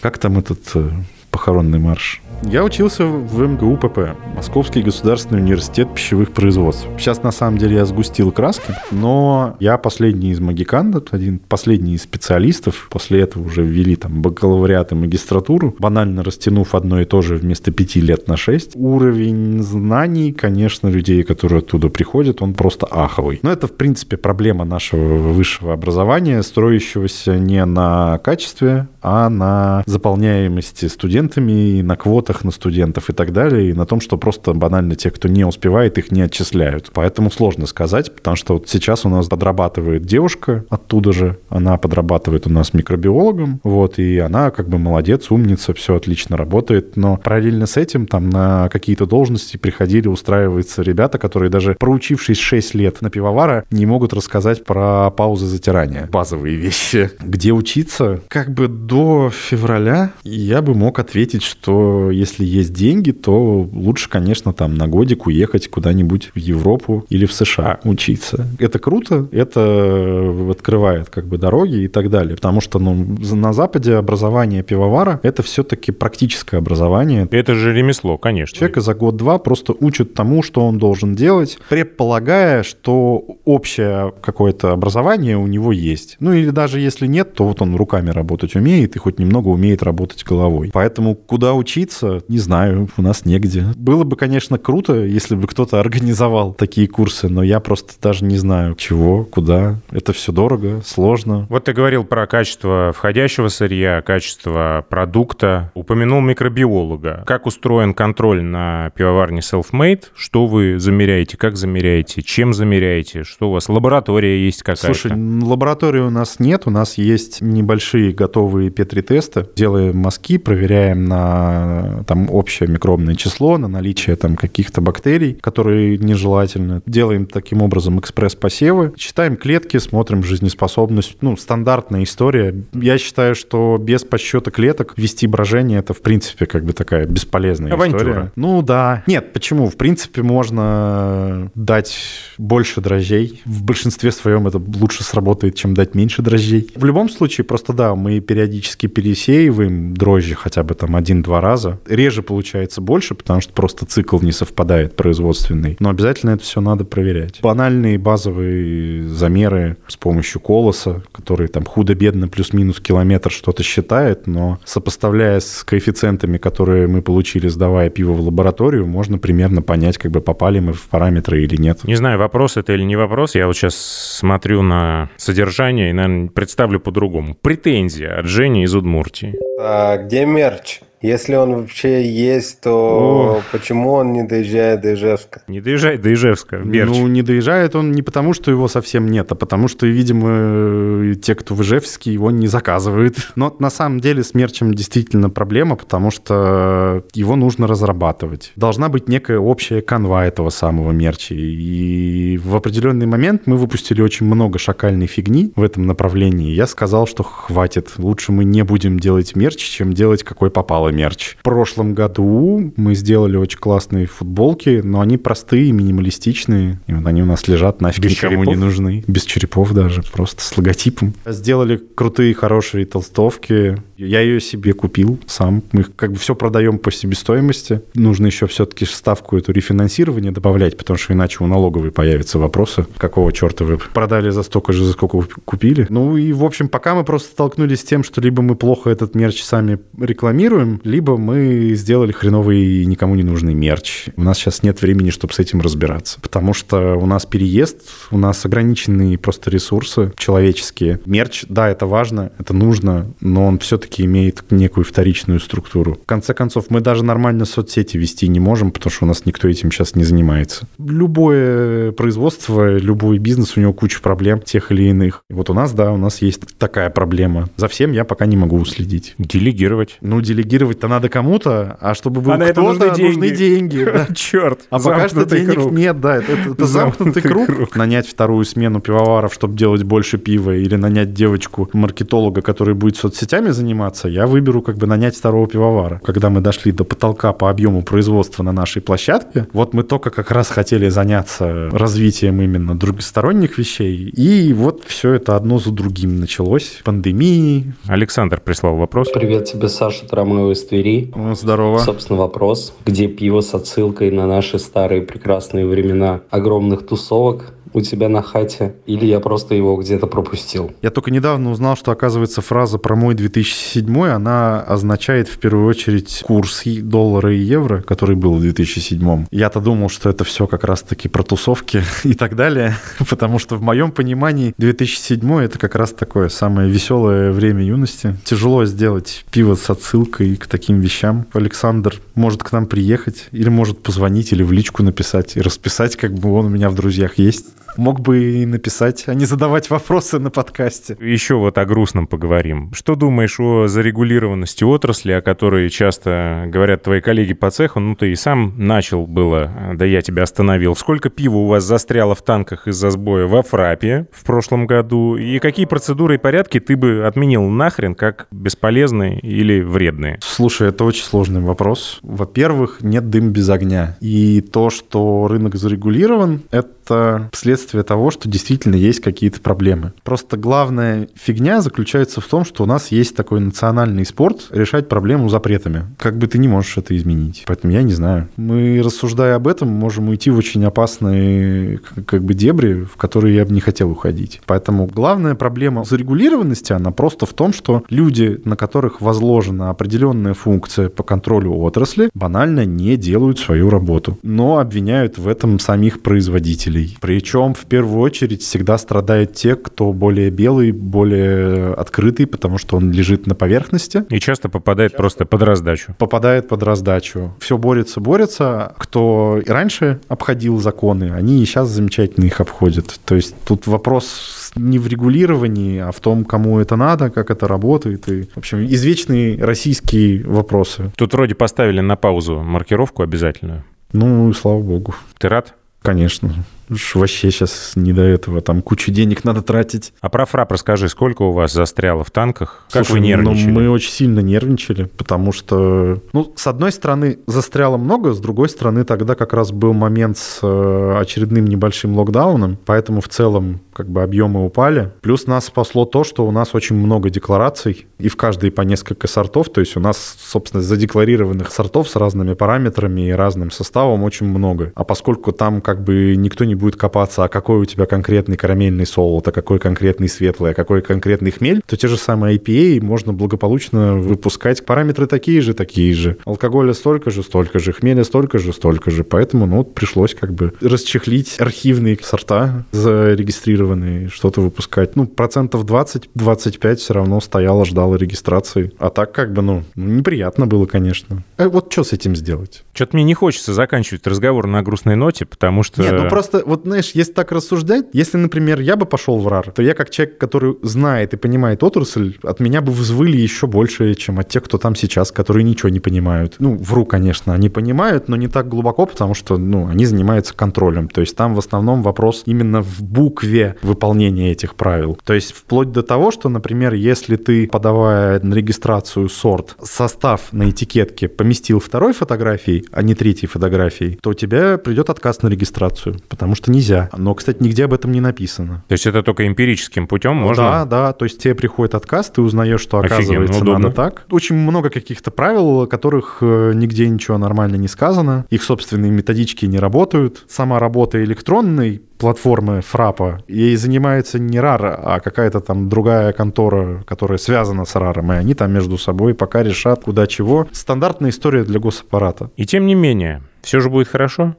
Как 0.00 0.18
там 0.18 0.38
этот 0.38 0.60
э, 0.74 0.90
похоронный 1.30 1.78
марш? 1.78 2.20
Я 2.42 2.64
учился 2.64 3.04
в 3.04 3.40
МГУ 3.40 3.76
ПП, 3.76 4.16
Московский 4.34 4.82
государственный 4.82 5.40
университет 5.40 5.92
пищевых 5.94 6.32
производств. 6.32 6.86
Сейчас, 6.98 7.22
на 7.22 7.32
самом 7.32 7.58
деле, 7.58 7.76
я 7.76 7.86
сгустил 7.86 8.30
краски, 8.30 8.74
но 8.90 9.56
я 9.58 9.78
последний 9.78 10.30
из 10.30 10.40
магикан, 10.40 11.02
один 11.10 11.38
последний 11.38 11.94
из 11.94 12.02
специалистов. 12.02 12.88
После 12.90 13.22
этого 13.22 13.44
уже 13.44 13.62
ввели 13.62 13.96
там 13.96 14.22
бакалавриат 14.22 14.92
и 14.92 14.94
магистратуру, 14.94 15.74
банально 15.78 16.22
растянув 16.22 16.74
одно 16.74 17.00
и 17.00 17.04
то 17.04 17.22
же 17.22 17.36
вместо 17.36 17.72
пяти 17.72 18.00
лет 18.00 18.28
на 18.28 18.36
шесть. 18.36 18.72
Уровень 18.74 19.62
знаний, 19.62 20.32
конечно, 20.32 20.88
людей, 20.88 21.22
которые 21.22 21.60
оттуда 21.60 21.88
приходят, 21.88 22.42
он 22.42 22.54
просто 22.54 22.86
аховый. 22.86 23.40
Но 23.42 23.50
это, 23.50 23.66
в 23.66 23.72
принципе, 23.72 24.16
проблема 24.16 24.64
нашего 24.64 25.16
высшего 25.16 25.72
образования, 25.72 26.42
строящегося 26.42 27.38
не 27.38 27.64
на 27.64 28.18
качестве, 28.18 28.88
а 29.08 29.30
на 29.30 29.84
заполняемости 29.86 30.86
студентами 30.86 31.78
и 31.78 31.82
на 31.82 31.96
квотах 31.96 32.42
на 32.42 32.50
студентов 32.50 33.08
и 33.08 33.12
так 33.12 33.32
далее, 33.32 33.70
и 33.70 33.72
на 33.72 33.86
том, 33.86 34.00
что 34.00 34.18
просто 34.18 34.52
банально 34.52 34.96
те, 34.96 35.12
кто 35.12 35.28
не 35.28 35.44
успевает, 35.44 35.96
их 35.96 36.10
не 36.10 36.22
отчисляют. 36.22 36.90
Поэтому 36.92 37.30
сложно 37.30 37.66
сказать, 37.66 38.12
потому 38.12 38.34
что 38.34 38.54
вот 38.54 38.68
сейчас 38.68 39.06
у 39.06 39.08
нас 39.08 39.28
подрабатывает 39.28 40.02
девушка 40.02 40.64
оттуда 40.70 41.12
же, 41.12 41.38
она 41.50 41.76
подрабатывает 41.76 42.48
у 42.48 42.50
нас 42.50 42.74
микробиологом, 42.74 43.60
вот, 43.62 44.00
и 44.00 44.18
она 44.18 44.50
как 44.50 44.68
бы 44.68 44.78
молодец, 44.78 45.30
умница, 45.30 45.72
все 45.72 45.94
отлично 45.94 46.36
работает, 46.36 46.96
но 46.96 47.16
параллельно 47.16 47.66
с 47.66 47.76
этим 47.76 48.08
там 48.08 48.28
на 48.28 48.68
какие-то 48.70 49.06
должности 49.06 49.56
приходили 49.56 50.08
устраиваться 50.08 50.82
ребята, 50.82 51.18
которые 51.18 51.48
даже 51.48 51.76
проучившись 51.78 52.40
6 52.40 52.74
лет 52.74 53.02
на 53.02 53.10
пивовара, 53.10 53.66
не 53.70 53.86
могут 53.86 54.12
рассказать 54.12 54.64
про 54.64 55.10
паузы 55.10 55.46
затирания. 55.46 56.08
Базовые 56.10 56.56
вещи. 56.56 57.12
Где 57.20 57.52
учиться? 57.52 58.20
Как 58.26 58.52
бы 58.52 58.66
до 58.66 58.95
февраля 59.30 60.12
я 60.24 60.62
бы 60.62 60.74
мог 60.74 60.98
ответить, 60.98 61.42
что 61.42 62.10
если 62.10 62.44
есть 62.44 62.72
деньги, 62.72 63.10
то 63.10 63.68
лучше, 63.72 64.08
конечно, 64.08 64.52
там 64.52 64.74
на 64.74 64.88
годик 64.88 65.26
уехать 65.26 65.68
куда-нибудь 65.68 66.30
в 66.34 66.38
Европу 66.38 67.04
или 67.08 67.26
в 67.26 67.32
США 67.32 67.80
учиться. 67.84 68.46
Это 68.58 68.78
круто, 68.78 69.28
это 69.32 70.50
открывает 70.50 71.10
как 71.10 71.26
бы 71.26 71.38
дороги 71.38 71.84
и 71.84 71.88
так 71.88 72.10
далее. 72.10 72.36
Потому 72.36 72.60
что 72.60 72.78
ну, 72.78 73.16
на 73.34 73.52
Западе 73.52 73.94
образование 73.94 74.62
пивовара— 74.62 75.20
это 75.22 75.42
все-таки 75.42 75.92
практическое 75.92 76.58
образование. 76.58 77.28
Это 77.30 77.54
же 77.54 77.72
ремесло, 77.72 78.18
конечно. 78.18 78.56
Человека 78.56 78.80
за 78.80 78.94
год-два 78.94 79.38
просто 79.38 79.74
учат 79.78 80.14
тому, 80.14 80.42
что 80.42 80.66
он 80.66 80.78
должен 80.78 81.14
делать, 81.14 81.58
предполагая, 81.68 82.62
что 82.62 83.24
общее 83.44 84.12
какое-то 84.20 84.72
образование 84.72 85.36
у 85.36 85.46
него 85.46 85.72
есть. 85.72 86.16
Ну 86.20 86.32
или 86.32 86.50
даже 86.50 86.80
если 86.80 87.06
нет, 87.06 87.34
то 87.34 87.46
вот 87.46 87.62
он 87.62 87.76
руками 87.76 88.10
работать 88.10 88.54
умеет, 88.56 88.85
умеет 88.86 88.96
и 88.96 88.98
хоть 88.98 89.18
немного 89.18 89.48
умеет 89.48 89.82
работать 89.82 90.24
головой. 90.24 90.70
Поэтому 90.72 91.14
куда 91.14 91.54
учиться, 91.54 92.22
не 92.28 92.38
знаю, 92.38 92.88
у 92.96 93.02
нас 93.02 93.24
негде. 93.24 93.66
Было 93.76 94.04
бы, 94.04 94.16
конечно, 94.16 94.58
круто, 94.58 94.94
если 94.94 95.34
бы 95.34 95.46
кто-то 95.46 95.80
организовал 95.80 96.54
такие 96.54 96.86
курсы, 96.86 97.28
но 97.28 97.42
я 97.42 97.60
просто 97.60 97.94
даже 98.00 98.24
не 98.24 98.36
знаю, 98.36 98.74
чего, 98.76 99.24
куда. 99.24 99.80
Это 99.90 100.12
все 100.12 100.32
дорого, 100.32 100.82
сложно. 100.84 101.46
Вот 101.48 101.64
ты 101.64 101.72
говорил 101.72 102.04
про 102.04 102.26
качество 102.26 102.92
входящего 102.94 103.48
сырья, 103.48 104.02
качество 104.02 104.84
продукта, 104.88 105.72
упомянул 105.74 106.20
микробиолога. 106.20 107.24
Как 107.26 107.46
устроен 107.46 107.94
контроль 107.94 108.42
на 108.42 108.90
пивоварне 108.94 109.40
Selfmade? 109.40 110.04
Что 110.14 110.46
вы 110.46 110.78
замеряете, 110.78 111.36
как 111.36 111.56
замеряете, 111.56 112.22
чем 112.22 112.52
замеряете, 112.52 113.24
что 113.24 113.48
у 113.48 113.52
вас 113.52 113.68
лаборатория 113.68 114.44
есть 114.44 114.62
какая-то? 114.62 114.94
Слушай, 114.94 115.12
лаборатории 115.42 116.00
у 116.00 116.10
нас 116.10 116.38
нет, 116.38 116.62
у 116.66 116.70
нас 116.70 116.98
есть 116.98 117.40
небольшие 117.40 118.12
готовые 118.12 118.65
петри-тесты. 118.70 119.46
Делаем 119.56 119.96
мазки, 119.96 120.38
проверяем 120.38 121.04
на 121.04 122.04
там 122.06 122.28
общее 122.30 122.68
микробное 122.68 123.14
число, 123.14 123.58
на 123.58 123.68
наличие 123.68 124.16
там 124.16 124.36
каких-то 124.36 124.80
бактерий, 124.80 125.34
которые 125.34 125.98
нежелательны. 125.98 126.82
Делаем 126.86 127.26
таким 127.26 127.62
образом 127.62 127.98
экспресс-посевы, 127.98 128.92
читаем 128.96 129.36
клетки, 129.36 129.78
смотрим 129.78 130.22
жизнеспособность. 130.22 131.16
Ну, 131.20 131.36
стандартная 131.36 132.02
история. 132.02 132.54
Я 132.72 132.98
считаю, 132.98 133.34
что 133.34 133.78
без 133.80 134.04
подсчета 134.04 134.50
клеток 134.50 134.94
вести 134.96 135.26
брожение 135.26 135.78
это, 135.78 135.94
в 135.94 136.00
принципе, 136.00 136.46
как 136.46 136.64
бы 136.64 136.72
такая 136.72 137.06
бесполезная 137.06 137.72
Авантюра. 137.72 138.10
история. 138.10 138.32
Ну 138.36 138.62
да. 138.62 139.02
Нет, 139.06 139.32
почему? 139.32 139.68
В 139.68 139.76
принципе, 139.76 140.22
можно 140.22 141.50
дать 141.54 141.96
больше 142.38 142.80
дрожжей. 142.80 143.42
В 143.44 143.62
большинстве 143.62 144.12
своем 144.12 144.46
это 144.46 144.58
лучше 144.58 145.04
сработает, 145.04 145.54
чем 145.54 145.74
дать 145.74 145.94
меньше 145.94 146.22
дрожжей. 146.22 146.70
В 146.74 146.84
любом 146.84 147.08
случае, 147.08 147.44
просто 147.44 147.72
да, 147.72 147.94
мы 147.94 148.20
периодически 148.20 148.55
пересеиваем 148.60 149.94
дрожжи 149.94 150.34
хотя 150.34 150.62
бы 150.62 150.74
там 150.74 150.96
один-два 150.96 151.40
раза. 151.40 151.78
Реже 151.86 152.22
получается 152.22 152.80
больше, 152.80 153.14
потому 153.14 153.40
что 153.40 153.52
просто 153.52 153.86
цикл 153.86 154.18
не 154.20 154.32
совпадает 154.32 154.96
производственный. 154.96 155.76
Но 155.80 155.90
обязательно 155.90 156.30
это 156.30 156.42
все 156.42 156.60
надо 156.60 156.84
проверять. 156.84 157.40
Банальные 157.42 157.98
базовые 157.98 159.04
замеры 159.08 159.76
с 159.88 159.96
помощью 159.96 160.40
колоса, 160.40 161.02
который 161.12 161.48
там 161.48 161.64
худо-бедно 161.64 162.28
плюс-минус 162.28 162.80
километр 162.80 163.30
что-то 163.30 163.62
считает, 163.62 164.26
но 164.26 164.58
сопоставляя 164.64 165.40
с 165.40 165.64
коэффициентами, 165.64 166.38
которые 166.38 166.86
мы 166.86 167.02
получили, 167.02 167.48
сдавая 167.48 167.90
пиво 167.90 168.12
в 168.12 168.20
лабораторию, 168.20 168.86
можно 168.86 169.18
примерно 169.18 169.62
понять, 169.62 169.98
как 169.98 170.10
бы 170.12 170.20
попали 170.20 170.60
мы 170.60 170.72
в 170.72 170.88
параметры 170.88 171.42
или 171.42 171.56
нет. 171.56 171.84
Не 171.84 171.96
знаю, 171.96 172.18
вопрос 172.18 172.56
это 172.56 172.72
или 172.72 172.82
не 172.82 172.96
вопрос. 172.96 173.34
Я 173.34 173.46
вот 173.46 173.56
сейчас 173.56 173.74
смотрю 173.76 174.62
на 174.62 175.10
содержание 175.16 175.90
и, 175.90 175.92
наверное, 175.92 176.28
представлю 176.28 176.80
по-другому. 176.80 177.36
Претензия 177.40 178.18
от 178.18 178.26
Жени 178.26 178.45
из 178.64 178.74
Удмуртии. 178.74 179.34
А 179.58 179.96
где 179.96 180.24
мерч? 180.24 180.80
Если 181.02 181.34
он 181.34 181.54
вообще 181.54 182.08
есть, 182.08 182.60
то 182.60 182.72
О. 182.72 183.42
почему 183.52 183.92
он 183.92 184.12
не 184.12 184.22
доезжает 184.22 184.80
до 184.80 184.94
Ижевска? 184.94 185.42
Не 185.46 185.60
доезжает 185.60 186.00
до 186.00 186.12
Ижевска, 186.12 186.58
Берч. 186.58 186.88
Ну, 186.90 187.06
не 187.06 187.22
доезжает 187.22 187.76
он 187.76 187.92
не 187.92 188.02
потому, 188.02 188.32
что 188.32 188.50
его 188.50 188.66
совсем 188.66 189.08
нет, 189.08 189.30
а 189.30 189.34
потому 189.34 189.68
что, 189.68 189.86
видимо, 189.86 191.14
те, 191.16 191.34
кто 191.34 191.54
в 191.54 191.62
Ижевске, 191.62 192.12
его 192.12 192.30
не 192.30 192.46
заказывают. 192.46 193.16
Но 193.36 193.54
на 193.58 193.70
самом 193.70 194.00
деле 194.00 194.22
с 194.22 194.34
мерчем 194.34 194.74
действительно 194.74 195.28
проблема, 195.28 195.76
потому 195.76 196.10
что 196.10 197.04
его 197.12 197.36
нужно 197.36 197.66
разрабатывать. 197.66 198.52
Должна 198.56 198.88
быть 198.88 199.08
некая 199.08 199.38
общая 199.38 199.82
канва 199.82 200.26
этого 200.26 200.50
самого 200.50 200.92
мерча. 200.92 201.34
И 201.34 202.38
в 202.42 202.56
определенный 202.56 203.06
момент 203.06 203.42
мы 203.46 203.56
выпустили 203.56 204.00
очень 204.00 204.26
много 204.26 204.58
шакальной 204.58 205.06
фигни 205.06 205.52
в 205.56 205.62
этом 205.62 205.86
направлении. 205.86 206.52
Я 206.52 206.66
сказал, 206.66 207.06
что 207.06 207.22
хватит, 207.22 207.92
лучше 207.98 208.32
мы 208.32 208.44
не 208.44 208.62
будем 208.62 208.98
делать 208.98 209.36
мерч, 209.36 209.58
чем 209.58 209.92
делать 209.92 210.22
какой 210.22 210.50
попало 210.50 210.85
мало 210.86 210.92
мерч. 210.94 211.36
В 211.38 211.42
прошлом 211.42 211.94
году 211.94 212.72
мы 212.76 212.94
сделали 212.94 213.36
очень 213.36 213.58
классные 213.58 214.06
футболки, 214.06 214.80
но 214.82 215.00
они 215.00 215.16
простые, 215.16 215.72
минималистичные. 215.72 216.80
И 216.86 216.92
вот 216.92 217.06
они 217.06 217.22
у 217.22 217.26
нас 217.26 217.48
лежат, 217.48 217.80
нафиг 217.80 218.04
Без 218.04 218.12
никому 218.12 218.44
черепов? 218.44 218.54
не 218.54 218.60
нужны. 218.60 219.04
Без 219.06 219.24
черепов 219.24 219.72
даже, 219.72 220.02
просто 220.12 220.42
с 220.42 220.56
логотипом. 220.56 221.14
Сделали 221.26 221.76
крутые, 221.76 222.34
хорошие 222.34 222.86
толстовки. 222.86 223.76
Я 223.96 224.20
ее 224.20 224.40
себе 224.40 224.72
купил 224.72 225.18
сам. 225.26 225.62
Мы 225.72 225.84
как 225.84 226.12
бы 226.12 226.18
все 226.18 226.34
продаем 226.34 226.78
по 226.78 226.92
себестоимости. 226.92 227.80
Нужно 227.94 228.26
еще 228.26 228.46
все-таки 228.46 228.84
ставку 228.84 229.38
эту 229.38 229.52
рефинансирования 229.52 230.32
добавлять, 230.32 230.76
потому 230.76 230.98
что 230.98 231.14
иначе 231.14 231.42
у 231.42 231.46
налоговой 231.46 231.90
появятся 231.90 232.38
вопросы, 232.38 232.86
какого 232.98 233.32
черта 233.32 233.64
вы 233.64 233.78
продали 233.78 234.30
за 234.30 234.42
столько 234.42 234.72
же, 234.72 234.84
за 234.84 234.92
сколько 234.92 235.16
вы 235.16 235.26
купили. 235.44 235.86
Ну 235.88 236.16
и, 236.16 236.32
в 236.32 236.44
общем, 236.44 236.68
пока 236.68 236.94
мы 236.94 237.04
просто 237.04 237.30
столкнулись 237.30 237.80
с 237.80 237.84
тем, 237.84 238.04
что 238.04 238.20
либо 238.20 238.42
мы 238.42 238.54
плохо 238.54 238.90
этот 238.90 239.14
мерч 239.14 239.42
сами 239.42 239.78
рекламируем, 239.98 240.80
либо 240.84 241.16
мы 241.16 241.72
сделали 241.74 242.12
хреновый 242.12 242.82
и 242.82 242.86
никому 242.86 243.14
не 243.14 243.22
нужный 243.22 243.54
мерч. 243.54 244.06
У 244.16 244.22
нас 244.22 244.38
сейчас 244.38 244.62
нет 244.62 244.82
времени, 244.82 245.10
чтобы 245.10 245.32
с 245.32 245.38
этим 245.38 245.60
разбираться, 245.60 246.20
потому 246.20 246.52
что 246.52 246.96
у 246.96 247.06
нас 247.06 247.24
переезд, 247.24 247.78
у 248.10 248.18
нас 248.18 248.44
ограниченные 248.44 249.16
просто 249.16 249.50
ресурсы 249.50 250.12
человеческие. 250.16 251.00
Мерч, 251.06 251.44
да, 251.48 251.68
это 251.68 251.86
важно, 251.86 252.32
это 252.38 252.52
нужно, 252.52 253.06
но 253.20 253.46
он 253.46 253.58
все-таки 253.58 253.85
все-таки 253.86 254.04
имеет 254.04 254.42
некую 254.50 254.84
вторичную 254.84 255.38
структуру. 255.38 255.94
В 256.02 256.06
конце 256.06 256.34
концов, 256.34 256.66
мы 256.70 256.80
даже 256.80 257.04
нормально 257.04 257.44
соцсети 257.44 257.96
вести 257.96 258.26
не 258.28 258.40
можем, 258.40 258.72
потому 258.72 258.90
что 258.90 259.04
у 259.04 259.08
нас 259.08 259.24
никто 259.26 259.48
этим 259.48 259.70
сейчас 259.70 259.94
не 259.94 260.02
занимается. 260.04 260.66
Любое 260.78 261.92
производство, 261.92 262.76
любой 262.76 263.18
бизнес, 263.18 263.56
у 263.56 263.60
него 263.60 263.72
куча 263.72 264.00
проблем 264.00 264.40
тех 264.40 264.72
или 264.72 264.84
иных. 264.84 265.22
И 265.30 265.34
вот 265.34 265.50
у 265.50 265.54
нас, 265.54 265.72
да, 265.72 265.92
у 265.92 265.96
нас 265.96 266.20
есть 266.20 266.42
такая 266.58 266.90
проблема. 266.90 267.48
За 267.56 267.68
всем 267.68 267.92
я 267.92 268.04
пока 268.04 268.26
не 268.26 268.36
могу 268.36 268.56
уследить. 268.56 269.14
Делегировать. 269.18 269.98
Ну, 270.00 270.20
делегировать-то 270.20 270.88
надо 270.88 271.08
кому-то, 271.08 271.76
а 271.80 271.94
чтобы 271.94 272.20
был 272.20 272.32
а 272.32 272.38
кто-то, 272.38 272.62
нужны 272.62 272.94
деньги. 272.96 273.06
Нужны 273.06 273.30
деньги 273.30 273.84
да. 273.84 274.08
Черт, 274.14 274.60
А 274.70 274.78
пока 274.80 275.08
что 275.08 275.24
денег 275.24 275.54
круг. 275.54 275.72
нет, 275.72 276.00
да, 276.00 276.16
это, 276.16 276.32
это, 276.32 276.50
это 276.50 276.66
замкнутый 276.66 277.22
круг. 277.22 277.46
круг. 277.46 277.76
Нанять 277.76 278.08
вторую 278.08 278.44
смену 278.44 278.80
пивоваров, 278.80 279.32
чтобы 279.32 279.56
делать 279.56 279.84
больше 279.84 280.18
пива, 280.18 280.56
или 280.56 280.74
нанять 280.74 281.14
девочку-маркетолога, 281.14 282.42
которая 282.42 282.74
будет 282.74 282.96
соцсетями 282.96 283.50
заниматься, 283.50 283.75
заниматься, 283.76 284.08
я 284.08 284.26
выберу 284.26 284.62
как 284.62 284.76
бы 284.78 284.86
нанять 284.86 285.16
второго 285.16 285.46
пивовара. 285.46 286.00
Когда 286.04 286.30
мы 286.30 286.40
дошли 286.40 286.72
до 286.72 286.84
потолка 286.84 287.32
по 287.32 287.50
объему 287.50 287.82
производства 287.82 288.42
на 288.42 288.52
нашей 288.52 288.80
площадке, 288.82 289.46
вот 289.52 289.74
мы 289.74 289.82
только 289.82 290.10
как 290.10 290.30
раз 290.30 290.48
хотели 290.48 290.88
заняться 290.88 291.68
развитием 291.70 292.40
именно 292.40 292.74
другосторонних 292.74 293.58
вещей, 293.58 294.08
и 294.08 294.52
вот 294.52 294.82
все 294.86 295.12
это 295.12 295.36
одно 295.36 295.58
за 295.58 295.70
другим 295.72 296.20
началось. 296.20 296.80
Пандемии. 296.84 297.74
Александр 297.86 298.40
прислал 298.40 298.76
вопрос. 298.76 299.08
Привет 299.12 299.44
тебе, 299.44 299.68
Саша 299.68 300.06
Трамоева 300.06 300.52
из 300.52 300.64
Твери. 300.64 301.12
Здорово. 301.34 301.78
Собственно, 301.78 302.18
вопрос. 302.18 302.74
Где 302.86 303.08
пиво 303.08 303.40
с 303.40 303.54
отсылкой 303.54 304.10
на 304.10 304.26
наши 304.26 304.58
старые 304.58 305.02
прекрасные 305.02 305.66
времена 305.66 306.20
огромных 306.30 306.86
тусовок? 306.86 307.55
У 307.76 307.82
тебя 307.82 308.08
на 308.08 308.22
хате, 308.22 308.74
или 308.86 309.04
я 309.04 309.20
просто 309.20 309.54
его 309.54 309.76
где-то 309.76 310.06
пропустил. 310.06 310.72
Я 310.80 310.90
только 310.90 311.10
недавно 311.10 311.50
узнал, 311.50 311.76
что, 311.76 311.92
оказывается, 311.92 312.40
фраза 312.40 312.78
про 312.78 312.96
мой 312.96 313.14
2007, 313.14 314.06
она 314.06 314.62
означает 314.62 315.28
в 315.28 315.38
первую 315.38 315.66
очередь 315.68 316.22
курс 316.24 316.62
доллара 316.64 317.34
и 317.34 317.38
евро, 317.38 317.82
который 317.82 318.16
был 318.16 318.34
в 318.34 318.40
2007. 318.40 319.26
Я-то 319.30 319.60
думал, 319.60 319.90
что 319.90 320.08
это 320.08 320.24
все 320.24 320.46
как 320.46 320.64
раз-таки 320.64 321.08
про 321.08 321.22
тусовки 321.22 321.82
и 322.04 322.14
так 322.14 322.34
далее, 322.34 322.76
потому 323.10 323.38
что 323.38 323.56
в 323.56 323.62
моем 323.62 323.92
понимании 323.92 324.54
2007 324.56 325.40
это 325.40 325.58
как 325.58 325.74
раз 325.74 325.90
такое 325.90 326.30
самое 326.30 326.70
веселое 326.70 327.30
время 327.30 327.62
юности. 327.62 328.16
Тяжело 328.24 328.64
сделать 328.64 329.26
пиво 329.30 329.54
с 329.54 329.68
отсылкой 329.68 330.36
к 330.36 330.46
таким 330.46 330.80
вещам. 330.80 331.26
Александр 331.34 332.00
может 332.14 332.42
к 332.42 332.52
нам 332.52 332.64
приехать, 332.64 333.26
или 333.32 333.50
может 333.50 333.82
позвонить, 333.82 334.32
или 334.32 334.42
в 334.42 334.52
личку 334.52 334.82
написать 334.82 335.36
и 335.36 335.42
расписать, 335.42 335.96
как 335.96 336.14
бы 336.14 336.32
он 336.32 336.46
у 336.46 336.48
меня 336.48 336.70
в 336.70 336.74
друзьях 336.74 337.18
есть 337.18 337.44
мог 337.76 338.00
бы 338.00 338.42
и 338.42 338.46
написать, 338.46 339.04
а 339.06 339.14
не 339.14 339.24
задавать 339.24 339.70
вопросы 339.70 340.18
на 340.18 340.30
подкасте. 340.30 340.96
Еще 341.00 341.34
вот 341.34 341.58
о 341.58 341.64
грустном 341.64 342.06
поговорим. 342.06 342.72
Что 342.74 342.94
думаешь 342.94 343.38
о 343.38 343.66
зарегулированности 343.66 344.64
отрасли, 344.64 345.12
о 345.12 345.22
которой 345.22 345.68
часто 345.70 346.44
говорят 346.46 346.82
твои 346.82 347.00
коллеги 347.00 347.34
по 347.34 347.50
цеху? 347.50 347.80
Ну, 347.80 347.94
ты 347.94 348.12
и 348.12 348.14
сам 348.16 348.54
начал 348.56 349.06
было, 349.06 349.50
да 349.74 349.84
я 349.84 350.02
тебя 350.02 350.22
остановил. 350.22 350.74
Сколько 350.74 351.10
пива 351.10 351.36
у 351.36 351.46
вас 351.46 351.64
застряло 351.64 352.14
в 352.14 352.22
танках 352.22 352.68
из-за 352.68 352.90
сбоя 352.90 353.26
во 353.26 353.42
Фрапе 353.42 354.06
в 354.12 354.24
прошлом 354.24 354.66
году? 354.66 355.16
И 355.16 355.38
какие 355.38 355.66
процедуры 355.66 356.14
и 356.16 356.18
порядки 356.18 356.60
ты 356.60 356.76
бы 356.76 357.06
отменил 357.06 357.42
нахрен 357.48 357.94
как 357.94 358.26
бесполезные 358.30 359.18
или 359.20 359.60
вредные? 359.60 360.18
Слушай, 360.22 360.68
это 360.68 360.84
очень 360.84 361.04
сложный 361.04 361.40
вопрос. 361.40 361.98
Во-первых, 362.02 362.78
нет 362.80 363.10
дым 363.10 363.30
без 363.30 363.48
огня. 363.48 363.96
И 364.00 364.40
то, 364.40 364.70
что 364.70 365.28
рынок 365.28 365.56
зарегулирован, 365.56 366.42
это 366.50 367.30
следствие 367.32 367.65
следствие 367.66 367.82
того, 367.82 368.10
что 368.10 368.28
действительно 368.28 368.76
есть 368.76 369.00
какие-то 369.00 369.40
проблемы. 369.40 369.92
Просто 370.04 370.36
главная 370.36 371.08
фигня 371.14 371.60
заключается 371.60 372.20
в 372.20 372.26
том, 372.26 372.44
что 372.44 372.62
у 372.62 372.66
нас 372.66 372.92
есть 372.92 373.16
такой 373.16 373.40
национальный 373.40 374.04
спорт 374.04 374.46
решать 374.50 374.88
проблему 374.88 375.28
запретами. 375.28 375.84
Как 375.98 376.16
бы 376.16 376.26
ты 376.28 376.38
не 376.38 376.48
можешь 376.48 376.76
это 376.78 376.96
изменить. 376.96 377.44
Поэтому 377.46 377.72
я 377.72 377.82
не 377.82 377.92
знаю. 377.92 378.28
Мы, 378.36 378.80
рассуждая 378.84 379.34
об 379.34 379.48
этом, 379.48 379.68
можем 379.68 380.08
уйти 380.08 380.30
в 380.30 380.38
очень 380.38 380.64
опасные 380.64 381.80
как 382.06 382.22
бы 382.22 382.34
дебри, 382.34 382.84
в 382.84 382.96
которые 382.96 383.36
я 383.36 383.44
бы 383.44 383.52
не 383.52 383.60
хотел 383.60 383.90
уходить. 383.90 384.40
Поэтому 384.46 384.86
главная 384.86 385.34
проблема 385.34 385.84
зарегулированности, 385.84 386.72
она 386.72 386.90
просто 386.92 387.26
в 387.26 387.32
том, 387.32 387.52
что 387.52 387.84
люди, 387.90 388.40
на 388.44 388.56
которых 388.56 389.00
возложена 389.00 389.70
определенная 389.70 390.34
функция 390.34 390.88
по 390.88 391.02
контролю 391.02 391.52
отрасли, 391.54 392.10
банально 392.14 392.64
не 392.64 392.96
делают 392.96 393.38
свою 393.38 393.70
работу, 393.70 394.18
но 394.22 394.58
обвиняют 394.58 395.18
в 395.18 395.26
этом 395.26 395.58
самих 395.58 396.02
производителей. 396.02 396.96
Причем 397.00 397.54
в 397.56 397.66
первую 397.66 398.00
очередь 398.00 398.42
всегда 398.42 398.78
страдают 398.78 399.34
те, 399.34 399.56
кто 399.56 399.92
более 399.92 400.30
белый, 400.30 400.72
более 400.72 401.74
открытый, 401.74 402.26
потому 402.26 402.58
что 402.58 402.76
он 402.76 402.92
лежит 402.92 403.26
на 403.26 403.34
поверхности. 403.34 404.04
И 404.10 404.20
часто 404.20 404.48
попадает 404.48 404.92
часто 404.92 405.02
просто 405.02 405.26
под 405.26 405.42
раздачу. 405.42 405.94
Попадает 405.98 406.48
под 406.48 406.62
раздачу. 406.62 407.34
Все 407.40 407.58
борется, 407.58 408.00
борется. 408.00 408.74
Кто 408.78 409.40
и 409.44 409.48
раньше 409.48 410.00
обходил 410.08 410.58
законы, 410.58 411.12
они 411.12 411.42
и 411.42 411.46
сейчас 411.46 411.68
замечательно 411.68 412.24
их 412.24 412.40
обходят. 412.40 413.00
То 413.04 413.14
есть 413.14 413.34
тут 413.44 413.66
вопрос 413.66 414.52
не 414.56 414.78
в 414.78 414.86
регулировании, 414.86 415.80
а 415.80 415.92
в 415.92 416.00
том, 416.00 416.24
кому 416.24 416.58
это 416.58 416.76
надо, 416.76 417.10
как 417.10 417.30
это 417.30 417.48
работает. 417.48 418.08
И, 418.08 418.22
в 418.22 418.36
общем, 418.36 418.64
извечные 418.64 419.42
российские 419.42 420.24
вопросы. 420.24 420.92
Тут 420.96 421.14
вроде 421.14 421.34
поставили 421.34 421.80
на 421.80 421.96
паузу 421.96 422.40
маркировку 422.40 423.02
обязательную. 423.02 423.64
Ну, 423.92 424.32
слава 424.32 424.60
богу. 424.60 424.94
Ты 425.18 425.28
рад? 425.28 425.54
Конечно. 425.82 426.32
Вообще 426.68 427.30
сейчас 427.30 427.72
не 427.76 427.92
до 427.92 428.02
этого, 428.02 428.40
там 428.40 428.62
кучу 428.62 428.90
денег 428.90 429.24
надо 429.24 429.42
тратить. 429.42 429.92
А 430.00 430.08
про 430.08 430.26
фрап 430.26 430.52
расскажи, 430.52 430.88
сколько 430.88 431.22
у 431.22 431.32
вас 431.32 431.52
застряло 431.52 432.04
в 432.04 432.10
танках? 432.10 432.66
Как 432.70 432.86
Слушай, 432.86 433.00
вы 433.00 433.06
нервничали? 433.06 433.46
Ну, 433.46 433.52
мы 433.52 433.70
очень 433.70 433.90
сильно 433.90 434.20
нервничали, 434.20 434.84
потому 434.84 435.32
что, 435.32 436.00
ну, 436.12 436.32
с 436.36 436.46
одной 436.46 436.72
стороны, 436.72 437.18
застряло 437.26 437.76
много, 437.76 438.12
с 438.12 438.20
другой 438.20 438.48
стороны, 438.48 438.84
тогда 438.84 439.14
как 439.14 439.32
раз 439.32 439.52
был 439.52 439.72
момент 439.72 440.18
с 440.18 440.40
э, 440.42 440.98
очередным 440.98 441.46
небольшим 441.46 441.96
локдауном, 441.96 442.58
поэтому 442.64 443.00
в 443.00 443.08
целом 443.08 443.60
как 443.72 443.88
бы 443.88 444.02
объемы 444.02 444.44
упали. 444.44 444.92
Плюс 445.02 445.26
нас 445.26 445.46
спасло 445.46 445.84
то, 445.84 446.02
что 446.02 446.26
у 446.26 446.30
нас 446.30 446.54
очень 446.54 446.76
много 446.76 447.10
деклараций, 447.10 447.86
и 447.98 448.08
в 448.08 448.16
каждой 448.16 448.50
по 448.50 448.62
несколько 448.62 449.06
сортов, 449.06 449.50
то 449.50 449.60
есть 449.60 449.76
у 449.76 449.80
нас, 449.80 450.16
собственно, 450.18 450.62
задекларированных 450.62 451.52
сортов 451.52 451.88
с 451.88 451.96
разными 451.96 452.34
параметрами 452.34 453.08
и 453.08 453.12
разным 453.12 453.50
составом 453.50 454.02
очень 454.02 454.26
много. 454.26 454.72
А 454.74 454.84
поскольку 454.84 455.32
там 455.32 455.60
как 455.60 455.84
бы 455.84 456.16
никто 456.16 456.44
не 456.44 456.55
будет 456.56 456.76
копаться, 456.76 457.24
а 457.24 457.28
какой 457.28 457.58
у 457.58 457.64
тебя 457.64 457.86
конкретный 457.86 458.36
карамельный 458.36 458.86
солод, 458.86 459.28
а 459.28 459.32
какой 459.32 459.58
конкретный 459.58 460.08
светлый, 460.08 460.52
а 460.52 460.54
какой 460.54 460.82
конкретный 460.82 461.30
хмель, 461.30 461.62
то 461.66 461.76
те 461.76 461.88
же 461.88 461.96
самые 461.96 462.38
IPA 462.38 462.82
можно 462.82 463.12
благополучно 463.12 463.96
выпускать. 463.96 464.64
Параметры 464.64 465.06
такие 465.06 465.40
же, 465.40 465.54
такие 465.54 465.94
же. 465.94 466.16
Алкоголя 466.24 466.72
столько 466.72 467.10
же, 467.10 467.22
столько 467.22 467.58
же. 467.58 467.72
Хмеля 467.72 468.04
столько 468.04 468.38
же, 468.38 468.52
столько 468.52 468.90
же. 468.90 469.04
Поэтому, 469.04 469.46
ну, 469.46 469.64
пришлось 469.64 470.14
как 470.14 470.32
бы 470.32 470.52
расчехлить 470.60 471.36
архивные 471.38 471.98
сорта 472.02 472.64
зарегистрированные, 472.72 474.08
что-то 474.08 474.40
выпускать. 474.40 474.96
Ну, 474.96 475.06
процентов 475.06 475.64
20-25 475.64 476.76
все 476.76 476.94
равно 476.94 477.20
стояло, 477.20 477.64
ждало 477.64 477.96
регистрации. 477.96 478.72
А 478.78 478.90
так 478.90 479.12
как 479.12 479.32
бы, 479.32 479.42
ну, 479.42 479.64
неприятно 479.74 480.46
было, 480.46 480.66
конечно. 480.66 481.22
А 481.36 481.48
вот 481.48 481.72
что 481.72 481.84
с 481.84 481.92
этим 481.92 482.16
сделать? 482.16 482.64
Что-то 482.72 482.96
мне 482.96 483.04
не 483.04 483.14
хочется 483.14 483.52
заканчивать 483.52 484.06
разговор 484.06 484.46
на 484.46 484.62
грустной 484.62 484.96
ноте, 484.96 485.26
потому 485.26 485.62
что... 485.62 485.82
Нет, 485.82 485.92
ну 485.92 486.08
просто 486.08 486.42
вот, 486.46 486.62
знаешь, 486.64 486.92
если 486.94 487.12
так 487.12 487.32
рассуждать, 487.32 487.86
если, 487.92 488.16
например, 488.16 488.60
я 488.60 488.76
бы 488.76 488.86
пошел 488.86 489.18
в 489.18 489.28
РАР, 489.28 489.52
то 489.52 489.62
я 489.62 489.74
как 489.74 489.90
человек, 489.90 490.18
который 490.18 490.56
знает 490.62 491.12
и 491.12 491.16
понимает 491.16 491.62
отрасль, 491.62 492.16
от 492.22 492.40
меня 492.40 492.60
бы 492.60 492.72
взвыли 492.72 493.16
еще 493.16 493.46
больше, 493.46 493.94
чем 493.94 494.18
от 494.18 494.28
тех, 494.28 494.44
кто 494.44 494.58
там 494.58 494.74
сейчас, 494.74 495.10
которые 495.10 495.44
ничего 495.44 495.68
не 495.68 495.80
понимают. 495.80 496.36
Ну, 496.38 496.56
вру, 496.56 496.86
конечно, 496.86 497.34
они 497.34 497.48
понимают, 497.48 498.08
но 498.08 498.16
не 498.16 498.28
так 498.28 498.48
глубоко, 498.48 498.86
потому 498.86 499.14
что, 499.14 499.36
ну, 499.36 499.66
они 499.66 499.86
занимаются 499.86 500.34
контролем. 500.34 500.88
То 500.88 501.00
есть 501.00 501.16
там 501.16 501.34
в 501.34 501.38
основном 501.38 501.82
вопрос 501.82 502.22
именно 502.26 502.62
в 502.62 502.82
букве 502.82 503.56
выполнения 503.62 504.30
этих 504.32 504.54
правил. 504.54 504.98
То 505.04 505.14
есть 505.14 505.32
вплоть 505.32 505.72
до 505.72 505.82
того, 505.82 506.10
что, 506.10 506.28
например, 506.28 506.74
если 506.74 507.16
ты, 507.16 507.48
подавая 507.48 508.20
на 508.20 508.34
регистрацию 508.34 509.08
сорт, 509.08 509.56
состав 509.62 510.32
на 510.32 510.50
этикетке 510.50 511.08
поместил 511.08 511.58
второй 511.58 511.92
фотографией, 511.92 512.64
а 512.70 512.82
не 512.82 512.94
третьей 512.94 513.28
фотографией, 513.28 513.98
то 514.00 514.10
у 514.10 514.14
тебя 514.14 514.58
придет 514.58 514.90
отказ 514.90 515.22
на 515.22 515.28
регистрацию, 515.28 515.96
потому 516.08 516.35
что 516.36 516.50
нельзя. 516.50 516.90
Но, 516.96 517.14
кстати, 517.14 517.42
нигде 517.42 517.64
об 517.64 517.72
этом 517.72 517.92
не 517.92 518.00
написано. 518.00 518.64
То 518.68 518.72
есть 518.72 518.86
это 518.86 519.02
только 519.02 519.26
эмпирическим 519.26 519.86
путем 519.86 520.16
можно? 520.16 520.42
Да, 520.42 520.64
да. 520.64 520.92
То 520.92 521.04
есть 521.04 521.20
тебе 521.20 521.34
приходит 521.34 521.74
отказ, 521.74 522.10
ты 522.10 522.22
узнаешь, 522.22 522.60
что 522.60 522.78
оказывается 522.78 523.38
Офигенно, 523.38 523.58
надо 523.58 523.74
так. 523.74 524.04
Очень 524.10 524.36
много 524.36 524.70
каких-то 524.70 525.10
правил, 525.10 525.62
о 525.62 525.66
которых 525.66 526.18
э, 526.20 526.52
нигде 526.54 526.88
ничего 526.88 527.18
нормально 527.18 527.56
не 527.56 527.68
сказано. 527.68 528.26
Их 528.30 528.42
собственные 528.42 528.90
методички 528.90 529.46
не 529.46 529.58
работают. 529.58 530.24
Сама 530.28 530.58
работа 530.58 531.02
электронной 531.02 531.82
платформы 531.98 532.60
Фрапа, 532.60 533.22
ей 533.28 533.56
занимается 533.56 534.18
не 534.18 534.38
RAR, 534.38 534.80
а 534.82 535.00
какая-то 535.00 535.40
там 535.40 535.68
другая 535.68 536.12
контора, 536.12 536.84
которая 536.86 537.18
связана 537.18 537.64
с 537.64 537.74
RAR, 537.74 538.04
и 538.14 538.18
они 538.18 538.34
там 538.34 538.52
между 538.52 538.78
собой 538.78 539.14
пока 539.14 539.42
решат, 539.42 539.84
куда 539.84 540.06
чего. 540.06 540.46
Стандартная 540.52 541.10
история 541.10 541.44
для 541.44 541.58
госаппарата. 541.58 542.30
И 542.36 542.46
тем 542.46 542.66
не 542.66 542.74
менее, 542.74 543.22
все 543.42 543.60
же 543.60 543.70
будет 543.70 543.88
хорошо? 543.88 544.36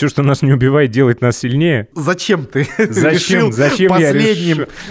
Все, 0.00 0.08
что 0.08 0.22
нас 0.22 0.40
не 0.40 0.50
убивает, 0.50 0.90
делает 0.90 1.20
нас 1.20 1.36
сильнее. 1.36 1.88
Зачем 1.94 2.46
ты? 2.46 2.66
Зачем? 2.78 3.52
Зачем 3.52 3.94
я 3.98 4.14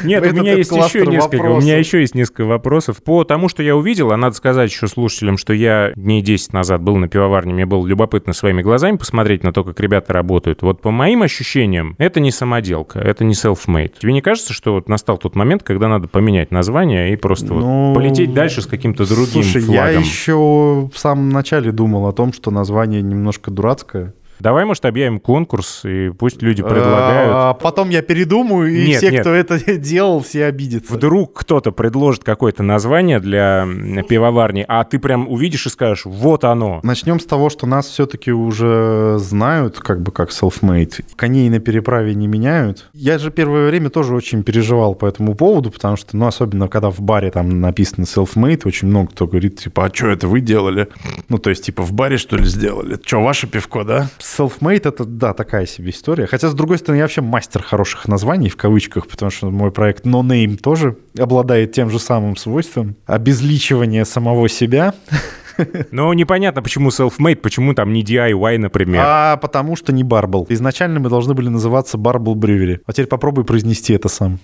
Нет, 0.04 0.32
у 0.32 0.36
меня 0.36 0.54
есть 0.54 0.72
еще 0.72 1.04
несколько. 1.08 1.48
У 1.48 1.62
меня 1.62 1.80
еще 1.80 2.02
есть 2.02 2.14
несколько 2.14 2.46
вопросов 2.46 3.02
по 3.02 3.24
тому, 3.24 3.50
что 3.50 3.64
я 3.64 3.76
увидел. 3.76 4.12
А 4.12 4.18
надо 4.18 4.36
сказать 4.36 4.70
еще 4.70 4.88
слушателям, 4.88 5.38
что 5.38 5.52
я 5.52 5.94
дней 5.96 6.22
10 6.22 6.54
назад 6.54 6.84
был 6.84 6.98
на 6.98 7.08
пивоварне, 7.08 7.56
мне 7.56 7.66
было 7.66 7.88
любопытно 7.88 8.34
своими 8.34 8.62
глазами 8.62 8.98
посмотреть 8.98 9.44
на 9.44 9.52
то, 9.52 9.64
как 9.64 9.80
ребята 9.80 10.14
работают. 10.14 10.62
Вот 10.62 10.80
по 10.80 10.92
моим 10.92 11.24
ощущениям, 11.24 11.96
это 11.98 12.20
не 12.20 12.30
самоделка, 12.30 13.00
это 13.00 13.24
не 13.24 13.34
self-made. 13.34 13.94
Тебе 13.98 14.14
не 14.14 14.22
кажется, 14.22 14.54
что 14.54 14.74
вот 14.74 14.90
настал 14.90 15.18
тот 15.18 15.36
момент, 15.36 15.64
когда 15.64 15.88
надо 15.88 16.08
поменять 16.08 16.52
название 16.52 17.14
и 17.14 17.16
просто 17.16 17.48
ну, 17.48 17.88
вот 17.88 17.96
полететь 17.96 18.36
дальше 18.36 18.62
с 18.62 18.68
каким-то 18.68 19.10
другим 19.10 19.42
слушай, 19.42 19.62
флагом? 19.64 19.74
я 19.74 19.90
еще 19.90 20.88
в 20.94 21.00
самом 21.00 21.30
начале 21.30 21.72
думал 21.72 22.06
о 22.06 22.14
том, 22.14 22.32
что 22.32 22.52
название 22.52 23.02
немножко 23.02 23.50
дурацкое. 23.50 24.14
Давай, 24.40 24.66
может, 24.66 24.86
объявим 24.86 25.20
конкурс, 25.20 25.82
и 25.84 26.10
пусть 26.10 26.42
люди 26.42 26.64
предлагают. 26.64 27.32
А 27.34 27.54
потом 27.54 27.90
я 27.90 28.02
передумаю, 28.02 28.74
и 28.74 28.88
нет, 28.88 28.98
все, 28.98 29.12
нет. 29.12 29.22
кто 29.22 29.32
это 29.32 29.60
делал, 29.78 30.22
все 30.22 30.46
обидятся. 30.46 30.94
Вдруг 30.94 31.40
кто-то 31.40 31.72
предложит 31.72 32.24
какое-то 32.24 32.64
название 32.64 33.20
для 33.20 33.68
пивоварни, 34.08 34.64
а 34.68 34.84
ты 34.84 35.00
прям 35.00 35.28
увидишь 35.28 35.66
и 35.66 35.70
скажешь, 35.70 36.06
вот 36.06 36.44
оно. 36.44 36.80
Начнем 36.84 37.20
с 37.20 37.26
того, 37.26 37.50
что 37.50 37.68
нас 37.68 37.88
все-таки 37.88 38.32
уже 38.32 39.18
знают, 39.20 39.80
как 39.80 40.02
бы 40.02 40.12
как 40.12 40.30
self-made. 40.30 41.04
Коней 41.16 41.50
на 41.50 41.60
переправе 41.60 42.16
не 42.16 42.28
меняют. 42.28 42.90
Я 42.94 43.18
же 43.18 43.32
первое 43.32 43.68
время 43.68 43.90
тоже 43.90 44.16
очень 44.16 44.44
переживал 44.44 44.96
по 44.96 45.06
этому 45.06 45.36
поводу, 45.36 45.72
потому 45.72 45.98
что, 45.98 46.16
ну, 46.16 46.28
особенно 46.28 46.68
когда 46.68 46.90
в 46.90 47.02
баре 47.02 47.32
там 47.32 47.60
написано 47.60 48.06
self-made, 48.06 48.62
очень 48.66 48.88
много 48.88 49.12
кто 49.12 49.28
говорит, 49.28 49.60
типа, 49.60 49.86
а 49.86 49.94
что 49.94 50.08
это 50.08 50.28
вы 50.28 50.40
делали? 50.40 50.88
Ну, 51.28 51.38
то 51.38 51.50
есть, 51.50 51.66
типа, 51.66 51.84
в 51.84 51.92
баре, 51.92 52.18
что 52.18 52.38
ли, 52.38 52.46
сделали? 52.46 52.98
Что, 53.04 53.22
ваше 53.22 53.48
пивко, 53.48 53.84
да? 53.84 54.10
Self-made 54.38 54.88
это, 54.88 55.06
да, 55.06 55.34
такая 55.34 55.66
себе 55.66 55.92
история. 55.92 56.28
Хотя, 56.28 56.50
с 56.50 56.54
другой 56.54 56.78
стороны, 56.78 56.98
я 56.98 57.04
вообще 57.04 57.22
мастер 57.22 57.64
хороших 57.64 58.08
названий, 58.08 58.50
в 58.50 58.58
кавычках, 58.58 59.08
потому 59.08 59.32
что 59.32 59.50
мой 59.50 59.72
проект 59.72 60.06
No 60.06 60.22
Name 60.22 60.58
тоже 60.58 60.98
обладает 61.18 61.72
тем 61.72 61.90
же 61.90 62.00
самым 62.00 62.36
свойством. 62.36 62.96
Обезличивание 63.06 64.06
самого 64.06 64.50
себя. 64.50 64.94
Но 65.92 66.14
непонятно, 66.14 66.62
почему 66.62 66.90
self-made, 66.90 67.38
почему 67.38 67.74
там 67.74 67.94
не 67.94 68.04
DIY, 68.04 68.58
например. 68.58 69.04
А 69.06 69.38
потому 69.38 69.76
что 69.76 69.94
не 69.94 70.04
Барбл. 70.04 70.46
Изначально 70.50 71.00
мы 71.00 71.10
должны 71.10 71.34
были 71.34 71.50
называться 71.50 71.98
Барбл 71.98 72.36
Брювери. 72.36 72.82
А 72.86 72.94
теперь 72.94 73.08
попробуй 73.08 73.44
произнести 73.46 73.94
это 73.94 74.10
сам. 74.10 74.40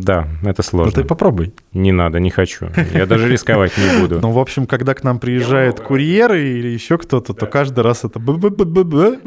Да, 0.00 0.28
это 0.42 0.62
сложно. 0.62 0.92
Ну 0.94 1.02
ты 1.02 1.06
попробуй. 1.06 1.54
Не 1.72 1.92
надо, 1.92 2.20
не 2.20 2.30
хочу. 2.30 2.68
Я 2.92 3.06
даже 3.06 3.28
рисковать 3.28 3.72
не 3.78 4.00
буду. 4.00 4.20
Ну, 4.20 4.30
в 4.30 4.38
общем, 4.38 4.66
когда 4.66 4.94
к 4.94 5.04
нам 5.04 5.18
приезжают 5.18 5.80
курьеры 5.80 6.48
или 6.48 6.68
еще 6.68 6.98
кто-то, 6.98 7.34
то 7.34 7.46
каждый 7.46 7.80
раз 7.80 8.04
это 8.04 8.18
в 8.18 8.40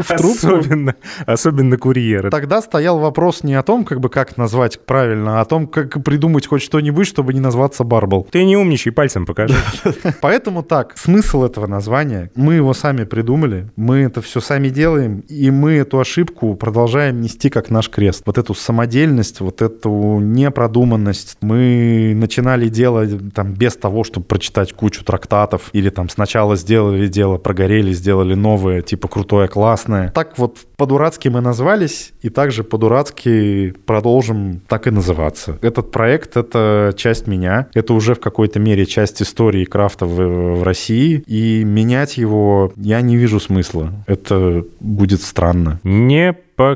трубку. 0.03 0.47
Особенно, 0.47 0.95
особенно 1.25 1.77
курьеры. 1.77 2.29
Тогда 2.29 2.61
стоял 2.61 2.99
вопрос 2.99 3.43
не 3.43 3.55
о 3.55 3.63
том, 3.63 3.85
как 3.85 3.99
бы 3.99 4.09
как 4.09 4.37
назвать 4.37 4.79
правильно, 4.85 5.39
а 5.39 5.41
о 5.41 5.45
том, 5.45 5.67
как 5.67 6.03
придумать 6.03 6.47
хоть 6.47 6.61
что-нибудь, 6.61 7.07
чтобы 7.07 7.33
не 7.33 7.39
назваться 7.39 7.83
Барбл. 7.83 8.27
Ты 8.31 8.43
не 8.43 8.57
умничай, 8.57 8.91
пальцем 8.91 9.25
покажи. 9.25 9.55
Поэтому 10.21 10.63
так, 10.63 10.97
смысл 10.97 11.18
смысл 11.21 11.43
этого 11.43 11.67
названия. 11.67 12.31
Мы 12.35 12.55
его 12.55 12.73
сами 12.73 13.03
придумали, 13.03 13.69
мы 13.75 13.97
это 13.99 14.21
все 14.21 14.39
сами 14.39 14.69
делаем, 14.69 15.19
и 15.27 15.51
мы 15.51 15.73
эту 15.73 15.99
ошибку 15.99 16.55
продолжаем 16.55 17.21
нести 17.21 17.49
как 17.49 17.69
наш 17.69 17.89
крест. 17.89 18.23
Вот 18.25 18.37
эту 18.37 18.53
самодельность, 18.53 19.41
вот 19.41 19.61
эту 19.61 20.19
непродуманность 20.19 21.37
мы 21.41 22.13
начинали 22.15 22.69
делать 22.69 23.33
там 23.33 23.53
без 23.53 23.75
того, 23.75 24.03
чтобы 24.03 24.25
прочитать 24.27 24.73
кучу 24.73 25.03
трактатов, 25.03 25.69
или 25.73 25.89
там 25.89 26.07
сначала 26.07 26.55
сделали 26.55 27.07
дело, 27.07 27.37
прогорели, 27.37 27.91
сделали 27.91 28.33
новое, 28.33 28.81
типа 28.81 29.07
крутое, 29.07 29.47
классное. 29.47 30.11
Так 30.11 30.37
вот 30.37 30.57
По-дурацки 30.79 31.27
мы 31.27 31.41
назвались, 31.41 32.13
и 32.21 32.29
также 32.29 32.63
по-дурацки 32.63 33.73
продолжим 33.85 34.61
так 34.65 34.87
и 34.87 34.91
называться. 34.91 35.57
Этот 35.61 35.91
проект— 35.91 36.37
это 36.39 36.93
часть 36.95 37.27
меня, 37.27 37.67
это 37.73 37.93
уже 37.93 38.15
в 38.15 38.21
какой-то 38.21 38.59
мере 38.59 38.85
часть 38.85 39.21
истории 39.21 39.65
крафта 39.65 40.05
в, 40.05 40.59
в 40.59 40.63
России, 40.63 41.21
и 41.27 41.65
менять 41.65 42.15
его 42.15 42.71
я 42.77 43.01
не 43.01 43.17
вижу 43.17 43.41
смысла. 43.41 43.91
Это 44.07 44.63
будет 44.79 45.21
странно. 45.21 45.81
Непоколебим. 45.83 46.69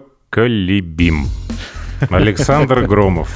Александр 2.09 2.81
Громов. 2.81 3.29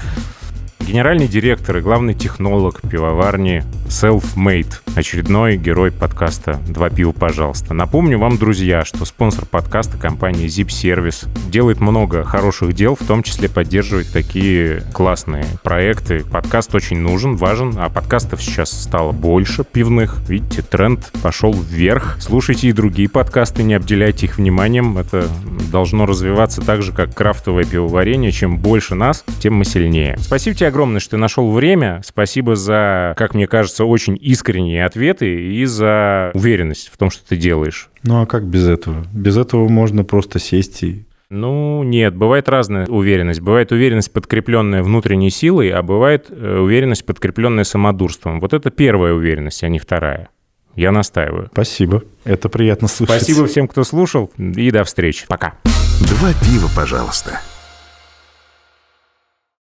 Генеральный 0.80 1.28
директор 1.28 1.78
и 1.78 1.82
главный 1.82 2.14
технолог 2.14 2.82
пивоварни 2.82 3.64
Self-Made. 3.88 4.74
Очередной 4.96 5.58
герой 5.58 5.92
подкаста 5.92 6.60
«Два 6.68 6.90
пива, 6.90 7.12
пожалуйста». 7.12 7.74
Напомню 7.74 8.18
вам, 8.18 8.38
друзья, 8.38 8.86
что 8.86 9.04
спонсор 9.06 9.46
подкаста 9.46 9.98
компания 9.98 10.46
Zip 10.46 10.68
Service 10.68 11.28
делает 11.50 11.80
много 11.82 12.24
хороших 12.24 12.74
дел, 12.74 12.96
в 12.96 13.06
том 13.06 13.22
числе 13.22 13.50
поддерживает 13.50 14.12
такие 14.12 14.82
классные 14.94 15.46
проекты. 15.62 16.24
Подкаст 16.24 16.74
очень 16.74 17.00
нужен, 17.00 17.36
важен, 17.36 17.76
а 17.78 17.90
подкастов 17.90 18.42
сейчас 18.42 18.72
стало 18.72 19.12
больше 19.12 19.64
пивных. 19.64 20.20
Видите, 20.28 20.62
тренд 20.62 21.12
пошел 21.22 21.54
вверх. 21.54 22.18
Слушайте 22.20 22.70
и 22.70 22.72
другие 22.72 23.10
подкасты, 23.10 23.64
не 23.64 23.74
обделяйте 23.74 24.28
их 24.28 24.38
вниманием. 24.38 24.98
Это 24.98 25.28
должно 25.72 26.06
развиваться 26.06 26.62
так 26.62 26.82
же, 26.82 26.94
как 26.94 27.14
крафтовое 27.14 27.66
пивоварение. 27.66 28.32
Чем 28.32 28.58
больше 28.58 28.96
нас, 28.96 29.26
тем 29.40 29.56
мы 29.56 29.66
сильнее. 29.66 30.18
Спасибо 30.20 30.56
тебе 30.56 30.67
огромное, 30.68 31.00
что 31.00 31.12
ты 31.12 31.18
нашел 31.18 31.52
время. 31.52 32.02
Спасибо 32.06 32.56
за, 32.56 33.14
как 33.18 33.34
мне 33.34 33.48
кажется, 33.48 33.86
очень 33.86 34.18
искренние 34.20 34.86
ответы 34.86 35.52
и 35.52 35.66
за 35.66 36.32
уверенность 36.34 36.90
в 36.94 36.98
том, 36.98 37.10
что 37.10 37.28
ты 37.28 37.36
делаешь. 37.36 37.90
Ну 38.04 38.22
а 38.22 38.26
как 38.26 38.46
без 38.46 38.68
этого? 38.68 39.06
Без 39.14 39.38
этого 39.38 39.68
можно 39.68 40.04
просто 40.04 40.40
сесть 40.40 40.84
и 40.84 41.08
ну, 41.30 41.84
нет, 41.84 42.16
бывает 42.16 42.48
разная 42.48 42.88
уверенность. 42.88 43.42
Бывает 43.42 43.74
уверенность, 43.74 44.14
подкрепленная 44.14 44.82
внутренней 44.82 45.30
силой, 45.30 45.72
а 45.72 45.84
бывает 45.84 46.28
э, 46.30 46.58
уверенность, 46.60 47.06
подкрепленная 47.06 47.66
самодурством. 47.66 48.40
Вот 48.40 48.54
это 48.54 48.70
первая 48.72 49.14
уверенность, 49.14 49.62
а 49.64 49.68
не 49.68 49.78
вторая. 49.78 50.30
Я 50.76 50.92
настаиваю. 50.92 51.50
Спасибо. 51.52 52.04
Это 52.24 52.48
приятно 52.50 52.88
слышать. 52.88 53.24
Спасибо 53.24 53.46
всем, 53.48 53.68
кто 53.68 53.84
слушал, 53.84 54.32
и 54.38 54.72
до 54.72 54.84
встречи. 54.86 55.26
Пока. 55.28 55.56
Два 56.00 56.32
пива, 56.46 56.70
пожалуйста. 56.74 57.42